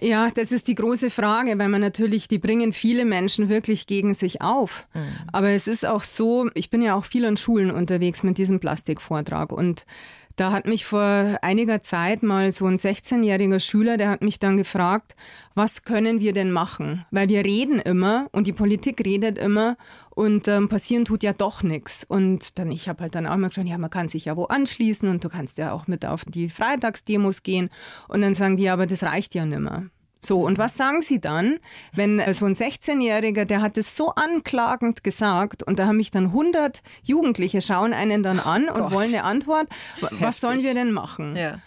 Ja, 0.00 0.30
das 0.30 0.52
ist 0.52 0.68
die 0.68 0.74
große 0.74 1.10
Frage, 1.10 1.58
weil 1.58 1.68
man 1.68 1.80
natürlich, 1.80 2.28
die 2.28 2.38
bringen 2.38 2.72
viele 2.72 3.04
Menschen 3.04 3.48
wirklich 3.48 3.86
gegen 3.86 4.14
sich 4.14 4.42
auf. 4.42 4.86
Mhm. 4.94 5.00
Aber 5.32 5.50
es 5.50 5.68
ist 5.68 5.86
auch 5.86 6.02
so, 6.02 6.50
ich 6.54 6.70
bin 6.70 6.82
ja 6.82 6.94
auch 6.94 7.04
viel 7.04 7.24
an 7.24 7.36
Schulen 7.36 7.70
unterwegs 7.70 8.22
mit 8.22 8.38
diesem 8.38 8.60
Plastikvortrag 8.60 9.52
und 9.52 9.84
da 10.36 10.52
hat 10.52 10.66
mich 10.66 10.86
vor 10.86 11.38
einiger 11.42 11.82
Zeit 11.82 12.22
mal 12.22 12.50
so 12.50 12.64
ein 12.64 12.76
16-jähriger 12.76 13.60
Schüler, 13.60 13.98
der 13.98 14.08
hat 14.08 14.22
mich 14.22 14.38
dann 14.38 14.56
gefragt, 14.56 15.14
was 15.54 15.82
können 15.84 16.20
wir 16.20 16.32
denn 16.32 16.50
machen? 16.50 17.04
Weil 17.10 17.28
wir 17.28 17.44
reden 17.44 17.78
immer 17.78 18.28
und 18.32 18.46
die 18.46 18.54
Politik 18.54 19.04
redet 19.04 19.36
immer 19.36 19.76
und 20.14 20.48
ähm, 20.48 20.68
passieren 20.68 21.04
tut 21.04 21.22
ja 21.22 21.32
doch 21.32 21.62
nichts. 21.62 22.04
Und 22.04 22.58
dann, 22.58 22.70
ich 22.72 22.88
habe 22.88 23.02
halt 23.02 23.14
dann 23.14 23.26
auch 23.26 23.36
mal 23.36 23.48
gesagt, 23.48 23.68
ja, 23.68 23.78
man 23.78 23.90
kann 23.90 24.08
sich 24.08 24.26
ja 24.26 24.36
wo 24.36 24.44
anschließen 24.44 25.08
und 25.08 25.24
du 25.24 25.28
kannst 25.28 25.58
ja 25.58 25.72
auch 25.72 25.86
mit 25.86 26.04
auf 26.04 26.24
die 26.24 26.48
Freitagsdemos 26.48 27.42
gehen. 27.42 27.70
Und 28.08 28.22
dann 28.22 28.34
sagen 28.34 28.56
die, 28.56 28.68
aber 28.68 28.86
das 28.86 29.02
reicht 29.02 29.34
ja 29.34 29.46
nimmer. 29.46 29.86
So, 30.22 30.44
und 30.44 30.58
was 30.58 30.76
sagen 30.76 31.00
Sie 31.00 31.18
dann, 31.18 31.58
wenn 31.94 32.18
äh, 32.18 32.34
so 32.34 32.44
ein 32.44 32.54
16-Jähriger, 32.54 33.46
der 33.46 33.62
hat 33.62 33.78
es 33.78 33.96
so 33.96 34.10
anklagend 34.10 35.02
gesagt 35.02 35.62
und 35.62 35.78
da 35.78 35.86
haben 35.86 35.96
mich 35.96 36.10
dann 36.10 36.26
100 36.26 36.82
Jugendliche 37.02 37.62
schauen 37.62 37.94
einen 37.94 38.22
dann 38.22 38.38
an 38.38 38.68
und 38.68 38.82
Gott. 38.82 38.92
wollen 38.92 39.08
eine 39.08 39.24
Antwort. 39.24 39.68
Was 40.00 40.10
Heftig. 40.10 40.34
sollen 40.34 40.62
wir 40.62 40.74
denn 40.74 40.92
machen? 40.92 41.36
Ja. 41.36 41.60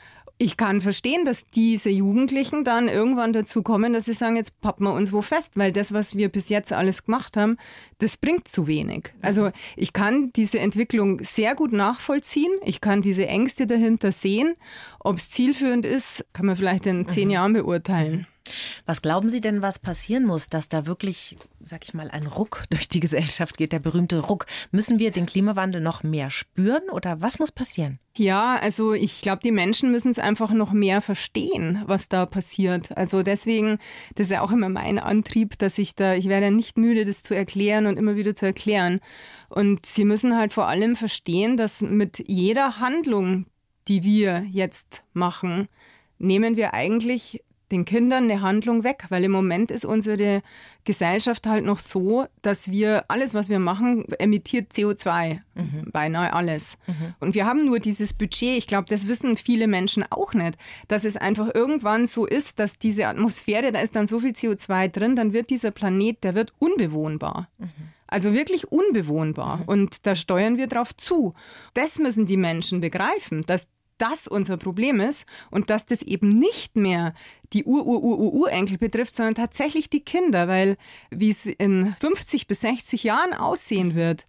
Ich 0.43 0.57
kann 0.57 0.81
verstehen, 0.81 1.23
dass 1.23 1.45
diese 1.45 1.89
Jugendlichen 1.89 2.65
dann 2.65 2.89
irgendwann 2.89 3.31
dazu 3.31 3.63
kommen, 3.63 3.93
dass 3.93 4.03
sie 4.03 4.13
sagen, 4.13 4.35
jetzt 4.35 4.59
pappen 4.59 4.83
wir 4.83 4.91
uns 4.91 5.13
wo 5.13 5.21
fest, 5.21 5.55
weil 5.55 5.71
das, 5.71 5.93
was 5.93 6.17
wir 6.17 6.27
bis 6.27 6.49
jetzt 6.49 6.73
alles 6.73 7.05
gemacht 7.05 7.37
haben, 7.37 7.55
das 7.99 8.17
bringt 8.17 8.49
zu 8.49 8.67
wenig. 8.67 9.13
Also 9.21 9.51
ich 9.77 9.93
kann 9.93 10.33
diese 10.35 10.59
Entwicklung 10.59 11.23
sehr 11.23 11.55
gut 11.55 11.71
nachvollziehen. 11.71 12.51
Ich 12.65 12.81
kann 12.81 13.01
diese 13.01 13.25
Ängste 13.25 13.67
dahinter 13.67 14.11
sehen. 14.11 14.55
Ob 14.99 15.15
es 15.15 15.29
zielführend 15.29 15.85
ist, 15.85 16.25
kann 16.33 16.45
man 16.45 16.57
vielleicht 16.57 16.87
in 16.87 17.07
zehn 17.07 17.29
mhm. 17.29 17.33
Jahren 17.33 17.53
beurteilen. 17.53 18.27
Was 18.85 19.01
glauben 19.01 19.29
Sie 19.29 19.39
denn, 19.39 19.61
was 19.61 19.79
passieren 19.79 20.25
muss, 20.25 20.49
dass 20.49 20.67
da 20.67 20.85
wirklich, 20.85 21.37
sag 21.61 21.85
ich 21.85 21.93
mal, 21.93 22.09
ein 22.11 22.27
Ruck 22.27 22.63
durch 22.69 22.89
die 22.89 22.99
Gesellschaft 22.99 23.57
geht, 23.57 23.71
der 23.71 23.79
berühmte 23.79 24.19
Ruck? 24.19 24.45
Müssen 24.71 24.99
wir 24.99 25.11
den 25.11 25.25
Klimawandel 25.25 25.81
noch 25.81 26.03
mehr 26.03 26.29
spüren 26.29 26.89
oder 26.91 27.21
was 27.21 27.39
muss 27.39 27.51
passieren? 27.51 27.99
Ja, 28.15 28.57
also 28.57 28.93
ich 28.93 29.21
glaube, 29.21 29.41
die 29.43 29.51
Menschen 29.51 29.91
müssen 29.91 30.09
es 30.09 30.19
einfach 30.19 30.51
noch 30.51 30.71
mehr 30.71 31.01
verstehen, 31.01 31.81
was 31.87 32.09
da 32.09 32.25
passiert. 32.25 32.95
Also 32.95 33.23
deswegen, 33.23 33.79
das 34.15 34.27
ist 34.27 34.31
ja 34.31 34.41
auch 34.41 34.51
immer 34.51 34.69
mein 34.69 34.99
Antrieb, 34.99 35.57
dass 35.57 35.77
ich 35.79 35.95
da, 35.95 36.13
ich 36.13 36.27
werde 36.27 36.51
nicht 36.51 36.77
müde, 36.77 37.05
das 37.05 37.23
zu 37.23 37.35
erklären 37.35 37.87
und 37.87 37.97
immer 37.97 38.15
wieder 38.15 38.35
zu 38.35 38.45
erklären. 38.45 38.99
Und 39.49 39.85
sie 39.85 40.05
müssen 40.05 40.37
halt 40.37 40.53
vor 40.53 40.67
allem 40.67 40.95
verstehen, 40.95 41.57
dass 41.57 41.81
mit 41.81 42.23
jeder 42.27 42.79
Handlung, 42.79 43.47
die 43.87 44.03
wir 44.03 44.45
jetzt 44.49 45.03
machen, 45.13 45.67
nehmen 46.19 46.55
wir 46.55 46.73
eigentlich 46.73 47.41
den 47.73 47.85
Kindern 47.85 48.25
eine 48.25 48.41
Handlung 48.41 48.83
weg, 48.83 49.05
weil 49.09 49.23
im 49.23 49.31
Moment 49.31 49.71
ist 49.71 49.83
unsere 49.83 50.41
Gesellschaft 50.85 51.47
halt 51.47 51.65
noch 51.65 51.79
so, 51.79 52.25
dass 52.41 52.71
wir 52.71 53.05
alles, 53.07 53.33
was 53.33 53.49
wir 53.49 53.59
machen, 53.59 54.05
emittiert 54.19 54.71
CO2, 54.71 55.39
mhm. 55.55 55.89
beinahe 55.91 56.33
alles. 56.33 56.77
Mhm. 56.87 57.15
Und 57.19 57.35
wir 57.35 57.45
haben 57.45 57.65
nur 57.65 57.79
dieses 57.79 58.13
Budget. 58.13 58.57
Ich 58.57 58.67
glaube, 58.67 58.87
das 58.89 59.07
wissen 59.07 59.35
viele 59.35 59.67
Menschen 59.67 60.05
auch 60.09 60.33
nicht, 60.33 60.57
dass 60.87 61.03
es 61.03 61.17
einfach 61.17 61.53
irgendwann 61.53 62.05
so 62.05 62.25
ist, 62.25 62.59
dass 62.59 62.77
diese 62.77 63.07
Atmosphäre, 63.07 63.71
da 63.71 63.79
ist 63.79 63.95
dann 63.95 64.07
so 64.07 64.19
viel 64.19 64.31
CO2 64.31 64.89
drin, 64.89 65.15
dann 65.15 65.33
wird 65.33 65.49
dieser 65.49 65.71
Planet, 65.71 66.23
der 66.23 66.35
wird 66.35 66.53
unbewohnbar. 66.59 67.49
Mhm. 67.57 67.67
Also 68.07 68.33
wirklich 68.33 68.71
unbewohnbar. 68.71 69.57
Mhm. 69.57 69.63
Und 69.65 70.05
da 70.05 70.13
steuern 70.13 70.57
wir 70.57 70.67
drauf 70.67 70.95
zu. 70.95 71.33
Das 71.73 71.97
müssen 71.97 72.27
die 72.27 72.37
Menschen 72.37 72.79
begreifen, 72.79 73.41
dass 73.41 73.67
das 73.97 74.27
unser 74.27 74.57
Problem 74.57 74.99
ist 74.99 75.25
und 75.51 75.69
dass 75.69 75.85
das 75.85 76.01
eben 76.01 76.29
nicht 76.29 76.75
mehr 76.75 77.13
die 77.53 77.63
Ur-Ur-Ur-Urenkel 77.63 78.77
betrifft, 78.77 79.15
sondern 79.15 79.35
tatsächlich 79.35 79.89
die 79.89 80.03
Kinder, 80.03 80.47
weil 80.47 80.77
wie 81.11 81.29
es 81.29 81.45
in 81.45 81.95
50 81.99 82.47
bis 82.47 82.61
60 82.61 83.03
Jahren 83.03 83.33
aussehen 83.33 83.95
wird, 83.95 84.25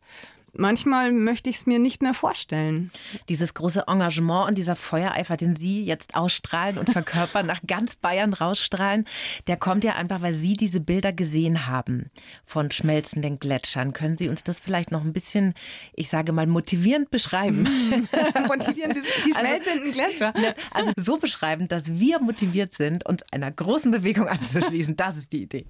manchmal 0.57 1.13
möchte 1.13 1.51
ich 1.51 1.57
es 1.57 1.67
mir 1.67 1.79
nicht 1.79 2.03
mehr 2.03 2.15
vorstellen. 2.15 2.91
Dieses 3.29 3.55
große 3.55 3.85
Engagement 3.87 4.49
und 4.49 4.59
dieser 4.59 4.77
Feuereifer, 4.77 5.37
den 5.37 5.55
Sie 5.55 5.85
jetzt 5.85 6.15
ausstrahlen 6.15 6.79
und 6.79 6.91
verkörpern, 6.91 7.47
nach 7.47 7.61
ganz 7.67 7.97
Bayern 7.97 8.33
rausstrahlen, 8.33 9.07
der 9.47 9.57
kommt 9.57 9.85
ja 9.85 9.95
einfach, 9.95 10.23
weil 10.23 10.35
Sie 10.35 10.55
diese 10.55 10.81
Bilder 10.81 11.13
gesehen 11.13 11.67
haben 11.67 12.11
von 12.45 12.71
schmelzenden 12.71 13.39
Gletschern. 13.39 13.93
Können 13.93 14.17
Sie 14.17 14.29
uns 14.29 14.45
das 14.45 14.61
vielleicht 14.61 14.91
noch 14.91 15.05
ein 15.05 15.13
bisschen, 15.13 15.55
ich 15.95 16.09
sage 16.09 16.33
mal, 16.33 16.47
motivierend 16.47 17.11
beschreiben? 17.11 17.63
motivierend, 18.49 18.97
die 19.27 19.35
also, 19.35 19.41
schmelzenden 19.41 19.89
also, 19.89 19.93
Gletscher. 19.93 20.33
Ne, 20.37 20.55
also 20.71 20.93
so 20.97 21.17
beschreiben, 21.17 21.69
dass 21.69 21.99
wir 21.99 22.21
motiviert 22.21 22.73
sind, 22.73 23.07
uns 23.07 23.23
einer 23.33 23.51
großen 23.51 23.91
Bewegung 23.91 24.29
anzuschließen. 24.29 24.97
Das 24.97 25.17
ist 25.17 25.33
die 25.33 25.43
Idee. 25.43 25.67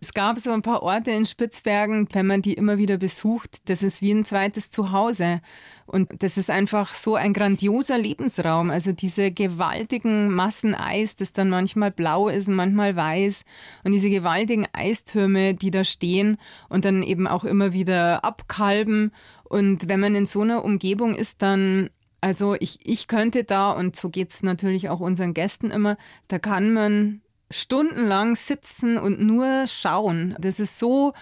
es 0.00 0.12
gab 0.12 0.38
so 0.38 0.52
ein 0.52 0.62
paar 0.62 0.82
Orte 0.82 1.10
in 1.10 1.26
Spitzbergen, 1.26 2.08
wenn 2.12 2.26
man 2.26 2.42
die 2.42 2.54
immer 2.54 2.78
wieder 2.78 2.96
besucht, 2.96 3.58
das 3.66 3.82
ist 3.82 3.91
ist 3.94 4.02
wie 4.02 4.12
ein 4.12 4.24
zweites 4.24 4.70
Zuhause. 4.70 5.40
Und 5.86 6.22
das 6.22 6.38
ist 6.38 6.50
einfach 6.50 6.94
so 6.94 7.16
ein 7.16 7.32
grandioser 7.32 7.98
Lebensraum. 7.98 8.70
Also 8.70 8.92
diese 8.92 9.30
gewaltigen 9.30 10.32
Massen 10.32 10.74
Eis, 10.74 11.16
das 11.16 11.32
dann 11.32 11.50
manchmal 11.50 11.90
blau 11.90 12.28
ist 12.28 12.48
und 12.48 12.54
manchmal 12.54 12.96
weiß. 12.96 13.44
Und 13.84 13.92
diese 13.92 14.08
gewaltigen 14.08 14.66
Eistürme, 14.72 15.54
die 15.54 15.70
da 15.70 15.84
stehen 15.84 16.38
und 16.68 16.84
dann 16.84 17.02
eben 17.02 17.26
auch 17.26 17.44
immer 17.44 17.72
wieder 17.72 18.24
abkalben. 18.24 19.12
Und 19.44 19.88
wenn 19.88 20.00
man 20.00 20.14
in 20.14 20.26
so 20.26 20.40
einer 20.42 20.64
Umgebung 20.64 21.14
ist, 21.14 21.42
dann 21.42 21.90
also 22.24 22.54
ich, 22.60 22.78
ich 22.84 23.08
könnte 23.08 23.42
da, 23.42 23.72
und 23.72 23.96
so 23.96 24.08
geht 24.08 24.30
es 24.30 24.44
natürlich 24.44 24.88
auch 24.88 25.00
unseren 25.00 25.34
Gästen 25.34 25.72
immer, 25.72 25.96
da 26.28 26.38
kann 26.38 26.72
man 26.72 27.20
stundenlang 27.52 28.34
sitzen 28.34 28.96
und 28.96 29.20
nur 29.20 29.66
schauen. 29.66 30.36
Das 30.38 30.60
ist 30.60 30.78
so 30.78 31.12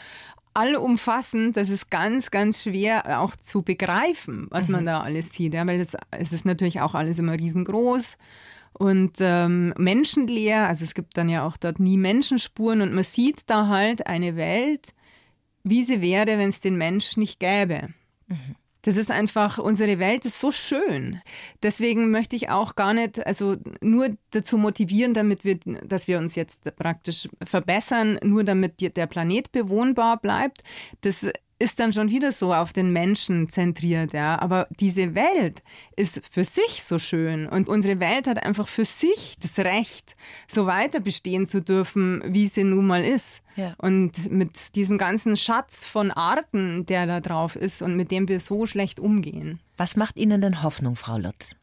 allumfassend, 0.54 1.56
das 1.56 1.70
ist 1.70 1.90
ganz, 1.90 2.30
ganz 2.30 2.62
schwer 2.62 3.20
auch 3.20 3.36
zu 3.36 3.62
begreifen, 3.62 4.46
was 4.50 4.68
mhm. 4.68 4.72
man 4.72 4.86
da 4.86 5.00
alles 5.00 5.32
sieht. 5.32 5.54
Ja, 5.54 5.66
weil 5.66 5.78
das, 5.78 5.96
es 6.10 6.32
ist 6.32 6.44
natürlich 6.44 6.80
auch 6.80 6.94
alles 6.94 7.18
immer 7.18 7.34
riesengroß 7.34 8.18
und 8.72 9.18
ähm, 9.20 9.74
menschenleer. 9.78 10.68
Also 10.68 10.84
es 10.84 10.94
gibt 10.94 11.16
dann 11.16 11.28
ja 11.28 11.46
auch 11.46 11.56
dort 11.56 11.80
nie 11.80 11.96
Menschenspuren 11.96 12.80
und 12.80 12.92
man 12.92 13.04
sieht 13.04 13.48
da 13.48 13.68
halt 13.68 14.06
eine 14.06 14.36
Welt, 14.36 14.94
wie 15.62 15.84
sie 15.84 16.00
wäre, 16.00 16.38
wenn 16.38 16.48
es 16.48 16.60
den 16.60 16.76
Mensch 16.76 17.16
nicht 17.16 17.40
gäbe. 17.40 17.88
Mhm. 18.26 18.56
Das 18.82 18.96
ist 18.96 19.10
einfach, 19.10 19.58
unsere 19.58 19.98
Welt 19.98 20.24
ist 20.24 20.40
so 20.40 20.50
schön. 20.50 21.20
Deswegen 21.62 22.10
möchte 22.10 22.36
ich 22.36 22.48
auch 22.48 22.76
gar 22.76 22.94
nicht, 22.94 23.26
also 23.26 23.56
nur 23.80 24.16
dazu 24.30 24.56
motivieren, 24.56 25.14
damit 25.14 25.44
wir, 25.44 25.58
dass 25.84 26.08
wir 26.08 26.18
uns 26.18 26.34
jetzt 26.34 26.74
praktisch 26.76 27.28
verbessern, 27.44 28.18
nur 28.22 28.44
damit 28.44 28.80
der 28.96 29.06
Planet 29.06 29.52
bewohnbar 29.52 30.18
bleibt. 30.18 30.62
Das 31.02 31.30
ist 31.60 31.78
dann 31.78 31.92
schon 31.92 32.10
wieder 32.10 32.32
so 32.32 32.54
auf 32.54 32.72
den 32.72 32.92
Menschen 32.92 33.48
zentriert, 33.48 34.14
ja. 34.14 34.40
Aber 34.40 34.66
diese 34.80 35.14
Welt 35.14 35.62
ist 35.94 36.22
für 36.32 36.42
sich 36.42 36.82
so 36.82 36.98
schön 36.98 37.46
und 37.46 37.68
unsere 37.68 38.00
Welt 38.00 38.26
hat 38.26 38.42
einfach 38.42 38.66
für 38.66 38.86
sich 38.86 39.36
das 39.40 39.58
Recht, 39.58 40.16
so 40.48 40.66
weiter 40.66 41.00
bestehen 41.00 41.46
zu 41.46 41.60
dürfen, 41.60 42.22
wie 42.26 42.48
sie 42.48 42.64
nun 42.64 42.86
mal 42.86 43.04
ist. 43.04 43.42
Ja. 43.56 43.74
Und 43.76 44.30
mit 44.30 44.74
diesem 44.74 44.96
ganzen 44.96 45.36
Schatz 45.36 45.86
von 45.86 46.10
Arten, 46.10 46.86
der 46.86 47.06
da 47.06 47.20
drauf 47.20 47.56
ist 47.56 47.82
und 47.82 47.94
mit 47.94 48.10
dem 48.10 48.26
wir 48.28 48.40
so 48.40 48.64
schlecht 48.64 48.98
umgehen. 48.98 49.60
Was 49.76 49.96
macht 49.96 50.16
Ihnen 50.16 50.40
denn 50.40 50.62
Hoffnung, 50.62 50.96
Frau 50.96 51.18
Lutz? 51.18 51.56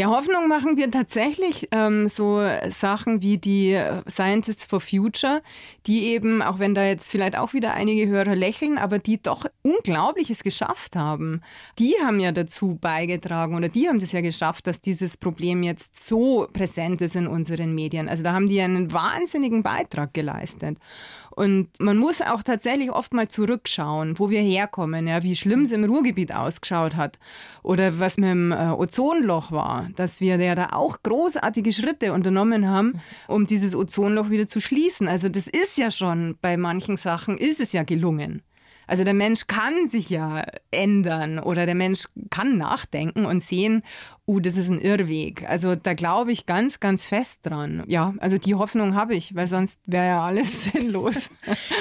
Ja, 0.00 0.08
Hoffnung 0.08 0.48
machen 0.48 0.78
wir 0.78 0.90
tatsächlich 0.90 1.68
ähm, 1.72 2.08
so 2.08 2.42
Sachen 2.70 3.20
wie 3.20 3.36
die 3.36 3.74
äh, 3.74 4.00
Scientists 4.08 4.64
for 4.64 4.80
Future, 4.80 5.42
die 5.86 6.06
eben, 6.06 6.40
auch 6.40 6.58
wenn 6.58 6.74
da 6.74 6.82
jetzt 6.86 7.10
vielleicht 7.10 7.36
auch 7.36 7.52
wieder 7.52 7.74
einige 7.74 8.06
Hörer 8.06 8.34
lächeln, 8.34 8.78
aber 8.78 8.98
die 8.98 9.22
doch 9.22 9.44
Unglaubliches 9.60 10.42
geschafft 10.42 10.96
haben. 10.96 11.42
Die 11.78 11.96
haben 12.02 12.18
ja 12.18 12.32
dazu 12.32 12.78
beigetragen 12.80 13.54
oder 13.54 13.68
die 13.68 13.90
haben 13.90 13.98
das 13.98 14.12
ja 14.12 14.22
geschafft, 14.22 14.66
dass 14.66 14.80
dieses 14.80 15.18
Problem 15.18 15.62
jetzt 15.62 16.08
so 16.08 16.46
präsent 16.50 17.02
ist 17.02 17.14
in 17.14 17.26
unseren 17.26 17.74
Medien. 17.74 18.08
Also 18.08 18.22
da 18.22 18.32
haben 18.32 18.46
die 18.46 18.62
einen 18.62 18.90
wahnsinnigen 18.94 19.62
Beitrag 19.62 20.14
geleistet. 20.14 20.78
Und 21.40 21.68
man 21.80 21.96
muss 21.96 22.20
auch 22.20 22.42
tatsächlich 22.42 22.92
oft 22.92 23.14
mal 23.14 23.28
zurückschauen, 23.28 24.18
wo 24.18 24.28
wir 24.28 24.42
herkommen, 24.42 25.08
ja, 25.08 25.22
wie 25.22 25.34
schlimm 25.34 25.62
es 25.62 25.72
im 25.72 25.84
Ruhrgebiet 25.84 26.34
ausgeschaut 26.34 26.96
hat 26.96 27.18
oder 27.62 27.98
was 27.98 28.18
mit 28.18 28.28
dem 28.28 28.52
äh, 28.52 28.72
Ozonloch 28.72 29.50
war, 29.50 29.88
dass 29.96 30.20
wir 30.20 30.36
ja 30.36 30.54
da 30.54 30.68
auch 30.72 30.98
großartige 31.02 31.72
Schritte 31.72 32.12
unternommen 32.12 32.68
haben, 32.68 33.00
um 33.26 33.46
dieses 33.46 33.74
Ozonloch 33.74 34.28
wieder 34.28 34.46
zu 34.46 34.60
schließen. 34.60 35.08
Also 35.08 35.30
das 35.30 35.46
ist 35.46 35.78
ja 35.78 35.90
schon 35.90 36.36
bei 36.42 36.58
manchen 36.58 36.98
Sachen 36.98 37.38
ist 37.38 37.58
es 37.58 37.72
ja 37.72 37.84
gelungen. 37.84 38.42
Also 38.86 39.04
der 39.04 39.14
Mensch 39.14 39.46
kann 39.46 39.88
sich 39.88 40.10
ja 40.10 40.44
ändern 40.72 41.38
oder 41.38 41.64
der 41.64 41.76
Mensch 41.76 42.06
kann 42.28 42.58
nachdenken 42.58 43.24
und 43.24 43.40
sehen, 43.40 43.82
uh, 44.30 44.40
das 44.40 44.56
ist 44.56 44.68
ein 44.68 44.80
Irrweg. 44.80 45.48
Also 45.48 45.74
da 45.74 45.94
glaube 45.94 46.30
ich 46.30 46.46
ganz, 46.46 46.78
ganz 46.78 47.06
fest 47.06 47.40
dran. 47.42 47.82
Ja, 47.88 48.14
also 48.18 48.38
die 48.38 48.54
Hoffnung 48.54 48.94
habe 48.94 49.14
ich, 49.14 49.34
weil 49.34 49.48
sonst 49.48 49.80
wäre 49.86 50.06
ja 50.06 50.24
alles 50.24 50.64
sinnlos. 50.72 51.30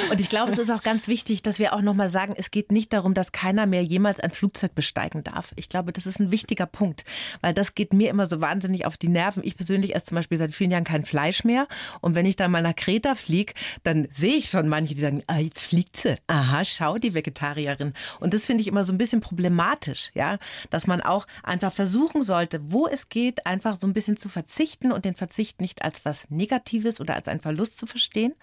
Und 0.10 0.20
ich 0.20 0.30
glaube, 0.30 0.52
es 0.52 0.58
ist 0.58 0.72
auch 0.72 0.82
ganz 0.82 1.08
wichtig, 1.08 1.44
dass 1.44 1.60
wir 1.60 1.74
auch 1.74 1.82
nochmal 1.82 2.10
sagen, 2.10 2.34
es 2.36 2.50
geht 2.50 2.72
nicht 2.72 2.92
darum, 2.94 3.14
dass 3.14 3.32
keiner 3.32 3.66
mehr 3.66 3.84
jemals 3.84 4.20
ein 4.20 4.32
Flugzeug 4.32 4.74
besteigen 4.74 5.24
darf. 5.24 5.54
Ich 5.56 5.70
glaube, 5.70 5.94
das 5.94 6.06
ist 6.06 6.20
ein 6.20 6.32
wichtiger 6.32 6.66
Punkt, 6.66 7.04
weil 7.42 7.54
das 7.54 7.76
geht 7.76 7.94
mir 7.94 8.10
immer 8.10 8.28
so 8.28 8.42
wahnsinnig 8.42 8.86
auf 8.86 8.98
die 8.98 9.10
Nerven. 9.10 9.44
Ich 9.46 9.56
persönlich 9.56 9.96
esse 9.96 10.06
zum 10.06 10.16
Beispiel 10.16 10.38
seit 10.38 10.54
vielen 10.54 10.72
Jahren 10.72 10.84
kein 10.84 11.06
Fleisch 11.06 11.44
mehr. 11.44 11.68
Und 12.02 12.16
wenn 12.16 12.26
ich 12.26 12.36
dann 12.36 12.52
mal 12.52 12.64
nach 12.64 12.76
Kreta 12.76 13.14
fliege, 13.16 13.54
dann 13.84 14.08
sehe 14.10 14.38
ich 14.38 14.50
schon 14.50 14.68
manche, 14.68 14.96
die 14.96 15.02
sagen, 15.02 15.24
ah, 15.28 15.38
jetzt 15.38 15.62
fliegt 15.62 15.98
sie. 15.98 16.18
Aha, 16.28 16.66
schau, 16.66 16.98
die 16.98 17.14
Vegetarierin. 17.14 17.94
Und 18.20 18.34
das 18.34 18.46
finde 18.46 18.62
ich 18.62 18.68
immer 18.68 18.86
so 18.86 18.94
ein 18.94 18.98
bisschen 18.98 19.22
problematisch, 19.22 20.10
ja, 20.16 20.38
dass 20.70 20.88
man 20.88 21.02
auch 21.02 21.28
einfach 21.44 21.72
versuchen 21.72 22.24
soll, 22.24 22.38
sollte, 22.39 22.71
wo 22.71 22.88
es 22.88 23.10
geht, 23.10 23.45
einfach 23.45 23.78
so 23.78 23.86
ein 23.86 23.93
bisschen 23.93 24.15
zu 24.15 24.30
verzichten 24.30 24.93
und 24.93 25.04
den 25.04 25.15
Verzicht 25.15 25.60
nicht 25.60 25.82
als 25.82 26.06
was 26.06 26.30
Negatives 26.30 27.02
oder 27.02 27.15
als 27.15 27.28
einen 27.28 27.41
Verlust 27.41 27.78
zu 27.78 27.86
verstehen, 27.86 28.34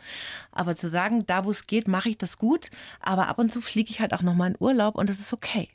aber 0.52 0.74
zu 0.74 0.88
sagen, 0.90 1.24
da 1.26 1.46
wo 1.46 1.50
es 1.50 1.66
geht, 1.66 1.88
mache 1.88 2.10
ich 2.10 2.18
das 2.18 2.36
gut, 2.36 2.70
aber 3.00 3.28
ab 3.28 3.38
und 3.38 3.50
zu 3.50 3.62
fliege 3.62 3.90
ich 3.90 4.00
halt 4.00 4.12
auch 4.12 4.20
nochmal 4.20 4.50
in 4.50 4.56
Urlaub 4.60 4.96
und 4.96 5.08
das 5.08 5.18
ist 5.18 5.32
okay. 5.32 5.68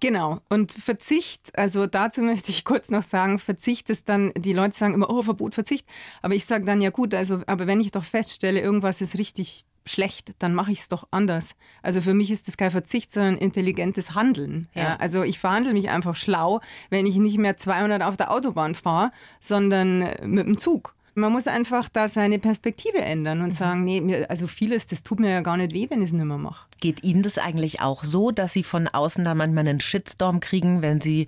Genau. 0.00 0.42
Und 0.50 0.72
Verzicht, 0.72 1.58
also 1.58 1.86
dazu 1.86 2.20
möchte 2.20 2.50
ich 2.50 2.66
kurz 2.66 2.90
noch 2.90 3.02
sagen, 3.02 3.38
Verzicht 3.38 3.88
ist 3.88 4.06
dann, 4.06 4.32
die 4.36 4.52
Leute 4.52 4.76
sagen 4.76 4.92
immer, 4.92 5.08
oh, 5.08 5.22
Verbot, 5.22 5.54
Verzicht. 5.54 5.86
Aber 6.20 6.34
ich 6.34 6.44
sage 6.44 6.66
dann, 6.66 6.82
ja 6.82 6.90
gut, 6.90 7.14
also, 7.14 7.40
aber 7.46 7.66
wenn 7.66 7.80
ich 7.80 7.90
doch 7.90 8.04
feststelle, 8.04 8.60
irgendwas 8.60 9.00
ist 9.00 9.18
richtig 9.18 9.62
schlecht, 9.86 10.34
dann 10.38 10.54
mache 10.54 10.72
ich 10.72 10.80
es 10.80 10.88
doch 10.88 11.06
anders. 11.10 11.54
Also 11.82 12.00
für 12.00 12.12
mich 12.12 12.30
ist 12.30 12.48
das 12.48 12.56
kein 12.56 12.70
Verzicht, 12.70 13.12
sondern 13.12 13.38
intelligentes 13.38 14.14
Handeln. 14.14 14.68
Ja. 14.74 14.82
ja. 14.82 14.96
Also 14.96 15.22
ich 15.22 15.38
verhandle 15.38 15.72
mich 15.72 15.88
einfach 15.88 16.16
schlau, 16.16 16.60
wenn 16.90 17.06
ich 17.06 17.16
nicht 17.16 17.38
mehr 17.38 17.56
200 17.56 18.02
auf 18.02 18.16
der 18.16 18.30
Autobahn 18.30 18.74
fahre, 18.74 19.12
sondern 19.40 20.00
mit 20.24 20.46
dem 20.46 20.58
Zug. 20.58 20.94
Man 21.18 21.32
muss 21.32 21.48
einfach 21.48 21.88
da 21.88 22.08
seine 22.08 22.38
Perspektive 22.38 22.98
ändern 22.98 23.40
und 23.40 23.48
mhm. 23.48 23.52
sagen, 23.52 23.84
nee, 23.84 24.26
also 24.28 24.46
vieles, 24.46 24.86
das 24.86 25.02
tut 25.02 25.18
mir 25.18 25.30
ja 25.30 25.40
gar 25.40 25.56
nicht 25.56 25.72
weh, 25.72 25.88
wenn 25.88 26.02
ich 26.02 26.08
es 26.08 26.12
nicht 26.12 26.26
mehr 26.26 26.36
mache. 26.36 26.66
Geht 26.78 27.02
Ihnen 27.04 27.22
das 27.22 27.38
eigentlich 27.38 27.80
auch 27.80 28.04
so, 28.04 28.32
dass 28.32 28.52
Sie 28.52 28.62
von 28.62 28.86
außen 28.86 29.24
da 29.24 29.34
manchmal 29.34 29.66
einen 29.66 29.80
Shitstorm 29.80 30.40
kriegen, 30.40 30.82
wenn 30.82 31.00
Sie 31.00 31.26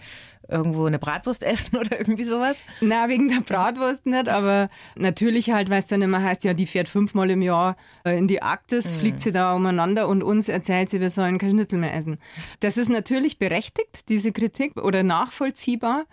irgendwo 0.49 0.87
eine 0.87 0.99
Bratwurst 0.99 1.43
essen 1.43 1.77
oder 1.79 1.99
irgendwie 1.99 2.25
sowas? 2.25 2.57
Na, 2.81 3.09
wegen 3.09 3.29
der 3.29 3.41
Bratwurst 3.41 4.07
nicht, 4.07 4.29
aber 4.29 4.71
natürlich 4.97 5.51
halt, 5.51 5.71
weil 5.71 5.81
es 5.81 5.87
dann 5.87 6.03
immer 6.03 6.23
heißt, 6.23 6.45
ja, 6.45 6.55
die 6.55 6.67
fährt 6.67 6.89
fünfmal 6.89 7.31
im 7.31 7.43
Jahr 7.43 7.77
äh, 8.05 8.19
in 8.19 8.27
die 8.27 8.43
Arktis, 8.43 8.95
mhm. 8.95 9.01
fliegt 9.01 9.21
sie 9.21 9.33
da 9.33 9.55
umeinander 9.55 10.09
und 10.09 10.23
uns 10.23 10.49
erzählt 10.49 10.89
sie, 10.91 11.01
wir 11.01 11.11
sollen 11.11 11.39
kein 11.39 11.51
Schnitzel 11.51 11.79
mehr 11.79 11.95
essen. 11.95 12.19
Das 12.61 12.77
ist 12.77 12.89
natürlich 12.89 13.39
berechtigt, 13.39 14.09
diese 14.09 14.33
Kritik, 14.33 14.77
oder 14.77 15.03
nachvollziehbar. 15.03 16.07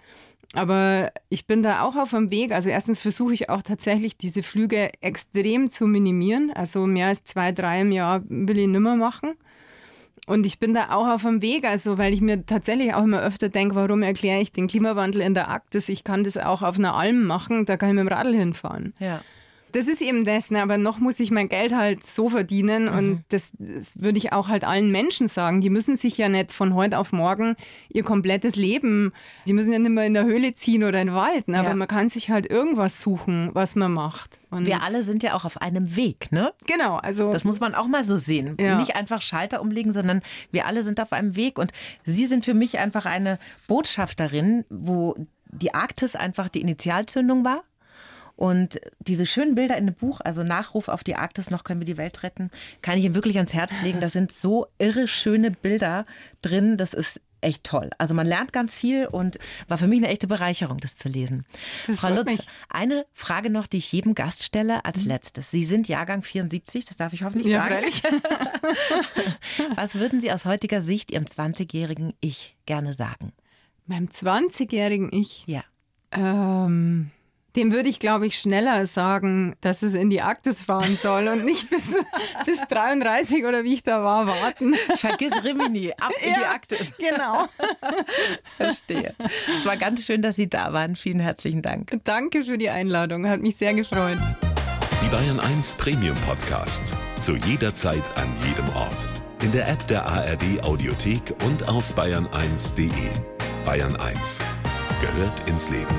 Aber 0.53 1.11
ich 1.29 1.47
bin 1.47 1.63
da 1.63 1.81
auch 1.81 1.95
auf 1.95 2.11
dem 2.11 2.31
Weg. 2.31 2.51
Also 2.51 2.69
erstens 2.69 3.01
versuche 3.01 3.33
ich 3.33 3.49
auch 3.49 3.61
tatsächlich 3.61 4.17
diese 4.17 4.43
Flüge 4.43 4.91
extrem 5.01 5.69
zu 5.69 5.86
minimieren. 5.86 6.51
Also 6.53 6.86
mehr 6.88 7.07
als 7.07 7.23
zwei, 7.23 7.51
drei 7.51 7.81
im 7.81 7.91
Jahr 7.91 8.21
will 8.27 8.57
ich 8.57 8.67
nimmer 8.67 8.95
machen. 8.95 9.33
Und 10.26 10.45
ich 10.45 10.59
bin 10.59 10.73
da 10.73 10.89
auch 10.89 11.07
auf 11.07 11.21
dem 11.21 11.41
Weg, 11.41 11.65
also 11.65 11.97
weil 11.97 12.13
ich 12.13 12.21
mir 12.21 12.45
tatsächlich 12.45 12.93
auch 12.93 13.03
immer 13.03 13.21
öfter 13.21 13.49
denke, 13.49 13.76
warum 13.76 14.01
erkläre 14.01 14.41
ich 14.41 14.51
den 14.51 14.67
Klimawandel 14.67 15.21
in 15.21 15.34
der 15.34 15.49
Arktis? 15.49 15.88
Ich 15.88 16.03
kann 16.03 16.23
das 16.23 16.38
auch 16.38 16.61
auf 16.63 16.80
einer 16.80 16.95
Alm 16.95 17.26
machen, 17.26 17.65
da 17.65 17.78
kann 17.78 17.89
ich 17.89 17.95
mit 17.95 18.05
dem 18.05 18.13
Radl 18.13 18.34
hinfahren. 18.34 18.93
Ja 18.99 19.21
das 19.76 19.89
ist 19.89 20.01
eben 20.01 20.23
das, 20.23 20.51
ne? 20.51 20.61
aber 20.61 20.78
noch 20.78 20.99
muss 20.99 21.19
ich 21.19 21.32
mein 21.32 21.49
Geld 21.49 21.76
halt 21.76 22.05
so 22.05 22.30
verdienen 22.30 22.86
mhm. 22.86 22.97
und 22.97 23.26
das, 23.30 23.51
das, 23.59 23.99
würde 24.01 24.17
ich 24.17 24.32
auch 24.32 24.47
halt 24.47 24.63
allen 24.63 24.89
Menschen 24.89 25.28
sagen. 25.28 25.59
Die 25.59 25.69
müssen 25.69 25.97
sich 25.97 26.17
ja 26.17 26.30
nicht 26.30 26.53
von 26.53 26.76
heute 26.76 26.97
auf 26.97 27.11
morgen 27.11 27.57
ihr 27.89 28.03
komplettes 28.03 28.55
Leben, 28.55 29.11
die 29.45 29.51
müssen 29.51 29.73
ja 29.73 29.80
nicht 29.80 29.91
mehr 29.91 30.05
in 30.05 30.13
der 30.13 30.23
Höhle 30.23 30.53
ziehen 30.53 30.84
oder 30.84 31.01
in 31.01 31.07
den 31.07 31.15
Wald, 31.15 31.49
ne? 31.49 31.59
aber 31.59 31.69
ja. 31.69 31.76
man 31.76 31.89
kann 31.89 32.07
sich 32.07 32.30
halt 32.30 32.49
irgendwas 32.49 33.01
suchen, 33.01 33.49
was 33.53 33.76
man 33.76 33.91
macht. 33.91 34.39
Und 34.49 34.65
Wir 34.65 34.82
alle 34.82 35.03
sind 35.03 35.23
ja 35.23 35.34
auch 35.34 35.43
auf 35.43 35.61
einem 35.61 35.97
Weg, 35.97 36.32
ne? 36.32 36.53
Genau, 36.65 36.95
also. 36.95 37.34
Das 37.34 37.43
muss 37.43 37.59
man 37.59 37.76
auch 37.76 37.88
mal 37.88 38.05
so 38.05 38.17
sehen. 38.17 38.55
Ja. 38.57 38.78
Nicht 38.78 38.95
einfach 38.95 39.21
Schalter 39.21 39.61
umlegen, 39.61 39.91
sondern 39.91 40.21
wir 40.51 40.67
alle 40.67 40.82
sind 40.84 41.01
auf 41.01 41.11
einem 41.11 41.36
Weg 41.36 41.59
und 41.59 41.73
Sie 42.05 42.26
sind 42.26 42.45
für 42.45 42.53
mich 42.53 42.80
einfach 42.80 43.05
eine 43.05 43.38
Botschafterin, 43.67 44.63
wo 44.69 45.15
die 45.51 45.73
Arktis 45.73 46.15
einfach 46.15 46.47
die 46.47 46.61
Initialzündung 46.61 47.43
war 47.43 47.63
und 48.36 48.79
diese 48.99 49.25
schönen 49.25 49.55
Bilder 49.55 49.77
in 49.77 49.86
dem 49.86 49.95
Buch, 49.95 50.21
also 50.21 50.43
Nachruf 50.43 50.88
auf 50.88 51.03
die 51.03 51.15
Arktis, 51.15 51.49
noch 51.49 51.63
können 51.63 51.79
wir 51.79 51.86
die 51.86 51.97
Welt 51.97 52.23
retten, 52.23 52.51
kann 52.81 52.97
ich 52.97 53.05
ihm 53.05 53.15
wirklich 53.15 53.38
ans 53.38 53.53
Herz 53.53 53.73
legen. 53.83 53.99
Da 53.99 54.09
sind 54.09 54.31
so 54.31 54.67
irre 54.77 55.07
schöne 55.07 55.51
Bilder 55.51 56.05
drin. 56.41 56.77
Das 56.77 56.93
ist 56.93 57.21
echt 57.45 57.63
toll. 57.63 57.91
Also 57.97 58.13
man 58.13 58.27
lernt 58.27 58.51
ganz 58.51 58.75
viel 58.75 59.05
und 59.05 59.38
war 59.67 59.77
für 59.77 59.88
mich 59.88 59.99
eine 59.99 60.09
echte 60.09 60.27
Bereicherung, 60.27 60.79
das 60.79 60.97
zu 60.97 61.07
lesen. 61.07 61.45
Das 61.88 61.97
Frau 61.97 62.09
Lutz, 62.09 62.25
mich. 62.25 62.47
eine 62.69 63.05
Frage 63.13 63.49
noch, 63.49 63.67
die 63.67 63.77
ich 63.77 63.91
jedem 63.91 64.15
Gast 64.15 64.43
stelle 64.43 64.83
als 64.83 65.03
mhm. 65.03 65.09
letztes. 65.09 65.51
Sie 65.51 65.63
sind 65.63 65.88
Jahrgang 65.88 66.23
74, 66.23 66.86
das 66.86 66.97
darf 66.97 67.13
ich 67.13 67.23
hoffentlich 67.23 67.51
ja, 67.51 67.63
sagen. 67.63 67.86
Was 69.75 69.95
würden 69.95 70.19
Sie 70.19 70.31
aus 70.31 70.45
heutiger 70.45 70.81
Sicht 70.81 71.11
Ihrem 71.11 71.25
20-jährigen 71.25 72.13
Ich 72.19 72.57
gerne 72.65 72.93
sagen? 72.93 73.31
Meinem 73.86 74.07
20-jährigen 74.07 75.09
Ich? 75.13 75.45
Ja. 75.45 75.63
Ähm, 76.11 77.11
dem 77.55 77.71
würde 77.71 77.89
ich, 77.89 77.99
glaube 77.99 78.27
ich, 78.27 78.39
schneller 78.39 78.85
sagen, 78.87 79.55
dass 79.61 79.81
es 79.81 79.93
in 79.93 80.09
die 80.09 80.21
Arktis 80.21 80.61
fahren 80.61 80.95
soll 80.95 81.27
und 81.27 81.45
nicht 81.45 81.69
bis, 81.69 81.91
bis 82.45 82.59
33 82.67 83.45
oder 83.45 83.63
wie 83.63 83.73
ich 83.73 83.83
da 83.83 84.03
war, 84.03 84.27
warten. 84.27 84.75
Vergiss 84.95 85.33
Rimini, 85.43 85.91
ab 85.99 86.11
in 86.21 86.31
ja, 86.31 86.39
die 86.39 86.45
Arktis. 86.45 86.91
Genau. 86.97 87.47
Verstehe. 88.57 89.13
Es 89.57 89.65
war 89.65 89.77
ganz 89.77 90.05
schön, 90.05 90.21
dass 90.21 90.35
Sie 90.35 90.49
da 90.49 90.73
waren. 90.73 90.95
Vielen 90.95 91.19
herzlichen 91.19 91.61
Dank. 91.61 91.99
Danke 92.03 92.43
für 92.43 92.57
die 92.57 92.69
Einladung. 92.69 93.27
Hat 93.27 93.41
mich 93.41 93.55
sehr 93.55 93.73
gefreut. 93.73 94.17
Die 95.03 95.09
Bayern 95.09 95.39
1 95.39 95.75
Premium 95.75 96.17
Podcasts. 96.21 96.97
Zu 97.19 97.35
jeder 97.35 97.73
Zeit, 97.73 98.03
an 98.15 98.27
jedem 98.47 98.67
Ort. 98.75 99.07
In 99.43 99.51
der 99.51 99.67
App 99.69 99.85
der 99.87 100.05
ARD 100.05 100.63
Audiothek 100.63 101.21
und 101.45 101.67
auf 101.69 101.95
bayern1.de. 101.95 102.89
Bayern 103.63 103.95
1 103.95 104.39
gehört 105.01 105.47
ins 105.47 105.69
Leben. 105.69 105.95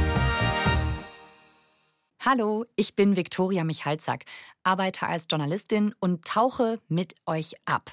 Hallo, 2.28 2.64
ich 2.74 2.96
bin 2.96 3.14
Viktoria 3.14 3.62
Michalzack, 3.62 4.24
arbeite 4.64 5.06
als 5.06 5.28
Journalistin 5.30 5.94
und 6.00 6.24
tauche 6.24 6.80
mit 6.88 7.14
euch 7.24 7.54
ab. 7.66 7.92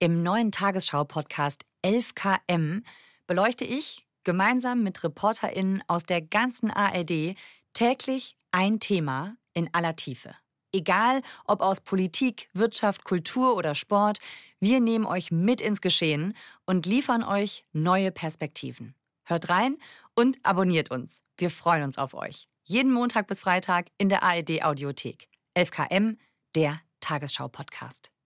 Im 0.00 0.24
neuen 0.24 0.50
Tagesschau-Podcast 0.50 1.64
11KM 1.84 2.82
beleuchte 3.28 3.64
ich 3.64 4.04
gemeinsam 4.24 4.82
mit 4.82 5.04
ReporterInnen 5.04 5.84
aus 5.86 6.02
der 6.02 6.20
ganzen 6.20 6.72
ARD 6.72 7.36
täglich 7.72 8.36
ein 8.50 8.80
Thema 8.80 9.36
in 9.54 9.72
aller 9.72 9.94
Tiefe. 9.94 10.34
Egal 10.72 11.22
ob 11.44 11.60
aus 11.60 11.80
Politik, 11.80 12.48
Wirtschaft, 12.54 13.04
Kultur 13.04 13.56
oder 13.56 13.76
Sport, 13.76 14.18
wir 14.58 14.80
nehmen 14.80 15.06
euch 15.06 15.30
mit 15.30 15.60
ins 15.60 15.80
Geschehen 15.80 16.34
und 16.66 16.84
liefern 16.84 17.22
euch 17.22 17.64
neue 17.72 18.10
Perspektiven. 18.10 18.96
Hört 19.22 19.50
rein 19.50 19.76
und 20.16 20.36
abonniert 20.42 20.90
uns. 20.90 21.22
Wir 21.36 21.50
freuen 21.50 21.84
uns 21.84 21.96
auf 21.96 22.14
euch. 22.14 22.48
Jeden 22.70 22.92
Montag 22.92 23.26
bis 23.28 23.40
Freitag 23.40 23.86
in 23.96 24.10
der 24.10 24.22
ARD 24.22 24.62
Audiothek. 24.62 25.30
11KM, 25.56 26.18
der 26.54 26.82
Tagesschau-Podcast. 27.00 28.10